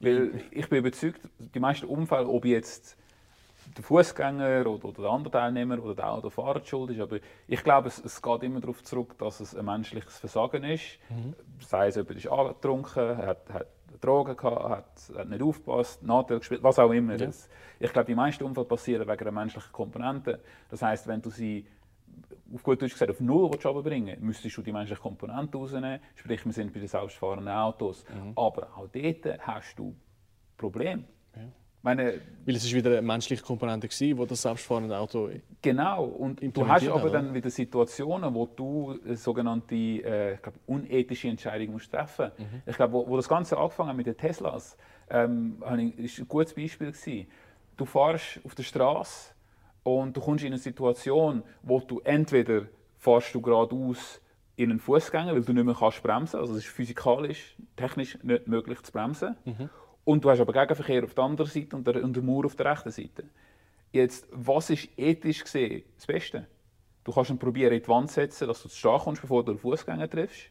Weil 0.00 0.44
ich 0.50 0.68
bin 0.68 0.78
überzeugt, 0.78 1.20
die 1.38 1.60
meisten 1.60 1.86
Unfälle, 1.86 2.28
ob 2.28 2.44
jetzt 2.44 2.96
der 3.76 3.84
Fußgänger 3.84 4.66
oder, 4.66 4.84
oder 4.84 5.02
der 5.02 5.10
andere 5.10 5.30
Teilnehmer 5.32 5.82
oder 5.82 5.94
der 5.94 6.10
Autofahrer 6.10 6.64
schuld 6.64 6.90
ist, 6.90 7.00
aber 7.00 7.18
ich 7.46 7.62
glaube, 7.62 7.88
es, 7.88 7.98
es 8.04 8.20
geht 8.20 8.42
immer 8.42 8.60
darauf 8.60 8.82
zurück, 8.82 9.16
dass 9.18 9.40
es 9.40 9.54
ein 9.54 9.64
menschliches 9.64 10.18
Versagen 10.18 10.64
ist. 10.64 10.98
Sei 11.60 11.88
es, 11.88 11.96
jemand 11.96 12.16
ist 12.16 12.28
angetrunken, 12.28 13.16
hat, 13.16 13.50
hat 13.50 13.66
Drogen 14.00 14.36
gehabt, 14.36 14.68
hat, 14.68 15.16
hat 15.16 15.28
nicht 15.28 15.42
aufgepasst, 15.42 16.02
Nachteil 16.02 16.38
gespielt, 16.38 16.62
was 16.62 16.78
auch 16.78 16.90
immer. 16.90 17.12
Ja. 17.12 17.26
Das, 17.26 17.48
ich 17.80 17.92
glaube, 17.92 18.06
die 18.06 18.14
meisten 18.14 18.44
Unfälle 18.44 18.66
passieren 18.66 19.08
wegen 19.08 19.20
einer 19.20 19.32
menschlichen 19.32 19.72
Komponente. 19.72 20.40
Das 20.70 20.82
heißt, 20.82 21.06
wenn 21.06 21.22
du 21.22 21.30
sie 21.30 21.66
auf 22.54 22.62
gut 22.62 22.80
Deutsch 22.80 22.92
gesagt 22.92 23.10
auf 23.10 23.20
Null 23.20 23.50
willst 23.50 23.66
runterbringen 23.66 24.20
müsstest 24.20 24.56
du 24.56 24.62
die 24.62 24.72
menschliche 24.72 25.00
Komponente 25.00 25.56
rausnehmen. 25.58 26.00
Sprich, 26.14 26.44
wir 26.44 26.52
sind 26.52 26.72
bei 26.72 26.80
den 26.80 26.88
selbstfahrenden 26.88 27.48
Autos. 27.48 28.04
Aber 28.34 28.68
auch 28.76 28.88
dort 28.88 29.46
hast 29.46 29.78
du 29.78 29.94
Probleme. 30.56 31.04
Meine, 31.82 32.20
Weil 32.44 32.56
es 32.56 32.64
ist 32.64 32.74
wieder 32.74 32.90
eine 32.90 33.02
menschliche 33.02 33.42
Komponente 33.42 33.88
war, 33.88 34.18
wo 34.18 34.26
das 34.26 34.42
selbstfahrende 34.42 34.96
Auto 34.98 35.30
Genau, 35.62 36.04
und 36.04 36.40
du 36.56 36.66
hast 36.66 36.88
aber 36.88 37.08
dann 37.08 37.32
wieder 37.32 37.50
Situationen, 37.50 38.34
wo 38.34 38.46
du 38.46 38.98
äh, 39.06 39.14
sogenannte 39.14 39.74
äh, 39.74 40.34
ich 40.34 40.42
glaub, 40.42 40.54
unethische 40.66 41.28
Entscheidungen 41.28 41.72
musst 41.72 41.92
treffen 41.92 42.32
musst. 42.36 42.50
Ich 42.66 42.76
glaube, 42.76 42.94
wo, 42.94 43.08
wo 43.08 43.16
das 43.16 43.28
Ganze 43.28 43.56
angefangen 43.56 43.90
hat 43.90 43.96
mit 43.96 44.06
den 44.06 44.16
Teslas, 44.16 44.76
ähm, 45.08 45.62
ist 45.96 46.18
ein 46.18 46.28
gutes 46.28 46.52
Beispiel. 46.54 46.88
Gewesen. 46.88 47.28
Du 47.76 47.84
fährst 47.84 48.40
auf 48.44 48.54
der 48.56 48.64
Straße 48.64 49.32
und 49.84 50.16
du 50.16 50.20
kommst 50.20 50.42
in 50.44 50.52
eine 50.52 50.58
Situation, 50.58 51.44
wo 51.62 51.80
du 51.80 52.00
entweder 52.00 52.62
fährst 52.96 53.32
du 53.34 53.40
geradeaus 53.40 54.20
in 54.56 54.70
einen 54.70 54.80
Fußgänger, 54.80 55.32
weil 55.32 55.42
du 55.42 55.52
nicht 55.52 55.64
mehr 55.64 55.76
kannst 55.78 56.02
bremsen, 56.02 56.40
also 56.40 56.54
es 56.54 56.64
ist 56.64 56.66
physikalisch, 56.66 57.56
technisch 57.76 58.18
nicht 58.24 58.48
möglich 58.48 58.82
zu 58.82 58.90
bremsen. 58.90 59.36
Und 60.08 60.24
du 60.24 60.30
hast 60.30 60.40
aber 60.40 60.54
Gegenverkehr 60.54 61.04
auf 61.04 61.12
der 61.12 61.24
anderen 61.24 61.50
Seite 61.50 61.76
und 61.76 61.86
der, 61.86 62.02
und 62.02 62.16
der 62.16 62.22
Mauer 62.22 62.46
auf 62.46 62.56
der 62.56 62.64
rechten 62.64 62.90
Seite. 62.90 63.24
Jetzt, 63.92 64.26
was 64.32 64.70
ist 64.70 64.88
ethisch 64.96 65.44
gesehen 65.44 65.82
das 65.96 66.06
Beste? 66.06 66.46
Du 67.04 67.12
kannst 67.12 67.28
ihn 67.28 67.38
probieren 67.38 67.74
in 67.74 67.82
die 67.82 67.88
Wand 67.88 68.08
zu 68.08 68.14
setzen, 68.14 68.48
dass 68.48 68.62
du 68.62 68.70
zu 68.70 68.76
stehen 68.78 68.98
kommst, 69.00 69.20
bevor 69.20 69.44
du 69.44 69.50
einen 69.50 69.58
Fußgänger 69.58 70.08
triffst. 70.08 70.50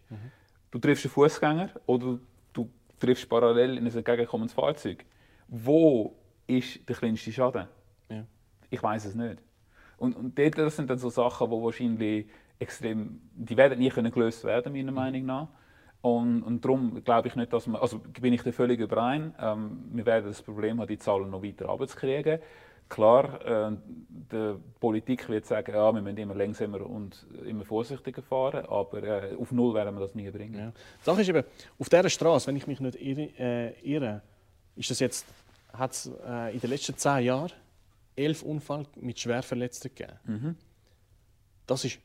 Du 0.70 0.78
triffst 0.78 1.06
einen 1.06 1.12
Fußgänger 1.12 1.72
oder 1.88 2.20
du 2.54 2.70
triffst 3.00 3.28
parallel 3.28 3.80
in 3.80 3.88
ein 3.88 3.96
entgegenkommendes 3.96 4.54
Fahrzeug. 4.54 5.04
Wo 5.48 6.16
ist 6.46 6.88
der 6.88 6.96
kleinste 6.96 7.32
Schaden? 7.32 7.68
Ja. 8.12 8.28
Ich 8.70 8.84
weiß 8.84 9.06
es 9.06 9.16
nicht. 9.16 9.42
Und, 9.98 10.16
und 10.16 10.38
dort, 10.38 10.56
das 10.60 10.76
sind 10.76 10.88
dann 10.88 11.00
so 11.00 11.10
Sachen, 11.10 11.50
die 11.50 11.56
wahrscheinlich 11.56 12.28
extrem, 12.60 13.22
die 13.34 13.58
werden 13.58 13.80
nie 13.80 13.90
können 13.90 14.12
gelöst 14.12 14.44
werden, 14.44 14.72
meiner 14.72 14.92
Meinung 14.92 15.26
nach. 15.26 15.48
Und, 16.02 16.44
und 16.44 16.64
darum 16.64 17.04
glaube 17.04 17.28
ich 17.28 17.36
nicht, 17.36 17.52
dass 17.52 17.68
man, 17.68 17.82
also 17.82 18.00
bin 18.00 18.34
ich 18.34 18.44
da 18.44 18.52
völlig 18.52 18.80
überein, 18.80 19.34
ähm, 19.40 19.90
wir 19.92 20.06
werden 20.06 20.28
das 20.28 20.42
Problem 20.42 20.80
haben, 20.80 20.88
die 20.88 20.98
Zahlen 20.98 21.30
noch 21.30 21.44
weiter 21.44 21.66
runterzukriegen. 21.66 22.40
Klar, 22.90 23.46
äh, 23.46 23.76
die 24.32 24.56
Politik 24.80 25.28
wird 25.28 25.46
sagen, 25.46 25.74
ja, 25.74 25.92
wir 25.92 26.02
müssen 26.02 26.18
immer 26.18 26.36
langsamer 26.36 26.86
und 26.86 27.26
immer 27.46 27.66
vorsichtiger 27.66 28.22
fahren, 28.22 28.66
aber 28.68 29.04
äh, 29.04 29.36
auf 29.36 29.52
Null 29.52 29.74
werden 29.74 29.96
wir 29.96 30.02
das 30.02 30.16
nie 30.16 30.30
bringen. 30.30 30.58
Ja. 30.58 30.72
Die 30.72 31.04
Sache 31.04 31.22
ist 31.22 31.30
eben, 31.30 31.44
auf 31.78 31.90
dieser 31.90 32.10
Straße, 32.10 32.48
wenn 32.48 32.56
ich 32.56 32.68
mich 32.68 32.80
nicht 32.80 33.02
irre, 33.02 33.30
äh, 33.38 33.72
irre 33.82 34.22
ist 34.78 34.92
das 34.92 35.00
jetzt, 35.00 35.26
hat 35.74 35.92
es 35.92 36.12
äh, 36.26 36.54
in 36.54 36.62
den 36.62 36.70
letzten 36.70 36.96
zehn 36.96 37.26
Jahren 37.26 37.52
elf 38.16 38.44
Unfälle 38.44 38.86
mit 38.96 39.20
Schwerverletzten 39.20 39.92
gegeben. 39.94 40.20
Mhm. 40.26 40.56
Das 41.66 41.84
ist 41.84 42.00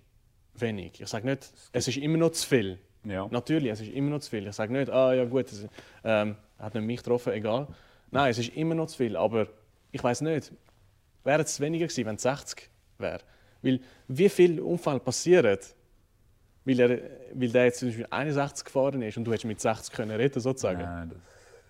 wenig. 0.55 1.01
Ich 1.01 1.09
sage 1.09 1.27
nicht, 1.27 1.53
es 1.73 1.89
ist 1.89 1.97
immer 1.97 2.19
noch 2.19 2.31
zu 2.31 2.47
viel. 2.47 2.79
Ja. 3.05 3.27
Natürlich, 3.31 3.71
es 3.73 3.81
ist 3.81 3.93
immer 3.93 4.11
noch 4.11 4.21
zu 4.21 4.31
viel. 4.31 4.47
Ich 4.47 4.55
sage 4.55 4.73
nicht, 4.73 4.91
ah 4.91 5.13
ja 5.13 5.25
gut, 5.25 5.51
es 5.51 5.67
ähm, 6.05 6.37
hat 6.59 6.75
nicht 6.75 6.85
mich 6.85 6.99
getroffen, 6.99 7.33
egal. 7.33 7.67
Nein, 8.11 8.31
es 8.31 8.39
ist 8.39 8.55
immer 8.57 8.75
noch 8.75 8.87
zu 8.87 8.97
viel. 8.97 9.17
Aber 9.17 9.49
ich 9.91 10.03
weiß 10.03 10.21
nicht, 10.21 10.53
wäre 11.25 11.43
es 11.43 11.61
weniger 11.61 11.87
gewesen, 11.87 12.07
wenn 12.07 12.17
es 12.17 12.23
60 12.23 12.71
wäre? 12.99 13.21
Weil 13.63 13.81
wie 14.09 14.29
viele 14.29 14.63
Unfälle 14.63 15.01
passieren, 15.01 15.59
weil, 16.65 16.81
er, 16.81 17.01
weil 17.35 17.49
der 17.49 17.65
jetzt 17.65 17.81
zum 17.81 17.89
Beispiel 17.89 18.07
61 18.11 18.65
gefahren 18.65 19.03
ist 19.03 19.17
und 19.17 19.25
du 19.25 19.33
hättest 19.33 19.47
mit 19.47 19.61
60 19.61 19.95
können 19.95 20.13
retten 20.13 20.41
sozusagen. 20.41 20.83
Nein, 20.83 21.11
das 21.11 21.19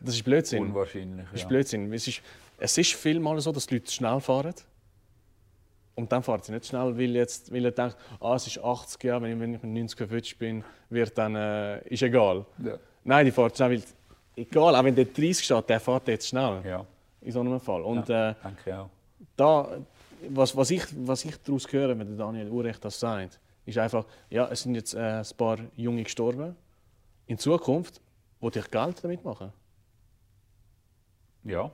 Das 0.07 0.15
ist 0.17 0.25
Blödsinn. 0.25 0.63
unwahrscheinlich. 0.63 1.27
Das 1.33 1.41
ist. 1.41 1.49
Blödsinn. 1.49 1.93
Es 1.93 2.07
ist, 2.09 2.21
es 2.59 2.77
ist 2.79 2.95
vielmal 2.95 3.41
so, 3.41 3.53
dass 3.53 3.67
die 3.67 3.75
Leute 3.75 3.91
schnell 3.91 4.21
fahren. 4.21 4.55
Und 5.95 6.11
dann 6.11 6.23
fährt 6.23 6.45
sie 6.45 6.53
nicht 6.53 6.67
schnell, 6.67 6.97
weil, 6.97 7.11
jetzt, 7.11 7.53
weil 7.53 7.65
er 7.67 7.71
denkt, 7.71 7.97
ah, 8.21 8.35
es 8.35 8.47
ist 8.47 8.59
80, 8.59 9.05
ja, 9.05 9.21
wenn 9.21 9.33
ich, 9.33 9.41
wenn 9.41 9.55
ich 9.55 9.63
mit 9.63 9.73
90 9.73 9.99
verwünscht 9.99 10.39
bin, 10.39 10.65
wird 10.89 11.17
dann, 11.19 11.35
äh, 11.37 11.87
ist 11.89 12.03
egal. 12.03 12.47
Ja. 12.65 12.79
Nein, 13.05 13.27
die 13.27 13.33
fährt 13.33 13.57
schnell, 13.57 13.73
weil, 13.73 13.83
egal, 14.37 14.75
auch 14.75 14.85
wenn 14.85 14.95
der 14.95 15.05
30 15.05 15.45
steht, 15.45 15.69
der 15.69 15.81
fährt 15.81 16.09
jetzt 16.09 16.29
schnell. 16.29 16.63
Ja, 16.65 16.87
In 17.21 17.33
so 17.33 17.41
einem 17.41 17.61
Fall. 17.61 17.83
Und 17.83 18.09
ja, 18.09 18.31
äh, 18.31 18.35
denke 18.43 18.63
ich 18.67 18.73
auch. 18.73 18.89
da, 19.37 19.69
was, 20.31 20.57
was, 20.57 20.71
ich, 20.71 20.85
was 21.07 21.25
ich 21.25 21.37
daraus 21.43 21.71
höre, 21.71 21.99
wenn 21.99 22.17
Daniel 22.17 22.49
Urecht 22.49 22.83
das 22.85 22.99
sagt, 22.99 23.39
ist 23.67 23.79
einfach, 23.79 24.07
ja, 24.31 24.49
es 24.51 24.63
sind 24.63 24.75
jetzt 24.75 24.95
äh, 24.95 24.99
ein 24.99 25.27
paar 25.37 25.59
Junge 25.77 26.05
gestorben. 26.05 26.57
In 27.27 27.39
Zukunft 27.39 28.01
will 28.41 28.51
ich 28.55 28.71
Geld 28.71 29.05
damit 29.05 29.25
machen. 29.25 29.53
Ja, 31.45 31.71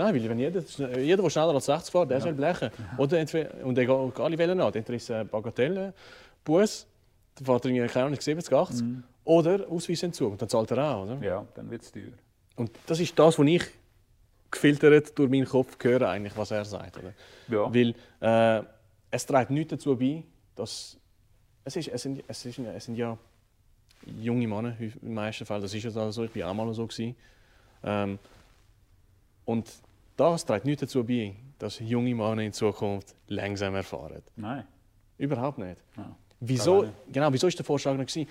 Nein, 0.00 0.14
weil 0.14 0.30
wenn 0.30 0.38
jeder, 0.38 0.62
jeder 0.98 1.22
der 1.22 1.30
schneller 1.30 1.54
als 1.54 1.66
60 1.66 1.92
fährt, 1.92 2.10
der 2.10 2.20
soll 2.22 2.32
blechen. 2.32 2.70
Oder 2.96 3.18
entweder, 3.18 3.64
und 3.64 3.74
geht 3.74 3.90
alle 3.90 4.38
Wellen 4.38 4.58
an. 4.60 4.72
Entweder 4.72 4.96
ist 4.96 5.04
es 5.04 5.10
ein 5.10 5.28
Bagatelle-Bus, 5.28 6.86
der 7.38 7.46
fährt 7.46 7.64
irgendwie, 7.66 7.86
keine 7.86 8.06
Ahnung, 8.06 8.20
70, 8.20 8.52
80. 8.52 8.86
Oder 9.24 9.68
Ausweisentzug, 9.68 10.32
und 10.32 10.40
dann 10.40 10.48
zahlt 10.48 10.70
er 10.70 10.78
auch. 10.78 11.04
Oder? 11.04 11.18
ja, 11.22 11.46
dann 11.54 11.70
wird 11.70 11.82
es 11.82 11.92
teuer. 11.92 12.04
Und 12.56 12.70
das 12.86 12.98
ist 12.98 13.18
das, 13.18 13.38
was 13.38 13.46
ich 13.46 13.62
gefiltert 14.50 15.18
durch 15.18 15.30
meinen 15.30 15.44
Kopf 15.44 15.76
höre, 15.82 16.08
eigentlich, 16.08 16.34
was 16.36 16.50
er 16.50 16.64
sagt. 16.64 16.96
Oder? 16.96 17.12
Ja, 17.48 17.74
Weil 17.74 17.94
äh, 18.20 18.64
es 19.10 19.26
trägt 19.26 19.50
nichts 19.50 19.70
dazu 19.70 19.96
bei, 19.96 20.24
dass. 20.56 20.96
Es, 21.62 21.76
ist, 21.76 21.88
es, 21.88 22.02
sind, 22.02 22.24
es, 22.26 22.46
ist, 22.46 22.58
es 22.58 22.84
sind 22.86 22.96
ja 22.96 23.18
junge 24.18 24.48
Männer 24.48 24.74
im 24.80 25.12
meisten 25.12 25.44
Fall. 25.44 25.60
Das 25.60 25.74
ist 25.74 25.84
ja 25.84 26.10
so. 26.10 26.24
Ich 26.24 26.34
war 26.36 26.50
auch 26.50 26.54
mal 26.54 26.72
so. 26.72 26.86
Gewesen. 26.86 27.14
Ähm, 27.84 28.18
und 29.44 29.68
das 30.20 30.44
trägt 30.44 30.64
nichts 30.66 30.80
dazu 30.80 31.02
bei, 31.04 31.34
dass 31.58 31.78
junge 31.80 32.14
Männer 32.14 32.42
in 32.42 32.52
Zukunft 32.52 33.14
langsamer 33.28 33.82
fahren. 33.82 34.22
nein. 34.36 34.64
Überhaupt 35.18 35.58
nicht. 35.58 35.82
Ja. 35.98 36.02
auch 36.04 36.16
Wieso, 36.40 36.86
genau, 37.12 37.30
wieso 37.30 37.46
ist 37.46 37.58
der 37.58 37.66
Vorschlag 37.66 37.92
noch 37.92 38.06
gewesen? 38.06 38.26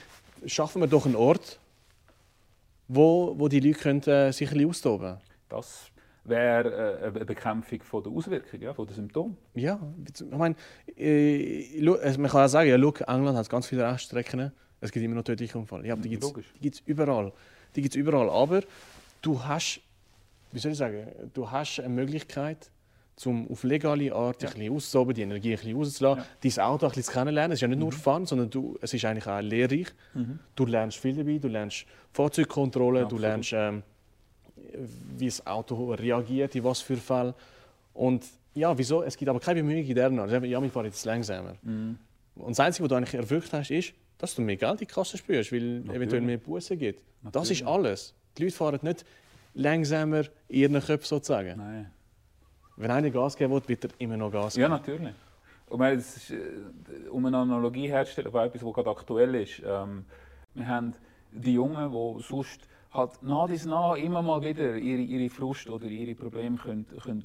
Schaffen 0.46 0.82
wir 0.82 0.88
doch 0.88 1.06
einen 1.06 1.16
Ort, 1.16 1.60
wo, 2.88 3.36
wo 3.38 3.48
die 3.48 3.60
Leute 3.60 3.80
können, 3.80 4.02
äh, 4.04 4.32
sich 4.32 4.50
ein 4.50 4.54
bisschen 4.56 4.70
austoben 4.70 5.18
Das 5.48 5.92
wäre 6.24 7.00
äh, 7.02 7.08
eine 7.08 7.26
Bekämpfung 7.26 7.82
von 7.84 8.04
der 8.04 8.12
Auswirkungen, 8.12 8.64
ja, 8.64 8.74
von 8.74 8.88
den 8.88 8.96
Symptomen. 8.96 9.38
Ja, 9.54 9.80
ich 10.08 10.26
meine, 10.32 10.56
äh, 10.98 11.88
also 12.02 12.20
man 12.20 12.32
kann 12.32 12.46
auch 12.46 12.50
sagen, 12.50 12.70
ja, 12.70 12.80
schau, 12.80 13.14
England 13.14 13.38
hat 13.38 13.50
ganz 13.50 13.68
viele 13.68 13.84
Raststrecken, 13.84 14.52
es 14.82 14.92
gibt 14.92 15.06
immer 15.06 15.16
noch 15.16 15.24
tödliche 15.24 15.58
Unfälle. 15.58 15.88
Ja, 15.88 15.96
die 15.96 16.10
gibt 16.10 16.24
es 16.24 16.82
überall. 16.86 17.32
Die 17.76 17.82
gibt's 17.82 17.96
überall. 17.96 18.30
Aber 18.30 18.62
du 19.22 19.44
hast, 19.44 19.82
wie 20.52 20.60
soll 20.60 20.72
ich 20.72 20.78
sagen, 20.78 21.08
du 21.34 21.50
hast 21.50 21.80
eine 21.80 21.90
Möglichkeit, 21.90 22.70
um 23.26 23.50
auf 23.52 23.64
legale 23.64 24.14
Art 24.14 24.42
Ja. 24.42 24.50
ein 24.50 24.56
bisschen 24.56 24.74
auszutoben, 24.74 25.14
die 25.14 25.22
Energie 25.24 25.52
ein 25.52 25.58
bisschen 25.58 25.76
rauszulassen, 25.76 26.24
dein 26.42 26.60
Auto 26.66 26.86
ein 26.88 26.92
bisschen 26.94 27.14
kennenlernen. 27.14 27.52
Es 27.52 27.58
ist 27.58 27.62
ja 27.62 27.68
nicht 27.68 27.80
nur 27.80 27.92
Fun, 27.92 28.26
sondern 28.26 28.50
du, 28.50 28.78
es 28.82 28.94
ist 28.94 29.04
eigentlich 29.06 29.28
auch 29.28 29.42
lehrreich. 29.42 29.88
Du 30.56 30.66
lernst 30.66 30.98
viel 30.98 31.16
dabei, 31.16 31.38
du 31.38 31.48
lernst 31.50 31.86
Fahrzeugkontrolle, 32.14 33.00
du 33.00 33.06
Absolut. 33.06 33.22
lernst, 33.22 33.54
ähm, 33.54 33.84
wie 35.18 35.26
das 35.26 35.46
Auto 35.46 35.94
reagiert, 35.94 36.56
in 36.56 36.64
was 36.64 36.80
für 36.82 36.96
Fall. 36.98 37.34
Und 37.94 38.26
ja, 38.56 38.78
wieso? 38.78 39.04
Es 39.04 39.18
gibt 39.18 39.28
aber 39.30 39.40
keine 39.40 39.62
Bemühungen 39.62 39.86
in 39.86 39.96
der 39.96 40.12
Art. 40.12 40.32
Ja, 40.46 40.62
wir 40.62 40.70
fahren 40.70 40.86
jetzt 40.86 41.04
langsamer. 41.06 41.56
Und 41.64 41.98
das 42.52 42.60
Einzige, 42.62 42.84
was 42.86 42.90
du 42.90 42.96
eigentlich 42.96 43.14
erwirkt 43.16 43.52
hast, 43.54 43.70
ist, 43.72 43.94
dass 44.18 44.36
du 44.36 44.42
mehr 44.42 44.56
Geld 44.58 44.74
in 44.74 44.78
die 44.80 44.86
Kasse 44.86 45.18
spürst, 45.18 45.52
weil 45.52 45.84
eventuell 45.94 46.22
mehr 46.22 46.38
Bussen 46.38 46.78
gibt. 46.78 47.04
Das 47.32 47.50
ist 47.50 47.62
Natürlich. 47.62 47.68
alles. 47.68 48.14
Die 48.38 48.44
Leute 48.44 48.56
fahren 48.56 48.80
nicht 48.82 49.06
langsamer 49.60 50.24
in 50.48 50.60
ihren 50.60 50.82
Köpfen 50.82 51.06
sozusagen. 51.08 51.58
Nein. 51.58 51.92
Wenn 52.78 52.92
einer 52.92 53.10
Gas 53.10 53.36
geben 53.36 53.54
will, 53.54 53.62
wird 53.68 53.86
er 53.86 53.90
immer 54.00 54.18
noch 54.18 54.32
Gas 54.32 54.56
Ja, 54.56 54.68
geben. 54.68 54.80
natürlich. 54.80 55.16
Und 55.68 55.80
meine, 55.80 55.96
ist, 55.96 56.32
äh, 56.32 56.38
um 57.12 57.26
eine 57.26 57.38
Analogie 57.38 57.90
herzustellen, 57.90 58.30
auf 58.34 58.36
etwas, 58.36 58.64
was 58.66 58.74
gerade 58.74 58.90
aktuell 58.90 59.36
ist. 59.36 59.62
Ähm, 59.66 60.06
wir 60.56 60.68
haben 60.68 60.94
die 61.32 61.54
Jungen, 61.54 61.92
die 61.92 62.24
sonst 62.24 62.62
halt 62.92 63.22
nach 63.22 63.48
dies 63.48 63.66
nach 63.66 63.96
immer 63.96 64.22
mal 64.22 64.42
wieder 64.42 64.76
ihre, 64.76 65.02
ihre 65.02 65.30
Frust 65.30 65.70
oder 65.70 65.86
ihre 65.86 66.16
Probleme 66.16 66.58
können, 66.58 66.88
können 67.04 67.24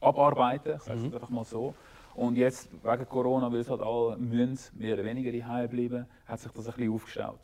abarbeiten 0.00 0.74
Ich 0.76 0.82
sage 0.82 1.06
es 1.06 1.14
einfach 1.14 1.30
mal 1.30 1.44
so. 1.44 1.74
Und 2.14 2.36
jetzt, 2.36 2.68
wegen 2.82 3.06
Corona, 3.08 3.52
weil 3.52 3.60
es 3.60 3.70
halt 3.70 3.80
alle 3.80 4.16
müssen, 4.16 4.76
mehr 4.76 4.94
oder 4.94 5.04
weniger 5.04 5.30
daheim 5.30 5.68
bleiben, 5.68 6.06
hat 6.26 6.40
sich 6.40 6.50
das 6.50 6.66
ein 6.66 6.74
bisschen 6.74 6.92
aufgestaut. 6.92 7.38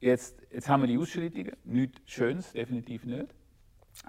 Jetzt, 0.00 0.38
jetzt 0.50 0.68
haben 0.68 0.82
wir 0.82 0.86
die 0.86 0.96
Ausschreitungen. 0.98 1.52
Nichts 1.64 2.00
Schönes, 2.06 2.52
definitiv 2.52 3.04
nicht. 3.04 3.26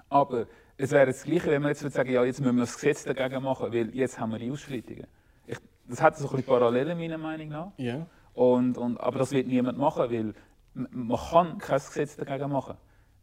Aber 0.08 0.46
es 0.76 0.90
wäre 0.90 1.06
das 1.06 1.24
Gleiche, 1.24 1.50
wenn 1.50 1.62
wir 1.62 1.68
jetzt 1.68 1.82
würde 1.82 1.94
sagen, 1.94 2.10
ja, 2.10 2.24
jetzt 2.24 2.40
müssen 2.40 2.56
wir 2.56 2.62
das 2.62 2.74
Gesetz 2.74 3.04
dagegen 3.04 3.42
machen, 3.42 3.72
weil 3.72 3.94
jetzt 3.94 4.18
haben 4.18 4.32
wir 4.32 4.38
die 4.38 4.50
Ausschreitungen. 4.50 5.06
Ich, 5.46 5.58
das 5.88 6.00
hat 6.00 6.16
so 6.16 6.24
ein 6.24 6.30
bisschen 6.30 6.46
Parallelen, 6.46 6.98
meiner 6.98 7.18
Meinung 7.18 7.48
nach. 7.48 7.72
Ja. 7.76 8.06
Und, 8.34 8.78
und, 8.78 8.98
aber 8.98 9.18
das 9.18 9.32
wird 9.32 9.48
niemand 9.48 9.78
machen, 9.78 10.10
weil 10.10 10.34
man 10.74 11.18
kann 11.18 11.58
kein 11.58 11.78
Gesetz 11.78 12.16
dagegen 12.16 12.50
machen. 12.50 12.76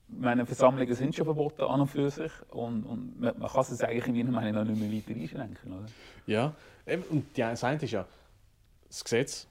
Meine 0.07 0.45
Versammlungen 0.45 0.93
sind 0.93 1.15
schon 1.15 1.25
verboten 1.25 1.61
an 1.61 1.81
und 1.81 1.87
für 1.87 2.09
sich 2.11 2.31
und, 2.49 2.83
und 2.83 3.19
man, 3.19 3.39
man 3.39 3.49
kann 3.49 3.61
es 3.61 3.81
eigentlich 3.81 4.07
in 4.07 4.15
meiner 4.17 4.31
Meinung 4.31 4.53
nach 4.53 4.63
nicht 4.65 4.79
mehr 4.79 4.91
weiter 4.91 5.19
einschränken. 5.19 5.71
Oder? 5.71 5.85
Ja. 6.27 6.53
Und 7.09 7.25
das 7.37 7.63
eine 7.63 7.81
ist 7.81 7.91
ja 7.91 8.05
das 8.87 9.03
Gesetz. 9.03 9.47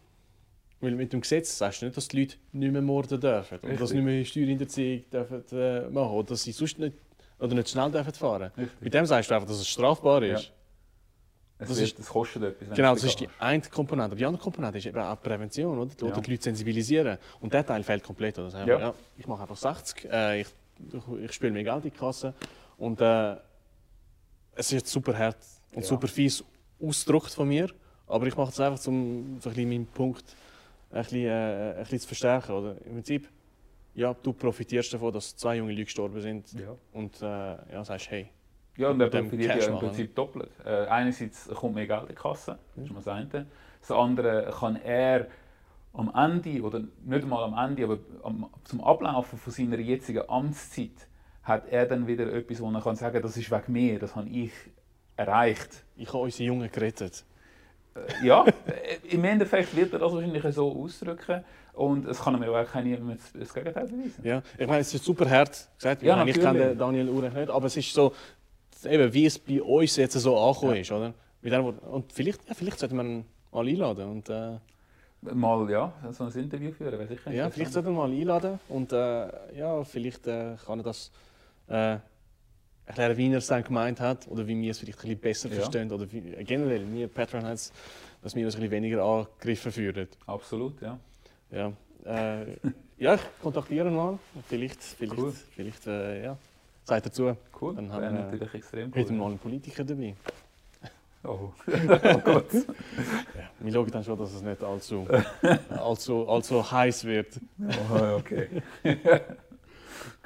Weil 0.81 0.97
mit 0.97 1.13
dem 1.13 1.23
Gesetz 1.23 1.57
sagst 1.57 1.81
du 1.81 1.87
nicht, 1.87 1.97
dass 1.97 2.09
die 2.09 2.21
Leute 2.21 2.37
nicht 2.53 2.73
mehr 2.73 2.83
morden 2.83 3.19
dürfen. 3.19 3.59
Oder 3.59 3.73
dass 3.73 3.81
Richtig. 3.81 3.89
sie 3.89 3.95
nicht 3.97 4.05
mehr 4.05 4.25
Steuerhinterziehung 4.25 5.05
dürfen, 5.11 5.45
äh, 5.53 5.89
machen 5.89 6.13
Oder 6.13 6.29
dass 6.29 6.43
sie 6.43 6.53
sonst 6.53 6.79
nicht, 6.79 6.95
oder 7.39 7.55
nicht 7.55 7.69
schnell 7.69 7.91
dürfen 7.91 8.13
fahren 8.13 8.51
Richtig. 8.57 8.81
Mit 8.81 8.95
dem 8.95 9.07
sagst 9.07 9.31
du 9.31 9.35
einfach, 9.35 9.49
dass 9.49 9.59
es 9.59 9.69
strafbar 9.69 10.23
ist. 10.23 10.53
Es 11.59 11.69
Das 11.69 11.77
wird, 11.79 11.89
ist- 11.89 11.99
das 12.01 12.07
kostet 12.09 12.43
etwas. 12.43 12.77
Genau, 12.77 12.95
es 12.95 13.03
das 13.03 13.11
ist 13.11 13.21
die 13.21 13.29
eine 13.39 13.61
Komponente. 13.63 14.07
Aber 14.07 14.17
die 14.17 14.25
andere 14.27 14.43
Komponente 14.43 14.79
ist 14.79 14.87
eben 14.87 14.99
auch 14.99 15.21
Prävention, 15.23 15.79
oder? 15.79 15.91
Oder 16.03 16.15
Ja. 16.17 16.21
die 16.21 16.31
Leute 16.33 16.43
sensibilisieren. 16.43 17.17
Und 17.41 17.53
der 17.55 17.65
Teil 17.65 17.83
fehlt 17.85 18.03
komplett. 18.03 18.39
Oder? 18.39 18.51
Sagen, 18.51 18.69
Ja. 18.69 18.79
ja. 18.81 18.95
ich 19.17 19.27
mache 19.27 19.43
einfach 19.43 19.57
60, 19.57 20.05
äh, 20.11 20.41
ich, 20.41 20.49
ich 21.23 21.33
spiele 21.33 21.53
mir 21.53 21.63
Geld 21.63 21.85
in 21.85 21.91
die 21.91 21.97
Kasse. 21.97 22.35
Und 22.77 23.01
äh, 23.01 23.37
es 24.57 24.73
ist 24.73 24.87
super 24.89 25.17
hart 25.17 25.39
und 25.73 25.83
Ja. 25.83 25.89
super 25.89 26.09
fies 26.09 26.43
ausgedrückt 26.83 27.33
von 27.33 27.47
mir. 27.49 27.71
Aber 28.09 28.27
ich 28.27 28.37
mache 28.37 28.51
es 28.51 28.61
einfach, 28.61 28.85
um 28.89 29.39
so 29.41 29.49
ein 29.49 29.55
bisschen 29.55 29.69
meinen 29.69 29.87
Punkt 29.87 30.25
ein 30.91 31.03
bisschen, 31.03 31.25
äh, 31.27 31.71
ein 31.73 31.77
bisschen 31.83 32.01
zu 32.01 32.07
verstärken. 32.09 32.53
Oder? 32.53 32.77
Im 32.85 32.95
Prinzip, 32.95 33.29
ja, 33.95 34.15
du 34.15 34.33
profitierst 34.33 34.93
davon, 34.93 35.13
dass 35.13 35.37
zwei 35.37 35.57
junge 35.57 35.73
Leute 35.73 35.85
gestorben 35.85 36.21
sind. 36.21 36.53
Ja. 36.53 36.75
Und 36.93 37.21
äh, 37.23 37.27
ja, 37.73 37.85
sagst, 37.85 38.11
hey, 38.11 38.29
Ja, 38.77 38.91
und 38.91 39.01
er 39.01 39.09
profitiert 39.09 39.53
Cash 39.53 39.63
ja 39.63 39.69
im 39.69 39.75
machen, 39.75 39.89
Prinzip 39.89 40.15
doppelt. 40.15 40.51
Äh, 40.65 40.87
einerseits 40.87 41.49
kommt 41.49 41.75
mehr 41.75 41.87
Geld 41.87 42.03
in 42.03 42.09
die 42.09 42.15
Kasse, 42.15 42.59
das 42.75 42.85
ist 42.85 42.91
mal 42.91 42.99
das 42.99 43.09
eine. 43.09 43.47
Das 43.81 43.91
andere 43.91 44.53
kann 44.59 44.77
er 44.77 45.27
am 45.93 46.11
Ende, 46.15 46.61
oder 46.63 46.83
nicht 47.05 47.27
mal 47.27 47.45
am 47.45 47.71
Ende, 47.71 47.85
aber 47.85 47.99
am, 48.23 48.51
zum 48.65 48.83
Ablaufen 48.83 49.39
von 49.39 49.53
seiner 49.53 49.79
jetzigen 49.79 50.29
Amtszeit, 50.29 51.09
hat 51.45 51.69
er 51.69 51.87
dann 51.87 52.07
wieder 52.07 52.33
etwas, 52.33 52.61
wo 52.61 52.71
er 52.71 52.81
kann 52.81 52.97
sagen 52.97 53.23
das 53.23 53.37
ist 53.37 53.51
wegen 53.51 53.73
mir, 53.73 53.99
das 53.99 54.17
habe 54.17 54.29
ich 54.29 54.51
erreicht. 55.17 55.85
ich 55.97 56.09
habe 56.09 56.19
unsere 56.19 56.45
Jungen 56.45 56.73
gerettet. 56.73 57.25
Äh, 57.95 58.27
ja, 58.27 58.45
im 59.11 59.25
Endeffekt 59.25 59.77
wird 59.77 59.93
er 59.93 60.01
das 60.01 60.13
wahrscheinlich 60.13 60.43
so 60.55 60.73
ausdrücken 60.73 61.45
und 61.75 62.07
es 62.07 62.21
kann 62.21 62.39
mir 62.39 62.51
auch 62.51 62.67
keiner 62.71 62.99
mehr 63.01 63.17
das- 63.39 63.53
Gegenteil 63.55 63.87
beweisen. 63.87 64.21
Ja, 64.23 64.43
ich 64.59 64.67
meine, 64.67 64.81
es 64.81 64.95
ist 64.95 65.05
super 65.05 65.29
hart 65.29 65.69
gesagt. 65.77 66.03
Ja, 66.03 66.23
ich, 66.25 66.37
ich 66.37 66.43
kenne 66.43 66.75
Daniel 66.77 67.09
Urecht 67.09 67.35
nicht, 67.35 67.51
aber 67.51 67.67
es 67.67 67.77
ist 67.77 67.93
so, 67.93 68.13
eben, 68.85 69.13
wie 69.13 69.27
es 69.27 69.39
bei 69.39 69.63
uns 69.63 69.97
jetzt 69.97 70.15
so 70.15 70.39
angekommen 70.39 70.75
Ja. 70.77 70.81
ist, 70.81 70.93
oder? 70.93 71.13
Und 71.91 72.13
vielleicht, 72.13 72.49
ja, 72.49 72.55
vielleicht 72.55 72.79
sollte 72.79 72.95
man 72.95 73.07
ihn 73.07 73.25
mal 73.53 73.67
einladen 73.69 74.09
und 74.11 74.29
äh, 74.29 74.59
Mal 75.33 75.71
ja, 75.71 75.91
so 76.11 76.25
ein 76.25 76.33
Interview 76.33 76.71
führen, 76.71 76.93
wäre 76.99 77.07
sicher 77.09 77.33
ja, 77.33 77.49
vielleicht 77.49 77.73
sollte 77.73 77.89
man 77.91 78.11
mal 78.11 78.15
einladen 78.15 78.61
und 78.69 78.93
äh, 78.93 79.57
ja, 79.59 79.83
vielleicht 79.85 80.27
äh, 80.27 80.57
kann 80.67 80.81
er 80.81 80.83
das 80.83 81.11
äh, 81.69 81.97
erklären, 82.85 83.17
wie 83.17 83.31
er 83.33 83.39
es 83.39 83.47
dann 83.47 83.65
gemeint 83.65 84.01
hat 84.01 84.29
oder 84.29 84.47
wie 84.47 84.61
wir 84.61 84.71
es 84.71 84.81
vielleicht 84.81 84.99
ein 85.03 85.17
bisschen 85.17 85.21
besser 85.21 85.49
Ja. 85.49 85.55
verstehen 85.55 85.91
oder 85.91 86.11
wie, 86.13 86.21
generell 86.45 86.85
wir 86.93 87.09
Patronheads, 87.09 87.73
dass 88.23 88.35
wir 88.35 88.45
uns 88.45 88.55
ein 88.55 88.61
bisschen 88.61 88.71
weniger 88.71 89.03
angegriffen 89.03 89.73
fühlen. 89.73 90.09
Absolut, 90.27 90.83
ja. 90.83 90.99
Ja, 91.55 91.73
äh, 92.05 92.57
ja 92.99 93.15
ich 93.15 93.21
kontaktiere 93.43 93.89
ihn 93.89 93.95
mal, 93.97 94.19
vielleicht, 94.49 94.83
vielleicht, 94.83 95.19
Cool. 95.19 95.33
vielleicht, 95.55 95.87
äh, 95.87 96.25
ja, 96.25 96.37
sagt 96.85 97.07
dazu. 97.07 97.37
Cool, 97.61 97.75
Dann 97.77 97.93
haben 97.93 98.03
wir- 98.03 98.11
natürlich 98.11 98.55
extrem 98.55 98.95
Heute 98.95 99.11
cool. 99.13 99.19
mal 99.19 99.27
einen 99.27 99.39
Politiker 99.39 99.85
dabei. 99.85 100.15
Oh. 101.27 101.51
oh 101.67 102.19
Gott. 102.19 102.51
Wir 103.61 103.73
schauen 103.73 103.91
dann 103.91 104.05
schon, 104.05 104.19
dass 104.19 104.35
es 104.35 104.43
nicht 104.43 104.63
allzu, 104.63 105.07
allzu, 105.71 106.29
allzu 106.29 106.71
heiß 106.71 107.05
wird. 107.05 107.41
Oh, 107.91 108.17
okay. 108.19 108.49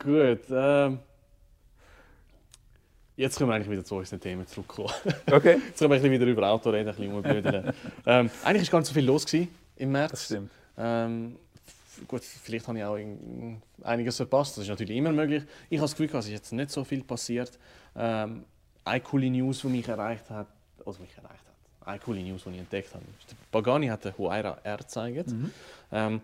Gut. 0.03 0.41
Ähm, 0.51 0.99
jetzt 3.17 3.39
können 3.39 3.51
wir 3.51 3.55
eigentlich 3.55 3.71
wieder 3.71 3.85
zu 3.85 3.95
unseren 3.95 4.19
Themen 4.19 4.45
zurückkommen. 4.49 4.91
Okay, 5.31 5.59
Jetzt 5.69 5.79
können 5.79 6.03
wir 6.03 6.11
wieder 6.11 6.27
über 6.27 6.49
Auto 6.49 6.71
reden, 6.71 6.89
ein 6.89 6.97
bisschen 6.97 7.13
umblödeln. 7.15 7.73
ähm, 8.05 8.31
eigentlich 8.45 8.67
war 8.73 8.73
gar 8.73 8.79
nicht 8.81 8.89
so 8.89 8.95
viel 8.95 9.05
los 9.05 9.25
im 9.77 9.93
März. 9.93 10.11
das 10.11 10.25
stimmt. 10.25 10.51
Ähm, 10.79 11.37
gut, 12.07 12.23
vielleicht 12.23 12.69
habe 12.69 12.79
ich 12.79 12.85
auch 12.85 12.97
in- 12.97 13.61
einiges 13.83 14.17
verpasst. 14.17 14.57
Das 14.57 14.65
ist 14.65 14.71
natürlich 14.71 14.97
immer 14.97 15.13
möglich. 15.13 15.45
Ich 15.69 15.79
habe 15.79 15.89
das 15.89 15.97
Gefühl, 15.97 16.19
es 16.19 16.27
ist 16.27 16.33
jetzt 16.33 16.53
nicht 16.53 16.71
so 16.71 16.85
viel 16.85 17.03
passiert. 17.03 17.59
Ähm, 17.97 18.45
eine 18.85 19.01
coole 19.01 19.29
News, 19.31 19.61
die 19.63 19.69
mich 19.69 19.89
erreicht 19.89 20.31
hat, 20.31 20.47
also 20.87 21.01
mich 21.03 21.15
erreicht 21.17 21.45
hat, 21.45 21.87
eine 21.89 21.99
coole 21.99 22.23
News, 22.23 22.45
die 22.45 22.51
ich 22.51 22.59
entdeckt 22.59 22.95
habe. 22.95 23.05
Pagani 23.51 23.89
hat 23.89 24.05
den 24.05 24.17
Huayra 24.17 24.59
R 24.63 24.77
gezeigt. 24.79 25.29
Mhm. 25.29 25.51
Ähm, 25.93 26.21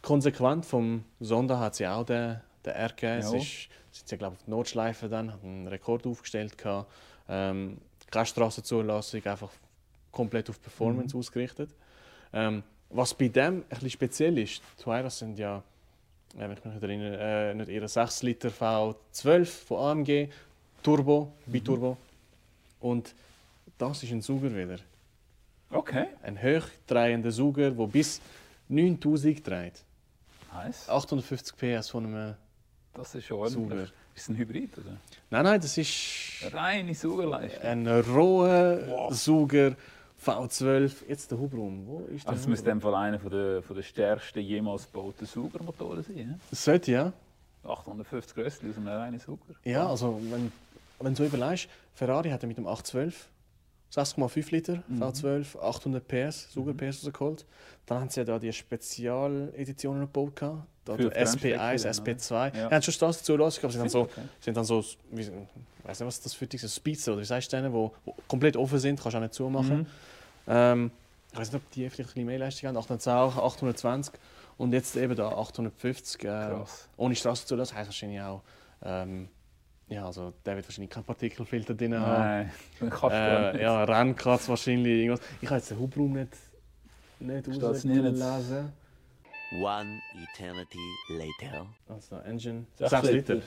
konsequent 0.00 0.64
vom 0.64 1.04
Sonda 1.18 1.58
hat 1.58 1.74
sie 1.74 1.86
auch 1.86 2.04
den, 2.04 2.40
den 2.64 2.72
R 2.72 2.88
gegeben. 2.90 3.18
Es 3.18 3.32
ist, 3.32 3.68
sind 3.90 4.10
ja, 4.10 4.16
glaube 4.16 4.36
auf 4.36 4.44
die 4.44 4.50
Nordschleife 4.50 5.08
dann, 5.08 5.32
hat 5.32 5.42
einen 5.42 5.66
Rekord 5.66 6.06
aufgestellt. 6.06 6.56
Gehabt. 6.56 6.90
Ähm, 7.28 7.78
keine 8.10 8.26
Strassenzulassung, 8.26 9.24
einfach 9.26 9.50
komplett 10.10 10.48
auf 10.50 10.60
Performance 10.60 11.14
mhm. 11.14 11.20
ausgerichtet. 11.20 11.70
Ähm, 12.32 12.62
was 12.90 13.14
bei 13.14 13.28
dem 13.28 13.58
ein 13.58 13.62
bisschen 13.68 13.90
speziell 13.90 14.38
ist, 14.38 14.60
die 14.78 14.84
Huayras 14.84 15.18
sind 15.18 15.38
ja, 15.38 15.58
äh, 16.36 16.40
wenn 16.40 16.52
ich 16.52 16.64
mich 16.64 16.74
nicht 16.74 16.82
erinnere, 16.82 17.50
äh, 17.50 17.54
nicht 17.54 17.68
ihre 17.70 17.88
6 17.88 18.22
Liter 18.22 18.48
V12 18.50 19.44
von 19.46 19.78
AMG, 19.78 20.28
Turbo, 20.82 21.32
mhm. 21.46 21.52
Biturbo. 21.52 21.96
Und 22.80 23.14
das 23.78 24.02
ist 24.02 24.10
ein 24.12 24.22
Sauger 24.22 24.54
wieder. 24.54 24.78
Okay. 25.70 26.06
Ein 26.22 26.36
hochdrehender 26.42 27.30
Sauger, 27.30 27.70
der 27.70 27.86
bis 27.86 28.20
9000 28.68 29.46
dreht. 29.46 29.84
Nice. 30.52 30.88
850 30.88 31.56
PS 31.56 31.90
von 31.90 32.06
einem 32.06 32.34
Das 32.94 33.14
ist 33.14 33.30
ordentlich. 33.30 33.68
Sauger. 33.68 33.86
Ist 34.16 34.28
ein 34.28 34.36
Hybrid, 34.36 34.76
oder? 34.78 34.96
Nein, 35.30 35.44
nein, 35.44 35.60
das 35.60 35.78
ist 35.78 36.42
Reine 36.52 36.92
Saugerleistung. 36.94 37.62
ein 37.62 37.86
roher 37.86 38.80
Wow. 38.88 39.14
Sauger 39.14 39.76
V12. 40.24 40.92
Jetzt 41.08 41.30
der 41.30 41.38
Hubraum. 41.38 41.86
Wo 41.86 41.98
ist 42.14 42.24
der 42.24 42.30
Also, 42.30 42.40
das 42.42 42.46
müsste 42.46 42.66
Hubraum? 42.66 42.78
dem 42.78 42.82
Fall 42.82 42.94
einer 42.94 43.18
von 43.18 43.30
der, 43.30 43.62
von 43.62 43.76
der 43.76 43.82
stärksten 43.82 44.40
jemals 44.40 44.86
gebauten 44.90 45.26
Saugermotoren 45.26 46.02
sein. 46.02 46.16
ne? 46.16 46.40
Das 46.50 46.64
sollte 46.64 46.92
ja. 46.92 47.12
850 47.64 48.36
Röstli 48.36 48.70
aus 48.70 48.76
einem 48.76 48.88
reinen 48.88 49.18
Sauger. 49.18 49.54
Ja, 49.64 49.86
also 49.86 50.20
wenn, 50.30 50.52
wenn 50.98 51.14
du 51.14 51.16
so 51.16 51.24
überlegst, 51.24 51.68
Ferrari 51.94 52.30
hat 52.30 52.42
ja 52.42 52.48
mit 52.48 52.56
dem 52.56 52.66
812 52.66 53.28
6,5 53.92 54.50
Liter 54.52 54.82
Mhm. 54.88 55.02
V12, 55.02 55.58
800 55.60 56.06
PS, 56.06 56.52
Sauger 56.52 56.74
PS 56.74 57.04
rausgeholt. 57.04 57.44
Dann 57.86 58.00
haben 58.00 58.08
sie 58.10 58.20
ja 58.20 58.24
da 58.24 58.38
die 58.38 58.52
Spezialeditionen 58.52 60.02
gebaut. 60.02 60.40
Da 60.84 60.96
Für 60.96 61.10
der 61.10 61.26
SP1, 61.26 61.36
Bremsstecker, 61.38 61.90
SP2. 61.92 62.32
Ja. 62.56 62.62
Ja. 62.62 62.70
haben 62.70 62.82
schon 62.82 62.94
Straßen 62.94 63.24
zulassen, 63.24 63.60
aber 63.64 63.72
sie 63.72 63.78
sind 63.78 63.82
dann 63.84 63.90
so, 63.90 64.00
Okay. 64.02 64.20
sind 64.40 64.56
dann 64.56 64.64
so 64.64 64.84
wie, 65.10 65.22
ich 65.22 65.28
weiß 65.84 66.00
nicht, 66.00 66.06
was 66.06 66.20
das 66.20 66.34
für 66.34 66.46
dich 66.46 66.62
ist, 66.62 66.74
Speedster 66.76 67.12
oder 67.12 67.20
wie 67.20 67.24
sagst 67.26 67.52
du 67.52 67.56
denen, 67.56 67.72
wo, 67.72 67.92
wo 68.04 68.14
komplett 68.28 68.56
offen 68.56 68.78
sind, 68.78 69.00
kannst 69.00 69.14
du 69.14 69.18
auch 69.18 69.22
nicht 69.22 69.34
zumachen. 69.34 69.78
Mhm. 69.80 69.86
Ähm, 70.46 70.90
ich 71.32 71.38
weiß 71.38 71.52
nicht, 71.52 71.62
ob 71.62 71.70
die 71.72 71.88
vielleicht 71.90 72.10
ein 72.10 72.14
bisschen 72.14 72.26
mehr 72.26 72.38
Leistung 72.38 72.68
haben, 72.68 72.76
810, 72.76 73.12
820 73.40 74.14
und 74.56 74.72
jetzt 74.72 74.96
eben 74.96 75.14
da 75.14 75.28
850. 75.32 76.24
Äh, 76.24 76.50
ohne 76.96 77.14
Straßenzulassung 77.14 77.76
heisst 77.76 77.88
wahrscheinlich 77.88 78.20
auch, 78.20 78.42
ähm, 78.82 79.28
ja, 79.90 80.06
also 80.06 80.32
der 80.46 80.56
wird 80.56 80.66
wahrscheinlich 80.66 80.90
keinen 80.90 81.04
Partikelfilter 81.04 81.74
drin 81.74 81.94
haben. 81.98 82.22
Nein, 82.22 82.50
kannst 82.90 83.02
du 83.02 83.08
Äh, 83.10 83.52
nicht. 83.52 83.62
ja, 83.62 83.84
Rennkratz 83.84 84.48
wahrscheinlich 84.48 84.92
irgendwas. 85.04 85.20
Ich 85.42 85.48
habe 85.48 85.58
jetzt 85.58 85.70
den 85.70 85.78
Hubraum 85.78 86.12
nicht, 86.14 86.32
nicht 87.18 87.48
rausgelesen. 87.48 88.72
One 89.60 90.00
eternity 90.32 90.78
later. 91.08 91.66
Also 91.88 92.16
Engine, 92.20 92.66
Sechs 92.78 92.90
6 92.90 93.02
Liter. 93.10 93.34
Liter. 93.34 93.46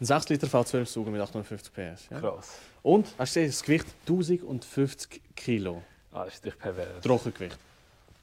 Ein 0.00 0.04
6 0.06 0.28
Liter 0.28 0.46
V12 0.48 0.84
Sauger 0.86 1.10
mit 1.10 1.20
850 1.20 1.72
PS. 1.72 2.08
Ja? 2.10 2.20
Krass. 2.20 2.58
Und, 2.82 3.06
hast 3.18 3.34
du 3.36 3.40
gesehen, 3.40 3.46
das 3.46 3.62
Gewicht 3.62 3.86
1050 4.02 5.22
Kilo. 5.34 5.82
Ah, 6.12 6.24
das 6.24 6.34
ist 6.34 6.44
natürlich 6.44 6.58
pervers. 6.58 7.02
Trockengewicht. 7.02 7.58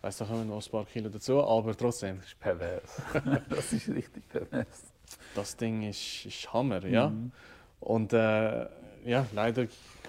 Weiss, 0.01 0.18
da 0.18 0.26
kommen 0.26 0.47
noch 0.47 0.64
ein 0.64 0.72
paar 0.72 0.86
Kilo 0.86 1.10
dazu, 1.10 1.43
aber 1.43 1.76
trotzdem, 1.76 2.18
Das 2.20 2.28
ist 2.28 2.39
pervers. 2.39 3.01
das 3.49 3.74
ist 3.74 3.89
richtig 3.89 4.30
pervers. 4.30 4.89
Das 5.36 5.55
Ding 5.57 5.84
ist, 5.84 6.26
ist 6.26 6.51
Hammer, 6.53 6.86
ja. 6.86 7.10
Mhm. 7.10 7.32
Und 7.80 8.14
äh, 8.14 8.68
ja, 9.05 9.26
leider 9.34 9.64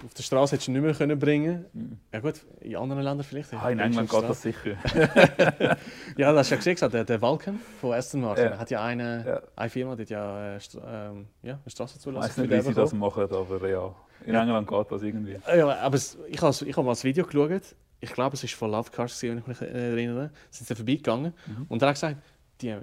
auf 0.04 0.14
der 0.14 0.22
Straße 0.22 0.52
hättest 0.52 0.68
du 0.68 0.72
nicht 0.72 0.82
mehr 0.82 0.94
können 0.94 1.18
bringen. 1.18 1.64
Ja 2.12 2.20
gut, 2.20 2.40
in 2.60 2.74
anderen 2.76 3.02
Ländern 3.02 3.22
vielleicht. 3.24 3.52
Mhm. 3.52 3.58
Ah, 3.62 3.70
in 3.70 3.78
England 3.78 4.10
geht 4.10 4.22
das 4.22 4.42
sicher. 4.42 4.76
Ja, 6.16 6.32
das 6.32 6.50
hast 6.50 6.64
du 6.64 6.70
ja 6.70 6.74
gesehen, 6.74 6.90
der, 6.90 7.04
der 7.04 7.22
Vulcan 7.22 7.60
von 7.80 7.92
Aston 7.92 8.20
Martin 8.22 8.44
Ja. 8.46 8.58
hat 8.58 8.70
ja 8.70 8.82
eine, 8.84 9.24
Ja. 9.26 9.42
eine 9.56 9.70
Firma, 9.70 9.94
die 9.96 10.02
hat 10.02 10.10
ja, 10.10 10.54
äh, 10.56 10.60
Stra 10.60 11.10
ähm, 11.10 11.26
ja 11.42 11.52
eine 11.54 11.62
Ich 11.66 11.72
Straßenzulassung 11.72 12.28
weiß 12.30 12.36
nicht, 12.38 12.50
wie 12.50 12.60
sie 12.60 12.74
das 12.74 12.92
machen, 12.92 13.22
aber 13.30 13.68
ja. 13.68 13.94
In 14.26 14.34
Ja. 14.34 14.42
England 14.42 14.68
geht 14.68 14.90
das 14.90 15.02
irgendwie. 15.02 15.36
Ja, 15.56 15.78
aber 15.78 15.94
es, 15.96 16.18
ich 16.28 16.40
habe 16.42 16.54
ich 16.66 16.76
hab 16.76 16.84
mal 16.84 16.90
das 16.92 17.04
Video 17.04 17.24
geschaut. 17.24 17.74
Ich 18.00 18.12
glaube, 18.12 18.34
es 18.34 18.42
war 18.42 18.48
von 18.48 18.70
Love 18.70 18.90
Cars, 18.90 19.22
wenn 19.22 19.38
ich 19.38 19.46
mich 19.46 19.60
erinnere. 19.60 20.30
Sind 20.50 20.66
sie 20.66 20.74
vorbeigegangen. 20.74 21.32
Mhm. 21.46 21.66
Und 21.68 21.82
er 21.82 21.88
hat 21.88 21.94
gesagt, 21.94 22.16
die, 22.60 22.76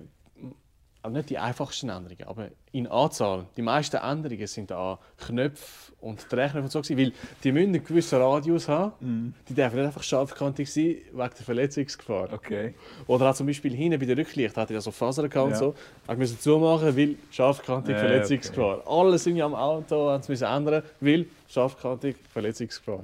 also 1.08 1.18
nicht 1.18 1.30
die 1.30 1.38
einfachsten 1.38 1.90
Änderungen, 1.90 2.24
aber 2.28 2.48
in 2.72 2.88
Anzahl, 2.88 3.46
die 3.56 3.62
meisten 3.62 3.98
Änderungen 3.98 4.48
sind 4.48 4.72
an 4.72 4.98
Knöpfe 5.18 5.92
und 6.02 6.26
Drehknöpfe 6.32 6.78
und 6.78 6.86
so 6.86 6.98
weil 6.98 7.12
die 7.44 7.52
müssen 7.52 7.74
einen 7.74 7.84
gewissen 7.84 8.22
Radius 8.22 8.68
haben. 8.68 9.34
Die 9.50 9.54
dürfen 9.54 9.76
nicht 9.78 9.86
einfach 9.86 10.04
scharfkantig 10.04 10.72
sein, 10.72 10.98
wegen 11.12 11.30
der 11.38 11.46
Verletzungsgefahr. 11.46 12.30
Okay. 12.34 12.74
Oder 13.08 13.30
auch 13.30 13.36
zum 13.36 13.48
Beispiel 13.48 13.74
hinten 13.74 14.00
bei 14.00 14.06
der 14.06 14.18
Rücklicht 14.18 14.56
hat 14.58 14.70
er 14.70 14.76
ja 14.76 14.82
so 14.82 14.92
Fasern 14.92 15.30
gehabt 15.30 15.46
und 15.48 15.52
Ja. 15.54 15.58
so. 15.58 15.76
Hat 16.08 16.18
müssen 16.18 16.40
zumachen, 16.40 16.96
weil 16.96 17.16
scharfkantig 17.32 17.94
Ja, 17.96 18.00
Verletzungsgefahr. 18.00 18.84
Alles 18.88 19.26
irgendwie 19.26 19.44
am 19.44 19.56
Auto 19.56 20.10
haben 20.10 20.22
sie 20.24 20.32
müssen 20.34 20.46
ändern, 20.48 20.84
weil 21.00 21.26
scharfkantig 21.50 22.16
Verletzungsgefahr. 22.32 23.04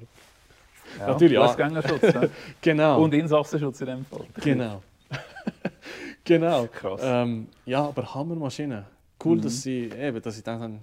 Ja. 1.00 1.08
Natürlich, 1.08 1.34
ja. 1.34 1.48
Fußgängerschutz. 1.48 2.02
ne? 2.02 2.30
Genau. 2.62 3.02
Und 3.02 3.14
Insassenschutz 3.14 3.82
in 3.82 3.88
dem 3.88 4.06
Fall. 4.06 4.26
genau. 4.42 4.82
Genau. 6.24 6.68
Krass. 6.68 7.02
Ähm, 7.04 7.48
ja, 7.66 7.86
aber 7.86 8.14
Hammermaschine. 8.14 8.86
Cool, 9.24 9.38
Mhm. 9.38 9.42
dass 9.42 9.62
sie 9.62 9.90
eben, 9.92 10.22
dass 10.22 10.36
sie 10.36 10.44
dann 10.44 10.82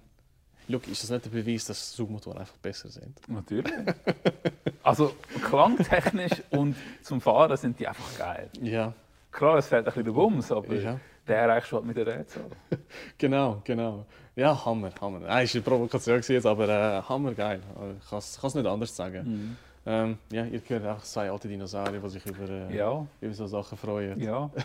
Look, 0.68 0.86
ist 0.86 1.03
das 1.03 1.11
nicht 1.11 1.24
der 1.24 1.30
Beweis, 1.30 1.64
dass 1.64 1.91
Zugmotoren 1.93 2.38
einfach 2.38 2.57
besser 2.59 2.88
sind? 2.88 3.18
Natürlich. 3.28 3.72
Also 4.82 5.12
klangtechnisch 5.45 6.43
und 6.51 6.74
zum 7.03 7.20
Fahren 7.20 7.55
sind 7.57 7.78
die 7.78 7.86
einfach 7.86 8.16
geil. 8.18 8.49
Ja, 8.62 8.95
Klar, 9.30 9.59
es 9.59 9.66
fehlt 9.68 9.80
ein 9.80 9.84
bisschen 9.84 10.05
der 10.05 10.12
Bums, 10.12 10.51
aber 10.51 10.74
Ja. 10.74 10.99
der 11.28 11.36
erreichst 11.36 11.70
du 11.70 11.76
halt 11.76 11.84
mit 11.86 11.97
der 11.97 12.07
Rätsel. 12.07 12.43
genau, 13.18 13.61
genau. 13.62 14.07
Ja, 14.34 14.64
Hammer, 14.64 14.91
Hammer. 15.01 15.20
Nein, 15.20 15.45
ist 15.45 15.55
eine 15.55 15.62
Provokation 15.62 16.20
jetzt, 16.26 16.47
aber 16.47 16.68
äh, 16.68 17.03
Hammer 17.03 17.34
geil. 17.34 17.61
Ich 18.03 18.09
kann 18.11 18.18
es 18.20 18.55
nicht 18.55 18.66
anders 18.66 18.97
sagen. 18.97 19.57
Ähm, 19.86 20.18
ja, 20.32 20.45
ihr 20.47 20.61
hört 20.66 20.84
einfach 20.84 21.03
zwei 21.05 21.30
alte 21.30 21.47
Dinosaurier, 21.49 22.01
die 22.01 22.09
sich 22.09 22.24
über, 22.26 22.49
äh, 22.49 22.76
Ja, 22.76 23.07
über 23.20 23.34
so 23.34 23.47
Sachen 23.47 23.76
freuen. 23.76 24.18
ja. 24.20 24.51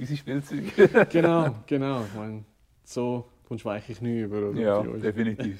Unsere 0.00 0.16
Spielzeuge. 0.16 1.06
Genau, 1.10 1.54
genau. 1.66 2.04
Ich 2.04 2.14
meine, 2.14 2.44
so 2.84 3.28
kommst 3.46 3.64
du 3.64 3.68
eigentlich 3.68 4.00
nie 4.00 4.20
über. 4.20 4.48
Oder? 4.48 4.60
ja, 4.60 4.82
definitiv. 4.82 5.58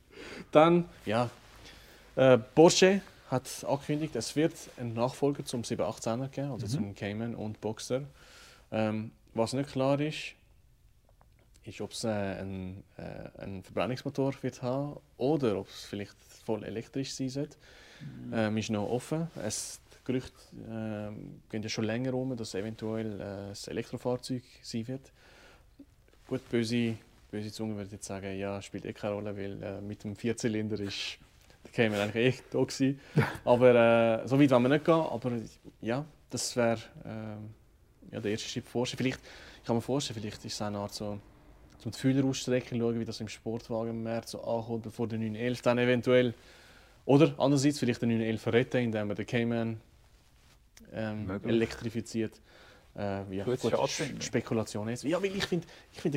Dann, 0.52 0.84
ja, 1.06 1.30
äh, 2.16 2.36
Porsche 2.36 3.00
hat 3.30 3.48
angekündigt, 3.66 4.14
es 4.14 4.36
wird 4.36 4.52
einen 4.76 4.92
Nachfolger 4.92 5.44
zum 5.44 5.62
718er 5.62 6.28
geben, 6.28 6.52
also 6.52 6.66
zum 6.66 6.94
Cayman 6.94 7.34
und 7.34 7.60
Boxer. 7.60 8.02
Ähm, 8.70 9.12
was 9.32 9.54
nicht 9.54 9.70
klar 9.70 9.98
ist, 10.00 10.34
ist, 11.64 11.80
ob 11.80 11.92
es 11.92 12.04
äh, 12.04 12.08
einen, 12.08 12.84
äh, 12.96 13.40
einen 13.40 13.62
Verbrennungsmotor 13.62 14.34
wird 14.42 14.62
haben 14.62 14.98
oder 15.16 15.58
ob 15.58 15.68
es 15.68 15.84
vielleicht 15.84 16.16
voll 16.44 16.62
elektrisch 16.64 17.14
sein 17.14 17.34
wird. 17.34 17.56
Ähm, 18.32 18.56
ist 18.58 18.70
noch 18.70 18.88
offen. 18.88 19.28
Es, 19.42 19.80
die 20.08 20.12
Gerüchte 20.12 20.38
ähm, 20.68 21.42
gehen 21.50 21.62
ja 21.62 21.68
schon 21.68 21.84
länger 21.84 22.14
um, 22.14 22.36
dass 22.36 22.54
eventuell 22.54 23.20
äh, 23.20 23.24
ein 23.24 23.54
Elektrofahrzeug 23.66 24.42
sein 24.62 24.88
wird. 24.88 25.12
Gut, 26.26 26.48
böse, 26.50 26.96
böse 27.30 27.52
Zunge 27.52 27.76
würde 27.76 27.90
jetzt 27.92 28.06
sagen, 28.06 28.38
ja, 28.38 28.60
spielt 28.62 28.86
eh 28.86 28.92
keine 28.92 29.14
Rolle, 29.14 29.36
weil 29.36 29.62
äh, 29.62 29.80
mit 29.80 30.04
dem 30.04 30.16
Vierzylinder 30.16 30.80
ist 30.80 31.18
der 31.64 31.72
Cayman 31.72 32.00
eigentlich 32.00 32.26
echt 32.26 32.44
da 32.50 32.62
gewesen. 32.62 33.00
Aber 33.44 34.22
äh, 34.22 34.28
so 34.28 34.40
weit 34.40 34.50
wollen 34.50 34.62
wir 34.62 34.68
nicht 34.68 34.84
gehen. 34.84 34.94
Aber 34.94 35.32
ja, 35.82 36.04
das 36.30 36.56
wäre 36.56 36.80
ähm, 37.04 37.50
ja, 38.10 38.20
der 38.20 38.30
erste 38.30 38.48
Schritt 38.48 38.66
vorstellen. 38.66 38.98
Vielleicht, 38.98 39.20
ich 39.60 39.64
kann 39.66 39.76
mir 39.76 39.82
vorstellen, 39.82 40.20
vielleicht 40.20 40.44
ist 40.44 40.54
es 40.54 40.62
eine 40.62 40.78
Art 40.78 40.94
so, 40.94 41.18
zum 41.78 41.92
die 41.92 41.98
Fühler 41.98 42.24
ausstrecken, 42.24 42.78
schauen, 42.78 42.98
wie 42.98 43.04
das 43.04 43.20
im 43.20 43.28
Sportwagenmarkt 43.28 44.28
so 44.28 44.42
ankommt, 44.42 44.84
bevor 44.84 45.06
der 45.06 45.18
911 45.18 45.62
dann 45.62 45.78
eventuell. 45.78 46.34
Oder 47.04 47.34
andererseits 47.38 47.78
vielleicht 47.78 48.02
den 48.02 48.10
911 48.10 48.46
retten, 48.48 48.76
indem 48.78 49.08
man 49.08 49.16
den 49.16 49.26
Cayman 49.26 49.80
ähm, 50.92 51.26
elektrifiziert. 51.48 52.40
Äh, 52.96 53.36
ja, 53.36 53.44
gut. 53.62 53.72
Sch- 54.20 54.22
Spekulation 54.22 54.88
jetzt. 54.88 55.04
Ja, 55.04 55.22
weil 55.22 55.36
ich 55.36 55.44
finde, 55.46 55.66
ich, 55.92 56.00
find, 56.00 56.14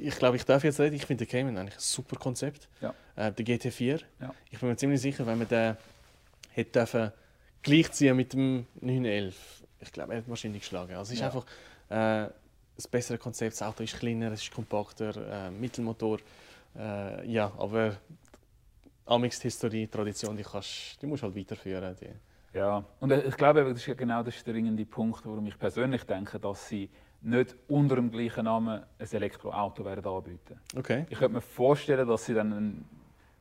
ich 0.00 0.16
glaube, 0.16 0.36
ich 0.36 0.44
darf 0.44 0.64
jetzt 0.64 0.80
reden, 0.80 0.96
ich 0.96 1.04
finde 1.04 1.24
den 1.26 1.30
Cayman 1.30 1.58
eigentlich 1.58 1.74
ein 1.74 1.80
super 1.80 2.16
Konzept. 2.16 2.68
Ja. 2.80 2.94
Äh, 3.16 3.32
der 3.32 3.44
GT4. 3.44 4.00
Ja. 4.20 4.34
Ich 4.50 4.58
bin 4.58 4.68
mir 4.70 4.76
ziemlich 4.76 5.00
sicher, 5.00 5.26
wenn 5.26 5.38
man 5.38 5.48
den 5.48 5.76
hätte 6.50 6.70
dürfen 6.72 7.12
gleichziehen 7.62 8.16
mit 8.16 8.32
dem 8.32 8.66
911, 8.80 9.62
ich 9.80 9.92
glaube, 9.92 10.12
er 10.14 10.18
hat 10.18 10.28
wahrscheinlich 10.28 10.62
geschlagen. 10.62 10.94
Also 10.94 11.12
es 11.12 11.18
ist 11.18 11.24
einfach 11.24 11.44
äh, 11.90 12.32
das 12.76 12.88
bessere 12.88 13.18
Konzept. 13.18 13.52
Das 13.52 13.62
Auto 13.62 13.82
ist 13.82 13.98
kleiner, 13.98 14.32
es 14.32 14.42
ist 14.42 14.50
kompakter, 14.52 15.46
äh, 15.46 15.50
Mittelmotor. 15.50 16.18
Äh, 16.76 17.28
ja, 17.30 17.52
aber 17.58 17.96
Amix 19.04 19.38
die 19.40 19.42
Historie, 19.48 19.80
die 19.82 19.88
Tradition, 19.88 20.36
die, 20.36 20.42
kannst, 20.42 20.96
die 21.02 21.06
musst 21.06 21.22
du 21.22 21.26
halt 21.26 21.36
weiterführen. 21.36 21.94
Die. 22.00 22.08
Ja, 22.54 22.84
und 23.00 23.12
ich 23.12 23.36
glaube, 23.36 23.64
das 23.64 23.78
ist 23.78 23.86
ja 23.86 23.94
genau 23.94 24.22
der 24.22 24.32
dringende 24.44 24.84
Punkt, 24.84 25.24
warum 25.24 25.46
ich 25.46 25.58
persönlich 25.58 26.04
denke, 26.04 26.38
dass 26.38 26.68
sie 26.68 26.90
nicht 27.22 27.56
unter 27.68 27.96
dem 27.96 28.10
gleichen 28.10 28.44
Namen 28.44 28.82
ein 28.98 29.08
Elektroauto 29.10 29.84
werden 29.84 30.04
anbieten. 30.04 30.60
Okay. 30.76 31.06
Ich 31.08 31.18
könnte 31.18 31.34
mir 31.34 31.40
vorstellen, 31.40 32.06
dass 32.06 32.26
sie 32.26 32.34
dann 32.34 32.52
einen, 32.52 32.84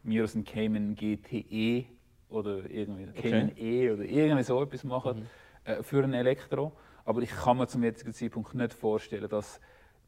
mir 0.03 0.23
aus 0.23 0.35
einem 0.35 0.45
Cayman 0.45 0.95
GTE 0.95 1.85
oder 2.29 2.69
irgendwie 2.69 3.07
Cayman 3.07 3.51
E 3.57 3.91
oder 3.91 4.03
irgendwie 4.03 4.43
so 4.43 4.61
etwas 4.61 4.83
machen 4.83 5.27
äh, 5.65 5.83
für 5.83 6.03
ein 6.03 6.13
Elektro. 6.13 6.71
Aber 7.03 7.21
ich 7.21 7.31
kann 7.31 7.57
mir 7.57 7.67
zum 7.67 7.83
jetzigen 7.83 8.13
Zeitpunkt 8.13 8.53
nicht 8.53 8.73
vorstellen, 8.73 9.27
dass 9.27 9.59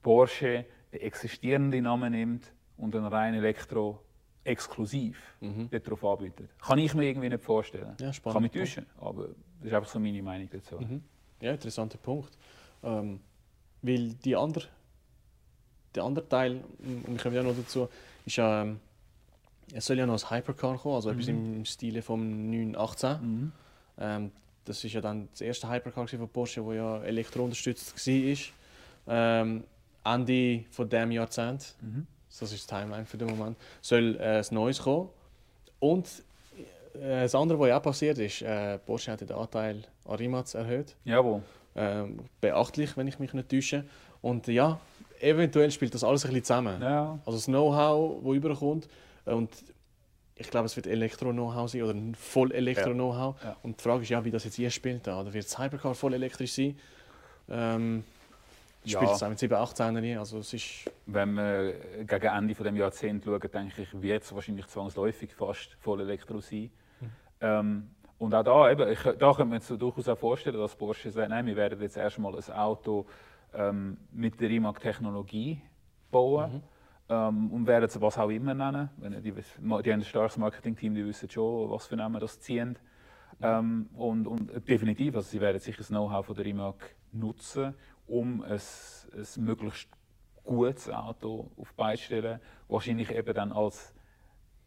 Porsche 0.01 0.65
den 0.91 1.01
existierenden 1.01 1.83
Namen 1.83 2.11
nimmt 2.11 2.53
und 2.77 2.95
ein 2.95 3.05
rein 3.05 3.33
Elektro 3.33 3.99
exklusiv 4.43 5.17
dort 5.71 5.89
drauf 5.89 6.03
anbietet. 6.05 6.49
Kann 6.61 6.79
ich 6.79 6.93
mir 6.93 7.05
irgendwie 7.05 7.29
nicht 7.29 7.43
vorstellen. 7.43 7.95
Ja, 7.99 8.11
spannend. 8.11 8.33
Kann 8.33 8.43
mich 8.43 8.51
täuschen, 8.51 8.85
aber 8.99 9.29
das 9.59 9.67
ist 9.67 9.73
einfach 9.73 9.89
so 9.89 9.99
meine 9.99 10.21
Meinung 10.21 10.49
dazu. 10.51 10.79
Ja, 11.41 11.51
interessanter 11.51 11.97
Punkt. 11.97 12.37
Ähm, 12.83 13.19
weil 13.81 14.13
die 14.13 14.35
andere, 14.35 14.67
der 15.95 16.03
andere 16.03 16.27
Teil, 16.27 16.63
und 16.79 17.07
wir 17.07 17.17
kommen 17.17 17.35
ja 17.35 17.43
noch 17.43 17.55
dazu, 17.55 17.87
ist 18.25 18.35
ja, 18.37 18.63
ähm, 18.63 18.79
es 19.73 19.85
soll 19.85 19.97
ja 19.97 20.05
noch 20.05 20.21
ein 20.21 20.29
Hypercar 20.37 20.77
kommen, 20.77 20.95
also 20.95 21.09
etwas 21.09 21.27
im 21.27 21.65
Stile 21.65 22.01
vom 22.01 22.49
918. 22.49 23.51
Ähm, 23.97 24.31
das 24.65 24.83
ist 24.83 24.93
ja 24.93 25.01
dann 25.01 25.27
das 25.31 25.41
erste 25.41 25.69
Hypercar 25.69 26.07
von 26.07 26.29
Porsche, 26.29 26.61
das 26.61 26.75
ja 26.75 27.01
elektrounterstützt 27.03 28.07
war. 28.07 28.37
Ähm, 29.07 29.63
Ende 30.05 30.65
von 30.71 30.89
diesem 30.89 31.11
Jahrzehnt, 31.11 31.75
das 32.39 32.51
ist 32.51 32.69
die 32.69 32.75
Timeline 32.75 33.05
für 33.05 33.17
den 33.17 33.29
Moment, 33.29 33.57
soll 33.81 34.17
äh, 34.19 34.39
ein 34.39 34.45
neues 34.51 34.81
kommen. 34.81 35.09
Und 35.79 36.07
äh, 36.95 37.21
das 37.23 37.35
andere, 37.35 37.59
was 37.59 37.69
ja 37.69 37.77
auch 37.77 37.83
passiert 37.83 38.17
ist, 38.17 38.41
äh, 38.41 38.77
Porsche 38.79 39.11
hat 39.11 39.21
ja 39.21 39.27
den 39.27 39.35
Anteil 39.35 39.83
an 40.05 40.15
Rimac 40.15 40.53
erhöht. 40.53 40.95
Jawohl. 41.05 41.41
Ähm, 41.75 42.19
beachtlich, 42.39 42.95
wenn 42.97 43.07
ich 43.07 43.19
mich 43.19 43.33
nicht 43.33 43.49
täusche. 43.49 43.83
Und 44.21 44.47
ja, 44.47 44.79
eventuell 45.19 45.71
spielt 45.71 45.93
das 45.93 46.03
alles 46.03 46.23
ein 46.23 46.29
bisschen 46.29 46.43
zusammen. 46.43 46.81
Ja. 46.81 47.19
Also 47.25 47.37
das 47.37 47.45
Know-how, 47.45 48.23
das 48.23 48.33
überkommt. 48.33 48.87
Und 49.25 49.49
ich 50.35 50.49
glaube, 50.49 50.65
es 50.65 50.75
wird 50.75 50.87
Elektro-Know-how 50.87 51.69
sein 51.69 51.83
oder 51.83 51.93
ein 51.93 52.15
Voll-Elektro-Know-how. 52.15 53.35
Ja. 53.43 53.55
Und 53.63 53.79
die 53.79 53.83
Frage 53.83 54.03
ist 54.03 54.09
ja, 54.09 54.23
wie 54.23 54.31
das 54.31 54.43
jetzt 54.43 54.55
hier 54.55 54.69
spielt. 54.69 55.07
Oder 55.07 55.33
wird 55.33 55.45
das 55.45 55.57
Hypercar 55.57 55.95
voll 55.95 56.13
elektrisch 56.13 56.53
sein? 56.53 56.77
Ähm, 57.49 58.03
Ja. 58.85 58.99
spielt 58.99 59.11
es 59.11 59.23
auch 59.23 59.29
mit 59.29 59.39
718 59.39 60.03
er 60.03 60.19
Also 60.19 60.39
es 60.39 60.53
ist... 60.53 60.91
Wenn 61.05 61.33
wir 61.33 61.73
gegen 62.05 62.27
Ende 62.27 62.55
von 62.55 62.65
dem 62.65 62.75
Jahrzehnt 62.75 63.23
schauen, 63.23 63.39
denke 63.39 63.81
ich, 63.81 64.01
wird 64.01 64.23
es 64.23 64.33
wahrscheinlich 64.33 64.67
zwangsläufig 64.67 65.33
fast 65.33 65.75
voll 65.79 66.01
Elektro 66.01 66.39
sein. 66.39 66.71
Ähm, 67.41 67.89
und 68.17 68.33
auch 68.33 68.43
da, 68.43 68.71
eben, 68.71 68.89
ich, 68.89 69.01
da 69.01 69.33
könnte 69.33 69.45
man 69.45 69.59
sich 69.59 69.77
durchaus 69.77 70.07
auch 70.07 70.17
vorstellen, 70.17 70.57
dass 70.57 70.75
Porsche 70.75 71.11
sagt, 71.11 71.29
nein, 71.29 71.45
wir 71.45 71.57
werden 71.57 71.81
jetzt 71.81 71.97
erstmal 71.97 72.33
ein 72.33 72.53
Auto 72.53 73.05
ähm, 73.53 73.97
mit 74.11 74.39
der 74.39 74.49
Rimac-Technologie 74.49 75.61
bauen 76.09 76.63
ähm, 77.09 77.51
und 77.51 77.67
werden 77.67 77.85
es 77.85 77.99
was 77.99 78.17
auch 78.17 78.29
immer 78.29 78.53
nennen. 78.53 78.89
Die, 78.97 79.31
die 79.31 79.61
haben 79.61 79.83
ein 79.83 80.03
starkes 80.03 80.37
Marketing-Team, 80.37 80.95
die 80.95 81.05
wissen 81.05 81.29
schon, 81.29 81.69
was 81.69 81.87
für 81.87 81.97
Namen 81.97 82.21
das 82.21 82.39
ziehen. 82.39 82.77
Ähm, 83.41 83.89
und, 83.95 84.25
und 84.27 84.69
definitiv, 84.69 85.15
also 85.15 85.29
sie 85.29 85.41
werden 85.41 85.59
sicher 85.59 85.79
das 85.79 85.87
Know-how 85.87 86.25
von 86.25 86.35
der 86.35 86.45
Rimac 86.45 86.95
nutzen, 87.11 87.75
um 88.07 88.43
ein, 88.43 88.59
ein 89.13 89.43
möglichst 89.43 89.89
gutes 90.43 90.89
Auto 90.89 91.51
auf 91.57 91.69
die 91.69 91.75
Beine 91.75 91.97
zu 91.97 92.03
stellen. 92.03 92.39
Wahrscheinlich 92.67 93.11
eben 93.11 93.33
dann 93.33 93.51
als 93.51 93.93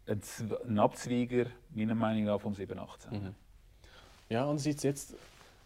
ein, 0.06 0.78
Abzweiger, 0.78 1.46
meiner 1.74 1.94
Meinung 1.94 2.24
nach, 2.24 2.40
vom 2.40 2.54
718. 2.54 3.12
Ja, 4.28 4.42
andererseits 4.42 4.82
jetzt, 4.82 5.16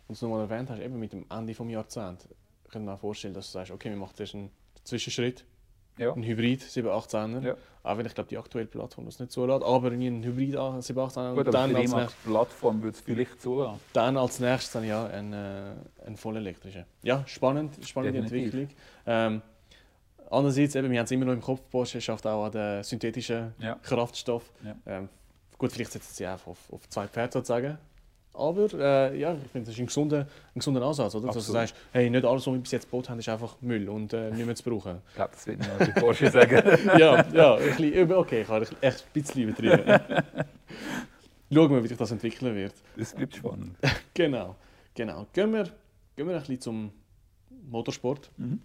und 0.08 0.20
du 0.20 0.26
nochmal 0.26 0.50
erwähnt 0.50 0.70
hast, 0.70 0.80
eben 0.80 0.98
mit 0.98 1.12
dem 1.12 1.26
Ende 1.30 1.52
des 1.52 1.70
Jahrzehnts, 1.70 2.28
könnte 2.64 2.86
man 2.86 2.96
auch 2.96 3.00
vorstellen, 3.00 3.34
dass 3.34 3.46
du 3.46 3.52
sagst, 3.52 3.72
okay, 3.72 3.90
wir 3.90 3.96
machen 3.96 4.14
jetzt 4.18 4.34
einen 4.34 4.50
Zwischenschritt, 4.84 5.44
Ja. 5.98 6.12
ein 6.14 6.22
Hybrid 6.22 6.62
718er. 6.62 7.42
Ja. 7.46 7.54
Auch 7.82 7.96
wenn 7.98 8.04
ich 8.06 8.14
glaube, 8.14 8.28
die 8.28 8.36
aktuelle 8.38 8.66
Plattform 8.66 9.06
das 9.06 9.18
nicht 9.20 9.32
zulässt, 9.32 9.62
aber 9.64 9.90
ein 9.90 10.22
Hybrid 10.22 10.54
718er. 10.56 10.80
Gut, 10.80 11.16
Und 11.16 11.22
aber 11.38 11.44
dann 11.50 11.62
als, 11.70 11.72
nächstes, 11.78 11.94
Rimac-Plattform 12.26 12.82
würde 12.82 12.96
es 12.96 13.00
vielleicht 13.02 13.40
zulassen. 13.40 13.80
dann 13.92 14.16
als 14.16 14.40
nächstes 14.40 14.72
dann 14.72 14.84
ja 14.84 15.06
ein, 15.06 15.32
äh, 15.32 15.72
ein 16.06 16.16
vollelektrischer. 16.16 16.86
Ja, 17.02 17.22
spannend, 17.26 17.76
spannende 17.86 18.20
Definitiv. 18.22 18.52
Entwicklung. 18.54 18.76
Ähm, 19.06 19.42
andererseits, 20.30 20.74
eben, 20.74 20.90
wir 20.90 20.98
haben 20.98 21.04
es 21.06 21.10
immer 21.10 21.24
noch 21.26 21.32
im 21.32 21.40
Kopf, 21.40 21.60
Porsche 21.70 22.00
schafft 22.00 22.26
auch 22.26 22.44
an 22.44 22.52
den 22.52 22.82
synthetischen 22.82 23.54
Ja. 23.58 23.74
Kraftstoff. 23.82 24.50
Ja. 24.64 24.74
Ähm, 24.86 25.08
gut, 25.58 25.72
vielleicht 25.72 25.92
setzen 25.92 26.14
sie 26.14 26.26
auf, 26.26 26.46
auf 26.46 26.88
zwei 26.88 27.08
Pferde 27.08 27.32
sozusagen. 27.32 27.78
Aber 28.40 28.68
äh, 28.72 29.18
ja, 29.20 29.34
ich 29.34 29.50
finde, 29.50 29.66
das 29.66 29.74
ist 29.74 29.80
ein 29.80 29.86
gesunder, 29.86 30.20
ein 30.20 30.58
gesunder 30.58 30.82
Ansatz, 30.82 31.14
oder? 31.14 31.26
Dass 31.26 31.46
du 31.46 31.52
sagst, 31.52 31.74
hey, 31.92 32.08
nicht 32.08 32.24
alles, 32.24 32.46
was 32.46 32.54
wir 32.54 32.60
bis 32.60 32.70
jetzt 32.70 32.90
gebaut 32.90 33.10
haben, 33.10 33.18
ist 33.18 33.28
einfach 33.28 33.56
Müll 33.60 33.86
und 33.88 34.14
äh, 34.14 34.30
nicht 34.30 34.46
mehr 34.46 34.54
zu 34.54 34.64
brauchen. 34.64 35.02
Ich 35.08 35.14
glaube, 35.14 35.32
das 35.32 35.46
wird 35.46 35.58
nicht 35.58 35.78
mal 35.78 35.86
die 35.86 36.00
Porsche 36.00 36.30
sagen. 36.30 36.62
ja, 36.98 37.26
ja, 37.32 37.54
ein 37.56 37.76
bisschen, 37.76 38.12
okay, 38.12 38.40
ich 38.40 38.48
habe 38.48 38.66
echt 38.80 39.04
ein 39.04 39.12
bisschen 39.12 39.42
übertrieben. 39.42 39.84
Schauen 41.52 41.70
wir, 41.70 41.84
wie 41.84 41.88
sich 41.88 41.98
das 41.98 42.10
entwickeln 42.12 42.54
wird. 42.54 42.74
Das 42.96 43.14
bleibt 43.14 43.36
spannend. 43.36 43.76
Genau, 44.14 44.56
genau. 44.94 45.26
Gehen 45.32 45.52
wir, 45.52 45.64
gehen 46.16 46.26
wir 46.26 46.34
ein 46.34 46.40
bisschen 46.40 46.60
zum 46.60 46.92
Motorsport. 47.68 48.30
Mhm. 48.38 48.60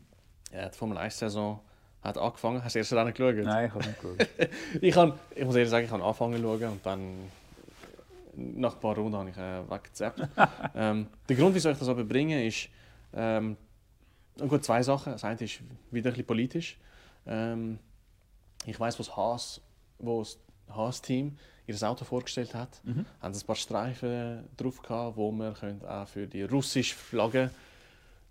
Ja, 0.54 0.70
die 0.70 0.78
Formel 0.78 0.98
1-Saison 0.98 1.60
hat 2.02 2.18
angefangen. 2.18 2.64
Hast 2.64 2.76
du 2.76 2.80
erst 2.80 2.94
Rennen 2.94 3.14
geschaut? 3.14 3.36
Nein, 3.44 3.68
ich 3.68 3.74
habe 3.74 3.86
nicht 3.86 4.02
geschaut. 4.02 4.50
Ich, 4.82 4.94
kann, 4.94 5.14
ich 5.36 5.44
muss 5.44 5.56
ehrlich 5.56 5.70
sagen, 5.70 5.86
ich 5.86 5.92
habe 5.92 6.04
angefangen 6.04 6.38
zu 6.38 6.42
schauen 6.44 6.64
und 6.64 6.86
dann 6.86 7.32
nach 8.36 8.76
ein 8.76 8.80
paar 8.80 8.96
Runden 8.96 9.18
habe 9.18 9.30
ich 9.30 9.38
äh, 9.38 9.70
weggezappt. 9.70 10.28
ähm, 10.76 11.08
der 11.30 11.36
Grund, 11.36 11.56
wieso 11.56 11.70
ich 11.70 11.78
das 11.78 11.88
aber 11.88 12.04
bringe, 12.04 12.46
ist 12.46 12.70
ähm, 13.14 13.58
gut, 14.48 14.64
zwei 14.64 14.84
Sachen. 14.84 15.14
Das 15.14 15.24
eine 15.24 15.40
ist 15.40 15.60
wieder 15.92 16.10
ein 16.10 16.14
bisschen 16.14 16.26
politisch. 16.28 16.78
Ähm, 17.26 17.80
ich 18.66 18.80
weiß, 18.80 19.00
was 19.00 19.16
Haas, 19.16 19.62
wo 20.00 20.20
das 20.20 20.38
Haas-Team 20.70 21.38
ihr 21.68 21.84
Auto 21.90 22.06
vorgestellt 22.06 22.54
hat, 22.54 22.82
Mhm. 22.84 23.06
haben 23.22 23.34
sie 23.34 23.44
ein 23.44 23.48
paar 23.48 23.56
Streifen 23.56 24.48
drauf 24.58 24.82
gehabt, 24.82 25.18
wo 25.18 25.32
man 25.32 25.56
auch 25.56 26.08
für 26.08 26.28
die 26.28 26.44
russische 26.44 26.96
Flagge 26.96 27.50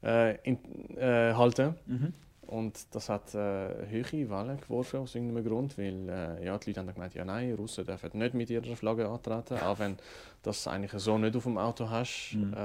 äh, 0.02 0.36
in, 0.42 0.58
äh, 0.96 1.34
halten. 1.34 1.74
Mhm. 1.86 2.12
Und 2.54 2.94
das 2.94 3.08
hat 3.08 3.34
äh, 3.34 3.68
hohe 3.90 4.30
Wellen 4.30 4.60
geworfen 4.60 5.00
aus 5.00 5.14
irgendeinem 5.16 5.44
Grund, 5.44 5.76
weil 5.76 6.08
äh, 6.08 6.44
ja, 6.46 6.56
die 6.56 6.70
Leute 6.70 6.78
haben 6.80 6.86
dann 6.86 6.94
gemeint, 6.94 7.14
ja 7.14 7.24
nein, 7.24 7.52
Russen 7.54 7.84
dürfen 7.84 8.10
nicht 8.16 8.34
mit 8.34 8.48
ihrer 8.48 8.76
Flagge 8.76 9.08
antreten, 9.08 9.58
auch 9.58 9.78
wenn 9.80 9.96
das 10.42 10.68
eigentlich 10.68 10.92
so 11.02 11.18
nicht 11.18 11.34
auf 11.34 11.42
dem 11.42 11.58
Auto 11.58 11.90
hast. 11.90 12.34
Mhm. 12.34 12.52
Äh, 12.52 12.56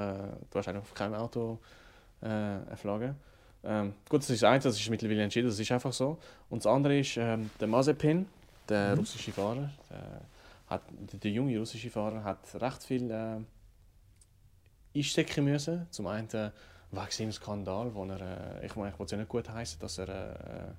du 0.48 0.54
hast 0.58 0.68
eigentlich 0.68 0.82
auf 0.82 0.94
keinem 0.94 1.14
Auto 1.14 1.58
äh, 2.22 2.26
eine 2.26 2.76
Flagge. 2.76 3.16
Ähm, 3.64 3.94
gut, 4.08 4.20
das 4.20 4.30
ist 4.30 4.44
eins, 4.44 4.62
das 4.62 4.78
ist 4.78 4.88
mittlerweile 4.90 5.24
entschieden, 5.24 5.48
das 5.48 5.58
ist 5.58 5.72
einfach 5.72 5.92
so. 5.92 6.18
Und 6.48 6.64
das 6.64 6.72
andere 6.72 7.00
ist 7.00 7.16
ähm, 7.16 7.50
der 7.58 7.66
Mazepin, 7.66 8.26
der 8.68 8.92
Mhm. 8.92 9.00
russische 9.00 9.32
Fahrer, 9.32 9.70
der, 9.90 10.20
hat, 10.68 10.82
der, 11.12 11.18
der 11.18 11.30
junge 11.32 11.58
russische 11.58 11.90
Fahrer 11.90 12.22
hat 12.22 12.38
recht 12.60 12.84
viel 12.84 13.10
äh, 13.10 13.38
einstecken 14.96 15.44
müssen. 15.44 15.86
Zum 15.90 16.06
einen 16.06 16.28
äh, 16.30 16.50
wegen 16.92 17.10
seinem 17.10 17.32
Skandal, 17.32 17.94
wo 17.94 18.04
er, 18.04 18.60
äh, 18.62 18.66
ich 18.66 18.74
meine, 18.76 18.90
ich 18.92 18.98
will 18.98 19.06
es 19.06 19.12
nicht 19.12 19.28
gut 19.28 19.48
heißen, 19.48 19.78
dass 19.80 19.98
er 19.98 20.08
äh, 20.08 20.72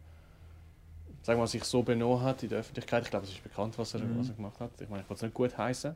sagen 1.23 1.39
wir 1.39 1.47
sich 1.47 1.63
so 1.63 1.83
benommen 1.83 2.21
hat 2.21 2.43
in 2.43 2.49
der 2.49 2.59
Öffentlichkeit. 2.59 3.03
Ich 3.03 3.09
glaube, 3.11 3.25
es 3.25 3.31
ist 3.31 3.43
bekannt, 3.43 3.77
was 3.77 3.93
er, 3.93 4.01
Mhm. 4.01 4.19
was 4.19 4.29
er 4.29 4.35
gemacht 4.35 4.59
hat. 4.59 4.71
Ich 4.81 4.89
meine, 4.89 5.03
ich 5.03 5.09
will 5.09 5.15
es 5.15 5.21
nicht 5.21 5.33
gut 5.33 5.57
heißen. 5.57 5.95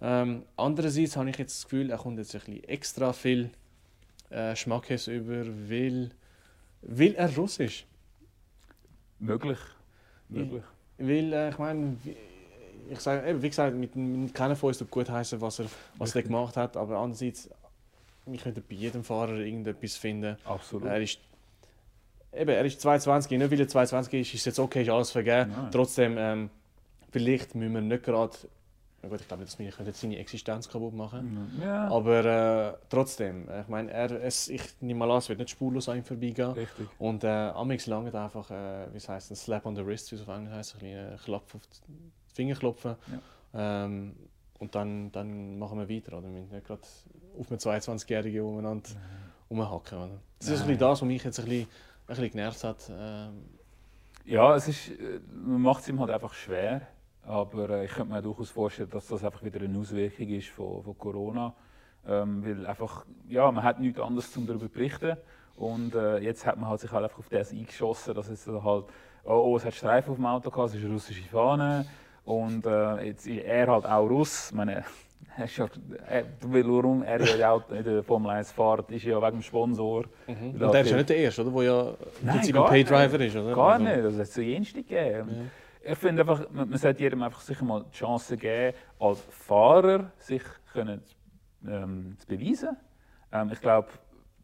Ähm, 0.00 0.42
andererseits 0.56 1.16
habe 1.16 1.28
ich 1.30 1.36
jetzt 1.38 1.56
das 1.58 1.64
Gefühl, 1.64 1.90
er 1.90 1.98
kommt 1.98 2.18
jetzt 2.18 2.34
ein 2.34 2.40
bisschen 2.40 2.64
extra 2.64 3.12
viel 3.12 3.50
äh, 4.30 4.54
Schmackes 4.56 5.06
über, 5.08 5.44
weil, 5.68 6.10
weil 6.82 7.14
er 7.14 7.34
Russisch 7.34 7.84
Möglich. 9.18 9.58
Möglich. 10.28 10.62
Weil, 10.98 11.32
äh, 11.32 11.48
ich 11.50 11.58
meine, 11.58 11.96
wie- 12.04 12.16
ich 12.90 13.00
sage, 13.00 13.42
wie 13.42 13.48
gesagt, 13.48 13.74
mit, 13.76 13.94
mit 13.96 14.32
keiner 14.32 14.56
von 14.56 14.68
uns 14.68 14.82
gut 14.90 15.10
heißen, 15.10 15.40
was 15.40 15.58
er, 15.58 15.66
was 15.98 16.14
er 16.14 16.22
gemacht 16.22 16.56
hat, 16.56 16.76
aber 16.76 16.96
andererseits, 16.98 17.50
wir 18.30 18.38
könnten 18.38 18.62
bei 18.68 18.74
jedem 18.74 19.04
Fahrer 19.04 19.36
irgendetwas 19.36 19.96
finden. 19.96 20.36
Absolut. 20.44 20.86
Er 20.88 21.00
ist, 21.00 21.18
eben, 22.32 22.50
er 22.50 22.64
ist 22.64 22.80
22, 22.80 23.38
nicht 23.38 23.50
weil 23.50 23.60
er 23.60 23.68
22 23.68 24.20
ist, 24.20 24.34
ist 24.34 24.46
jetzt 24.46 24.58
okay, 24.58 24.82
ist 24.82 24.90
alles 24.90 25.10
vergeben. 25.10 25.52
Nein. 25.56 25.70
Trotzdem, 25.72 26.16
ähm, 26.18 26.50
vielleicht 27.10 27.54
müssen 27.54 27.74
wir 27.74 27.80
nicht 27.80 28.04
gerade, 28.04 28.36
na 29.02 29.08
gut, 29.08 29.20
ich 29.20 29.28
glaube 29.28 29.42
nicht, 29.42 29.52
dass 29.52 29.58
wir 29.58 29.70
können 29.70 29.92
seine 29.92 30.18
Existenz 30.18 30.68
kaputt 30.68 30.92
machen. 30.94 31.60
Ja, 31.62 31.88
Aber 31.88 32.24
äh, 32.24 32.86
trotzdem, 32.90 33.48
ich 33.60 33.68
meine, 33.68 33.90
er, 33.92 34.10
es, 34.22 34.48
ich 34.48 34.62
nehme 34.80 34.98
mal 34.98 35.10
an, 35.12 35.18
es 35.18 35.28
wird 35.28 35.38
nicht 35.38 35.50
spurlos 35.50 35.88
an 35.88 35.98
ihm 35.98 36.04
vorbeigehen. 36.04 36.50
richtig. 36.50 36.88
Und 36.98 37.22
äh, 37.24 37.28
amix 37.28 37.86
lange 37.86 38.12
einfach, 38.12 38.50
äh, 38.50 38.86
wie 38.92 38.96
es 38.96 39.08
ein 39.08 39.20
Slap 39.20 39.66
on 39.66 39.76
the 39.76 39.86
wrist, 39.86 40.10
wie 40.10 40.16
es 40.16 40.22
auf 40.22 40.28
Englisch 40.28 40.52
heißt, 40.54 40.76
ein 40.80 40.86
äh, 40.86 41.16
Klapp 41.24 41.44
auf 41.54 41.62
die 41.88 42.34
Finger 42.34 42.56
klopfen. 42.56 42.96
Ähm, 43.54 44.14
und 44.58 44.74
dann, 44.74 45.12
dann 45.12 45.58
machen 45.58 45.78
wir 45.78 45.88
weiter. 45.88 46.18
Oder? 46.18 46.24
Wir 46.32 46.40
müssen 46.40 46.54
nicht 46.54 46.66
gerade 46.66 46.82
auf 47.38 47.50
einen 47.50 47.58
22-Jährigen 47.58 48.42
umeinander 48.42 48.90
rumhacken. 49.50 49.98
Oder? 49.98 50.20
Das 50.38 50.48
ist 50.48 50.62
ein 50.62 50.78
das, 50.78 51.00
was 51.00 51.02
mich 51.02 51.24
jetzt 51.24 51.38
ein 51.38 51.44
bisschen, 51.44 51.62
ein 51.62 52.06
bisschen 52.06 52.30
genervt 52.30 52.64
hat. 52.64 52.90
Ähm, 52.90 53.44
Ja, 54.24 54.54
es 54.56 54.68
ist, 54.68 54.88
äh, 54.90 55.20
man 55.32 55.62
macht 55.62 55.82
es 55.82 55.88
ihm 55.88 56.00
halt 56.00 56.10
einfach 56.10 56.34
schwer. 56.34 56.82
Aber 57.22 57.70
äh, 57.70 57.84
ich 57.84 57.92
könnte 57.92 58.12
mir 58.12 58.22
durchaus 58.22 58.50
vorstellen, 58.50 58.90
dass 58.90 59.06
das 59.06 59.22
einfach 59.24 59.44
wieder 59.44 59.60
eine 59.60 59.78
Auswirkung 59.78 60.28
ist 60.28 60.48
von, 60.48 60.82
von 60.82 60.96
Corona. 60.98 61.54
Ähm, 62.06 62.44
weil 62.44 62.66
einfach, 62.66 63.04
ja, 63.28 63.50
man 63.52 63.62
hat 63.62 63.80
nichts 63.80 64.00
anderes 64.00 64.32
zum 64.32 64.46
darüber 64.46 64.66
zu 64.66 64.72
berichten. 64.72 65.16
Und 65.56 65.94
äh, 65.94 66.18
jetzt 66.18 66.46
hat 66.46 66.56
man 66.56 66.68
halt 66.70 66.80
sich 66.80 66.90
halt 66.90 67.04
einfach 67.04 67.18
auf 67.18 67.28
das 67.28 67.50
eingeschossen, 67.52 68.14
dass 68.14 68.28
es 68.28 68.46
halt, 68.46 68.84
oh, 69.24 69.32
oh, 69.32 69.56
es 69.56 69.64
hat 69.64 69.74
Streifen 69.74 70.10
auf 70.10 70.16
dem 70.16 70.26
Auto 70.26 70.50
gehabt, 70.50 70.70
es 70.70 70.76
ist 70.76 70.84
eine 70.84 70.94
russische 70.94 71.28
Fahne. 71.28 71.84
Und 72.28 72.66
äh, 72.66 73.06
jetzt 73.06 73.26
ist 73.26 73.42
er 73.42 73.68
halt 73.68 73.86
auch 73.86 74.06
Russ. 74.06 74.50
Ich 74.50 74.54
meine, 74.54 74.84
er 75.38 75.44
ist 75.46 75.56
ja, 75.56 75.66
er, 76.06 76.24
warum 76.42 77.02
er 77.02 77.24
ja 77.38 77.52
auch 77.52 77.70
in 77.70 77.82
der 77.82 78.02
Formel 78.02 78.30
1 78.30 78.52
fährt, 78.52 78.90
ist 78.90 79.04
ja 79.04 79.16
wegen 79.22 79.38
dem 79.38 79.42
Sponsor. 79.42 80.04
Mhm. 80.26 80.60
Und 80.60 80.74
der 80.74 80.82
ist 80.82 80.90
ja 80.90 80.96
nicht 80.98 81.08
der 81.08 81.16
Erste, 81.16 81.40
oder? 81.40 81.54
Wo 81.54 81.62
ja 81.62 81.94
im 82.20 82.28
Prinzip 82.28 82.54
ein. 82.54 82.66
Paydriver 82.66 83.20
ist, 83.20 83.34
oder? 83.34 83.54
Gar 83.54 83.72
Also, 83.72 83.84
nicht, 83.84 84.04
das 84.04 84.14
hat 84.14 84.20
es 84.20 84.32
zu 84.32 84.42
jensten 84.42 84.86
gegeben. 84.86 85.50
Ich 85.82 85.96
finde 85.96 86.20
einfach, 86.20 86.50
man, 86.50 86.68
man 86.68 86.78
sollte 86.78 87.00
jedem 87.02 87.22
einfach 87.22 87.40
sicher 87.40 87.64
mal 87.64 87.82
die 87.90 87.96
Chance 87.96 88.36
geben, 88.36 88.76
als 89.00 89.24
Fahrer 89.30 90.10
sich 90.18 90.42
können, 90.74 91.00
ähm, 91.66 92.14
zu 92.18 92.26
beweisen. 92.26 92.76
Ähm, 93.32 93.48
ich 93.54 93.60
glaube, 93.62 93.88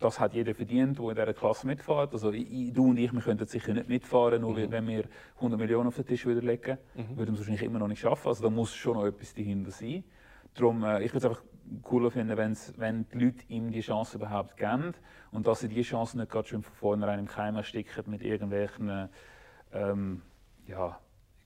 das 0.00 0.20
hat 0.20 0.34
jeder 0.34 0.54
verdient, 0.54 0.98
der 0.98 1.08
in 1.08 1.14
dieser 1.14 1.32
Klasse 1.34 1.66
mitfährt. 1.66 2.12
Also 2.12 2.32
ich, 2.32 2.72
du 2.72 2.90
und 2.90 2.98
ich, 2.98 3.12
wir 3.12 3.20
könnten 3.20 3.46
sicher 3.46 3.72
nicht 3.72 3.88
mitfahren, 3.88 4.40
nur 4.42 4.54
Mhm. 4.58 4.70
wenn 4.70 4.86
wir 4.88 5.04
100 5.36 5.58
Millionen 5.58 5.88
auf 5.88 5.96
den 5.96 6.06
Tisch 6.06 6.26
würden 6.26 6.44
legen 6.44 6.78
würden. 6.94 7.16
Würden 7.16 7.28
wir 7.28 7.32
es 7.34 7.38
wahrscheinlich 7.40 7.62
immer 7.62 7.78
noch 7.78 7.88
nicht 7.88 8.00
schaffen. 8.00 8.28
Also 8.28 8.42
da 8.42 8.50
muss 8.50 8.74
schon 8.74 8.94
noch 8.94 9.06
etwas 9.06 9.32
dahinter 9.34 9.70
sein. 9.70 10.04
Darum, 10.54 10.82
äh, 10.84 11.02
ich 11.02 11.12
würde 11.14 11.18
es 11.18 11.24
einfach 11.24 11.42
cooler 11.82 12.10
finden, 12.10 12.36
wenn's, 12.36 12.74
wenn 12.76 13.06
die 13.08 13.18
Leute 13.24 13.44
ihm 13.48 13.70
die 13.70 13.80
Chance 13.80 14.18
überhaupt 14.18 14.56
geben 14.56 14.92
und 15.32 15.46
dass 15.46 15.60
sie 15.60 15.68
die 15.68 15.80
Chance 15.82 16.18
nicht 16.18 16.30
gerade 16.30 16.46
schon 16.46 16.62
von 16.62 16.74
vornherein 16.74 17.18
im 17.20 17.26
Keim 17.26 17.56
ersticken 17.56 18.04
mit 18.10 18.22
irgendwelchen, 18.22 18.88
äh, 18.90 19.08
ähm, 19.72 20.20
ja, 20.66 20.98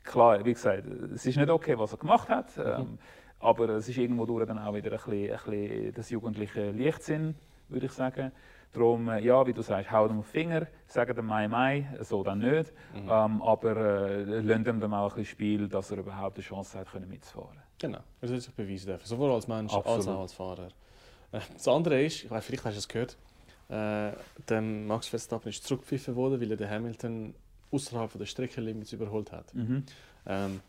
klar, 0.02 0.44
wie 0.44 0.52
gesagt, 0.54 0.86
es 0.86 1.24
ist 1.24 1.36
nicht 1.36 1.48
okay, 1.50 1.78
was 1.78 1.92
er 1.92 1.98
gemacht 1.98 2.28
hat, 2.28 2.58
ähm, 2.58 2.98
aber 3.38 3.68
es 3.70 3.88
ist 3.88 3.96
irgendwo 3.98 4.26
durch 4.26 4.44
dann 4.46 4.58
auch 4.58 4.74
wieder 4.74 4.90
ein 4.90 4.96
bisschen, 4.96 5.30
ein 5.32 5.38
bisschen 5.50 5.94
das 5.94 6.10
jugendliche 6.10 6.70
Leichtsinn, 6.72 7.36
würde 7.68 7.86
ich 7.86 7.92
sagen. 7.92 8.32
Darum, 8.72 9.08
äh, 9.08 9.20
ja, 9.20 9.46
wie 9.46 9.54
du 9.54 9.62
sagst, 9.62 9.90
hau 9.90 10.06
ihm 10.06 10.18
auf 10.18 10.26
den 10.26 10.30
Finger, 10.30 10.66
sagen 10.86 11.14
dem 11.16 11.24
Mai 11.26 11.48
Mai, 11.48 11.86
so 12.02 12.22
dann 12.22 12.38
nicht, 12.40 12.72
ähm, 12.94 13.40
aber 13.42 13.76
äh, 13.76 14.40
ihm 14.40 14.64
dann 14.64 14.92
auch 14.92 15.04
ein 15.04 15.08
bisschen 15.08 15.24
Spiel, 15.24 15.68
dass 15.68 15.90
er 15.90 15.98
überhaupt 15.98 16.36
eine 16.36 16.44
Chance 16.44 16.78
hat, 16.78 16.90
können 16.90 17.08
mitzufahren. 17.08 17.58
Genau, 17.78 18.00
er 18.20 18.28
soll 18.28 18.40
sich 18.40 18.52
beweisen 18.52 18.86
dürfen. 18.88 19.06
Sowohl 19.06 19.32
als 19.32 19.48
Mensch 19.48 19.72
als 19.72 19.86
Absolut. 19.86 20.16
auch 20.18 20.20
als 20.20 20.32
Fahrer. 20.34 20.68
Äh, 21.32 21.40
Das 21.54 21.66
andere 21.66 22.02
ist, 22.02 22.24
ich 22.24 22.30
weiß, 22.30 22.44
vielleicht 22.44 22.64
hast 22.66 22.74
du 22.74 22.78
es 22.80 22.88
gehört, 22.88 23.16
äh, 23.70 24.12
der 24.48 24.60
Max 24.60 25.08
Verstappen 25.08 25.48
ist 25.48 25.64
zurückgepfiffen 25.64 26.14
worden, 26.14 26.40
weil 26.40 26.50
er 26.50 26.56
den 26.56 26.68
Hamilton 26.68 27.34
außerhalb 27.70 28.18
der 28.18 28.26
Streckenlimits 28.26 28.92
überholt 28.92 29.32
hat. 29.32 29.52
Ähm, 30.26 30.60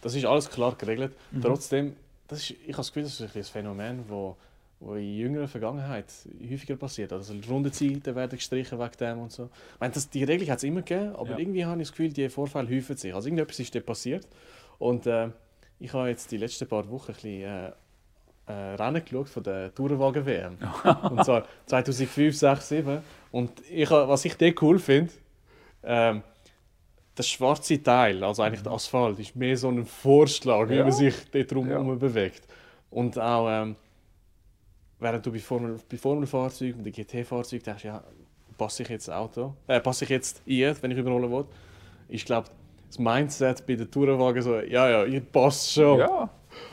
das 0.00 0.14
ist 0.14 0.24
alles 0.26 0.48
klar 0.48 0.74
geregelt. 0.76 1.12
Trotzdem, 1.42 1.96
das 2.28 2.40
ist, 2.40 2.50
ich 2.50 2.60
habe 2.68 2.76
das 2.78 2.88
Gefühl, 2.88 3.02
das 3.04 3.20
ist 3.20 3.36
ein, 3.36 3.44
Phänomen, 3.44 4.04
wo, 4.08 4.36
wo 4.80 4.94
in 4.94 5.16
jüngerer 5.16 5.48
Vergangenheit 5.48 6.06
häufiger 6.50 6.76
passiert. 6.76 7.12
Also 7.12 7.34
Rundenzeiten 7.48 8.14
werden 8.14 8.36
gestrichen 8.36 8.78
wegen 8.78 8.96
dem 9.00 9.18
und 9.18 9.32
so. 9.32 9.44
Ich 9.74 9.80
meine, 9.80 9.92
das, 9.92 10.08
die 10.08 10.22
Regelung 10.24 10.50
hat 10.50 10.58
es 10.58 10.64
immer 10.64 10.82
gegeben, 10.82 11.14
aber 11.16 11.30
Ja. 11.30 11.38
irgendwie 11.38 11.64
habe 11.64 11.80
ich 11.82 11.88
das 11.88 11.92
Gefühl, 11.96 12.12
die 12.12 12.28
Vorfälle 12.28 12.68
häufen 12.68 12.96
sich. 12.96 13.12
Also 13.14 13.26
irgendetwas 13.28 13.58
ist 13.58 13.74
da 13.74 13.80
passiert. 13.80 14.26
Und 14.78 15.06
äh, 15.06 15.30
ich 15.80 15.92
habe 15.92 16.08
jetzt 16.08 16.30
die 16.30 16.36
letzten 16.36 16.68
paar 16.68 16.88
Wochen 16.90 17.10
ein 17.10 17.14
bisschen, 17.14 17.42
äh, 17.42 17.72
äh, 18.46 18.52
Rennen 18.76 19.04
geschaut 19.04 19.28
von 19.28 19.42
der 19.42 19.74
Tourenwagen-WM. 19.74 20.56
und 21.10 21.24
zwar 21.24 21.44
2005, 21.66 22.36
6, 22.36 22.68
7. 22.68 22.98
Und 23.32 23.50
ich, 23.70 23.90
was 23.90 24.24
ich 24.24 24.36
dort 24.36 24.62
cool 24.62 24.78
finde, 24.78 25.12
ähm, 25.82 26.22
der 27.16 27.22
schwarze 27.24 27.82
Teil, 27.82 28.22
also 28.22 28.42
eigentlich 28.42 28.62
der 28.62 28.72
Asphalt, 28.72 29.18
ist 29.18 29.34
mehr 29.34 29.56
so 29.56 29.68
ein 29.68 29.84
Vorschlag, 29.84 30.68
wie 30.68 30.76
Ja. 30.76 30.84
man 30.84 30.92
sich 30.92 31.14
dort 31.32 31.50
drum 31.50 31.66
Ja. 31.68 31.72
herum 31.78 31.98
bewegt. 31.98 32.42
Und 32.90 33.18
auch, 33.18 33.48
ähm, 33.50 33.74
während 35.00 35.24
du 35.24 35.32
bei, 35.32 35.38
Formel, 35.38 35.78
bei 35.90 35.96
Formelfahrzeugen, 35.96 36.82
bei 36.82 36.90
GT-Fahrzeugen 36.90 37.64
denkst, 37.64 37.84
ja, 37.84 38.02
passe 38.56 38.82
ich 38.82 38.88
jetzt 38.88 39.08
das 39.08 39.14
Auto, 39.14 39.54
äh, 39.66 39.80
passe 39.80 40.04
ich 40.04 40.10
jetzt 40.10 40.42
ein, 40.46 40.76
wenn 40.82 40.90
ich 40.90 40.98
überholen 40.98 41.30
will. 41.30 41.44
Ich 42.08 42.24
glaube, 42.24 42.48
das 42.88 42.98
Mindset 42.98 43.66
bei 43.66 43.74
den 43.76 43.90
Tourenwagen 43.90 44.42
so, 44.42 44.58
ja, 44.60 44.88
ja, 44.90 45.04
ihr 45.04 45.20
passt 45.20 45.72
schon. 45.72 45.98
Ja, 46.00 46.28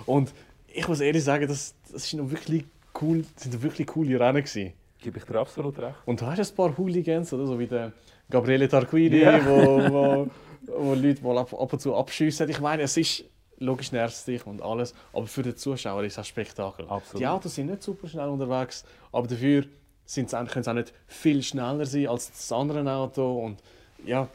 Und 0.06 0.34
ich 0.68 0.88
muss 0.88 1.00
ehrlich 1.02 1.24
sagen, 1.24 1.48
das, 1.48 1.76
das 1.92 2.10
sind 2.10 2.22
noch 2.24 2.32
wirklich 2.32 2.66
cool, 3.02 3.24
sind 3.36 3.62
wirklich 3.62 3.88
coole 3.88 4.20
Rennen 4.20 4.44
gewesen. 4.44 4.74
gebe 5.00 5.20
ich 5.20 5.26
dir 5.26 5.36
absolut 5.40 5.78
recht. 5.80 5.96
Und 6.06 6.22
du 6.22 6.26
hast 6.26 6.40
ein 6.52 6.56
paar 6.56 6.76
Hooligans, 6.78 7.32
oder? 7.34 7.46
so 7.46 7.60
wie 7.60 7.68
der 7.68 7.92
Gabriele 8.30 8.68
Tarquini, 8.68 9.20
Ja. 9.20 9.46
wo, 9.46 9.78
wo, 9.94 10.28
wo 10.80 10.94
Leute 10.96 11.22
mal 11.24 11.38
ab, 11.38 11.54
ab 11.54 11.72
und 11.74 11.80
zu 11.80 11.94
abschiessen. 11.96 12.50
Ich 12.50 12.60
meine, 12.60 12.84
es 12.84 12.98
ist 12.98 13.26
logisch 13.60 13.92
nervt 13.92 14.28
dich 14.28 14.46
und 14.46 14.62
alles, 14.62 14.94
aber 15.14 15.28
für 15.28 15.44
den 15.44 15.56
Zuschauer 15.56 16.04
ist 16.04 16.14
es 16.14 16.20
ein 16.20 16.26
Spektakel. 16.26 16.88
Absolut. 16.88 17.22
Die 17.22 17.28
Autos 17.28 17.56
sind 17.56 17.68
nicht 17.68 17.84
super 17.84 18.08
schnell 18.08 18.28
unterwegs, 18.28 18.84
aber 19.12 19.28
dafür 19.28 19.66
sind 20.06 20.30
sie, 20.30 20.46
können 20.46 20.64
sie 20.64 20.70
auch 20.70 20.76
nicht 20.76 20.94
viel 21.08 21.42
schneller 21.42 21.86
sein 21.86 22.08
als 22.08 22.32
das 22.32 22.52
andere 22.52 22.90
Auto 22.92 23.46
und 23.46 23.62
ja, 24.06 24.28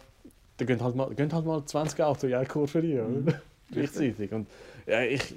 da 0.56 0.64
gehen 0.64 0.82
halt 0.82 0.94
mal, 0.94 1.14
gehen 1.14 1.32
halt 1.32 1.44
mal 1.44 1.64
20 1.64 2.00
Autos 2.02 2.24
in 2.24 2.34
eine 2.34 2.46
Kurve 2.46 2.78
rein, 2.78 3.22
oder? 3.22 3.40
gleichzeitig. 3.70 4.32
Und 4.32 4.48
ja, 4.86 5.02
ich, 5.02 5.34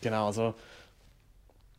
genau, 0.00 0.26
also 0.26 0.54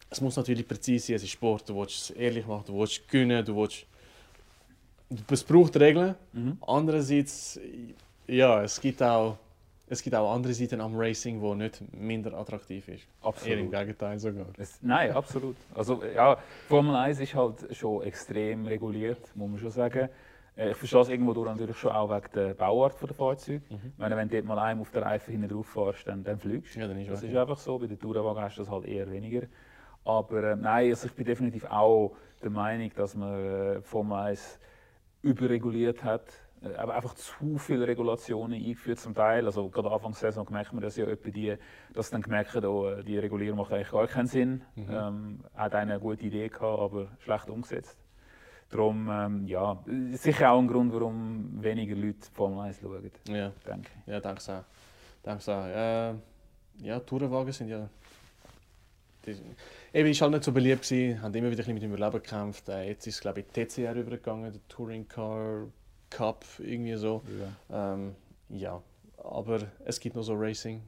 es 0.09 0.21
muss 0.21 0.35
natürlich 0.35 0.67
präzise 0.67 1.07
sein, 1.07 1.15
es 1.15 1.23
ist 1.23 1.31
Sport, 1.31 1.67
du 1.69 1.75
willst 1.75 1.95
es 1.95 2.09
ehrlich 2.11 2.45
machen, 2.45 2.63
du 2.67 2.79
willst 2.79 3.07
gewinnen, 3.07 3.43
du 3.45 3.55
willst... 3.55 3.85
Es 5.29 5.43
braucht 5.43 5.75
Regeln. 5.77 6.15
Mhm. 6.31 6.57
Andererseits, 6.65 7.59
ja, 8.25 8.63
es 8.63 8.81
gibt 8.81 9.01
auch, 9.03 9.37
es 9.93 10.01
gibt 10.03 10.15
auch 10.15 10.33
andere 10.33 10.53
Seiten 10.53 10.81
am 10.81 10.95
Racing, 10.95 11.41
die 11.41 11.55
nicht 11.55 11.81
minder 11.93 12.33
attraktiv 12.33 12.87
ist. 12.87 13.03
Eher 13.45 13.57
im 13.59 13.67
Absolut. 13.67 13.71
Gegenteil 13.71 14.19
sogar. 14.19 14.45
Es, 14.57 14.79
nein, 14.81 15.11
absolut. 15.11 15.55
Also, 15.73 16.01
ja, 16.15 16.37
Formel 16.67 16.95
1 16.95 17.19
ist 17.19 17.33
halt 17.35 17.75
schon 17.75 18.03
extrem 18.03 18.65
reguliert, 18.65 19.21
muss 19.35 19.49
man 19.49 19.59
schon 19.59 19.71
sagen. 19.71 20.09
Äh, 20.55 20.71
Ich 20.71 20.77
verstehe 20.77 21.01
es 21.01 21.09
irgendwo 21.09 21.33
durch 21.33 21.47
natürlich 21.47 21.77
schon 21.77 21.91
auch 21.91 22.09
wegen 22.09 22.27
der 22.35 22.53
Bauart 22.53 23.01
der 23.01 23.13
Fahrzeuge. 23.13 23.61
Mhm. 23.69 23.75
Ich 23.93 23.97
meine, 23.97 24.15
wenn 24.17 24.27
du 24.29 24.35
dort 24.35 24.45
mal 24.45 24.59
einem 24.59 24.81
auf 24.81 24.91
der 24.91 25.01
Reifen 25.03 25.31
hinten 25.31 25.49
drauf 25.49 25.67
fährst, 25.67 26.07
dann, 26.07 26.23
dann 26.23 26.37
fliegst 26.37 26.75
du. 26.75 26.79
Ja, 26.79 26.87
dann 26.87 26.99
ist 26.99 27.09
Das 27.09 27.21
weg, 27.23 27.31
ist 27.31 27.37
einfach 27.37 27.57
so. 27.57 27.79
Bei 27.79 27.87
den 27.87 27.99
Tourenwagen 27.99 28.41
hast 28.43 28.57
du 28.57 28.61
das 28.61 28.69
halt 28.71 28.85
eher 28.85 29.09
weniger. 29.11 29.47
Aber 30.05 30.43
äh, 30.43 30.55
nein, 30.55 30.89
also 30.89 31.07
ich 31.07 31.13
bin 31.13 31.25
definitiv 31.25 31.65
auch 31.65 32.15
der 32.43 32.49
Meinung, 32.51 32.91
dass 32.95 33.15
man 33.15 33.33
äh, 33.39 33.81
Formel 33.81 34.17
1 34.17 34.59
überreguliert 35.21 36.03
hat. 36.03 36.25
Äh, 36.63 36.75
aber 36.75 36.95
einfach 36.95 37.13
zu 37.15 37.57
viele 37.57 37.87
Regulationen 37.87 38.57
eingeführt 38.61 38.99
zum 38.99 39.13
Teil. 39.13 39.45
Also 39.45 39.69
gerade 39.69 39.91
Anfang 39.91 40.11
der 40.11 40.19
Saison 40.19 40.47
merkt 40.49 40.73
man 40.73 40.81
das 40.81 40.95
ja 40.95 41.05
etwa 41.05 41.29
die, 41.29 41.55
dass 41.93 42.09
dann 42.09 42.21
gemerkt 42.21 42.53
hat, 42.53 42.65
oh, 42.65 43.01
die 43.01 43.17
Regulierung 43.17 43.57
macht 43.57 43.73
eigentlich 43.73 43.91
gar 43.91 44.07
keinen 44.07 44.27
Sinn. 44.27 44.61
Ähm, 44.77 45.43
hat 45.55 45.75
eine 45.75 45.99
gute 45.99 46.25
Idee 46.25 46.49
gehabt, 46.49 46.79
aber 46.79 47.07
schlecht 47.19 47.49
umgesetzt. 47.49 47.97
Darum, 48.69 49.07
ähm, 49.11 49.45
ja, 49.45 49.83
sicher 50.13 50.51
auch 50.51 50.59
ein 50.59 50.67
Grund, 50.67 50.91
warum 50.93 51.61
weniger 51.61 51.95
Leute 51.95 52.27
Formel 52.33 52.59
1 52.61 52.79
schauen, 52.81 53.11
Ja, 53.27 53.51
denke 53.67 53.89
ich. 54.05 54.11
ja 54.11 54.19
danke 54.19 54.41
sehr. 54.41 54.65
Danke 55.21 55.43
sehr. 55.43 56.15
Äh, 56.81 56.85
ja, 56.85 56.99
Tourenwagen 56.99 57.51
sind 57.51 57.69
ja... 57.69 57.87
Die, 59.25 59.37
eben, 59.93 60.09
ist 60.09 60.21
halt 60.21 60.31
nicht 60.31 60.43
so 60.43 60.51
beliebt 60.51 60.81
gewesen, 60.81 61.21
haben 61.21 61.33
immer 61.35 61.51
wieder 61.51 61.53
ein 61.53 61.57
bisschen 61.57 61.73
mit 61.75 61.83
dem 61.83 61.93
Überleben 61.93 62.23
gekämpft. 62.23 62.67
Äh, 62.67 62.87
jetzt 62.89 63.05
ist 63.05 63.15
es, 63.15 63.21
glaube 63.21 63.41
ich, 63.41 63.45
TCR 63.45 63.93
übergegangen, 63.93 64.51
der 64.51 64.67
Touring 64.67 65.07
Car 65.07 65.67
Cup, 66.13 66.45
irgendwie 66.59 66.95
so. 66.95 67.21
Ja. 67.69 67.93
Ähm, 67.93 68.15
ja, 68.49 68.81
aber 69.17 69.67
es 69.85 69.99
gibt 69.99 70.15
noch 70.15 70.23
so 70.23 70.33
Racing. 70.35 70.81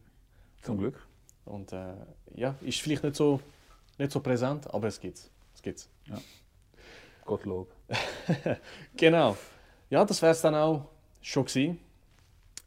Zum 0.61 0.77
Glück. 0.77 1.05
Und 1.45 1.73
äh, 1.73 1.93
ja, 2.33 2.55
ist 2.61 2.81
vielleicht 2.81 3.03
nicht 3.03 3.15
so, 3.15 3.39
nicht 3.97 4.11
so 4.11 4.19
präsent, 4.19 4.71
aber 4.73 4.87
es 4.87 4.99
gibt's. 4.99 5.29
Es 5.53 5.61
gibt's. 5.61 5.89
Gottlob. 7.25 7.71
Genau. 8.97 9.37
Ja, 9.89 10.03
das 10.05 10.21
wäre 10.21 10.31
es 10.31 10.41
dann 10.41 10.55
auch 10.55 10.87
schon 11.21 11.45
gewesen. 11.45 11.79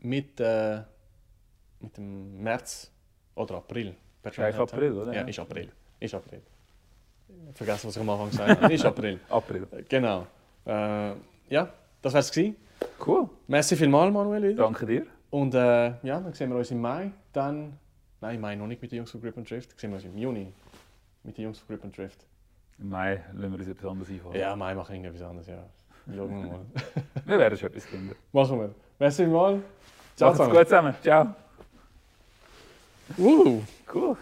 Mit, 0.01 0.39
äh, 0.41 0.83
mit 1.81 1.97
dem 1.97 2.43
März 2.43 2.91
oder 3.35 3.57
April. 3.57 3.97
Ist 4.23 4.39
April, 4.39 4.93
oder? 4.93 5.13
Ja, 5.13 5.23
ist 5.23 5.39
April. 5.39 5.73
Ist 5.99 6.15
April. 6.15 6.43
Vergessen, 7.55 7.89
was 7.89 7.97
ich 7.97 8.03
am 8.03 8.11
Anfang 8.11 8.31
gesagt 8.31 8.63
habe. 8.63 8.75
Ist 8.75 8.85
April. 8.85 9.21
April. 9.29 9.67
Genau. 9.89 10.27
Äh, 10.67 11.13
ja, 11.51 11.73
das 12.03 12.13
wäre 12.15 12.21
es. 12.21 12.55
Cool. 13.05 13.29
Merci 13.47 13.77
vielmals, 13.77 14.13
Manuel. 14.13 14.43
Wieder. 14.43 14.65
Danke 14.65 14.87
dir. 14.87 15.07
Und 15.31 15.55
äh, 15.55 15.87
ja, 16.03 16.21
dann 16.21 16.33
sehen 16.33 16.51
wir 16.51 16.57
uns 16.57 16.71
im 16.71 16.81
Mai. 16.81 17.11
Dann, 17.33 17.79
nein, 18.21 18.37
im 18.37 18.41
Mai 18.41 18.55
noch 18.55 18.67
nicht 18.67 18.81
mit 18.81 18.93
den 18.93 18.99
Jungs 18.99 19.11
von 19.11 19.21
Grip 19.21 19.37
and 19.37 19.51
Drift. 19.51 19.73
Dann 19.73 19.79
sehen 19.79 19.91
wir 19.91 19.97
uns 19.97 20.05
im 20.05 20.17
Juni 20.17 20.53
mit 21.25 21.37
den 21.37 21.45
Jungs 21.45 21.59
von 21.59 21.69
Grip 21.69 21.85
and 21.85 21.97
Drift. 21.97 22.25
Im 22.79 22.91
Mai 22.91 23.23
lassen 23.35 23.53
wir 23.53 23.59
uns 23.59 23.69
etwas 23.69 23.91
anderes 23.91 24.11
einfallen. 24.11 24.41
Ja, 24.41 24.57
Mai 24.57 24.75
mache 24.75 24.93
ich 24.93 24.99
irgendetwas 25.01 25.29
anderes, 25.29 25.49
ja. 25.49 25.65
Schauen 26.15 26.43
wir 26.43 26.51
mal. 26.51 26.61
Wir 27.27 27.39
werden 27.39 27.59
schon 27.59 27.69
etwas 27.69 27.85
finden. 27.85 28.17
Machen 28.33 28.59
wir. 28.61 28.75
Merci 28.99 29.25
vielmals. 29.25 29.63
Ciao 30.17 30.31
Macht's 30.31 30.39
zusammen. 30.39 30.57
gut 30.57 30.69
zusammen. 30.69 30.95
Ciao. 31.03 31.35
Uh. 33.19 33.63
Cool. 33.93 34.17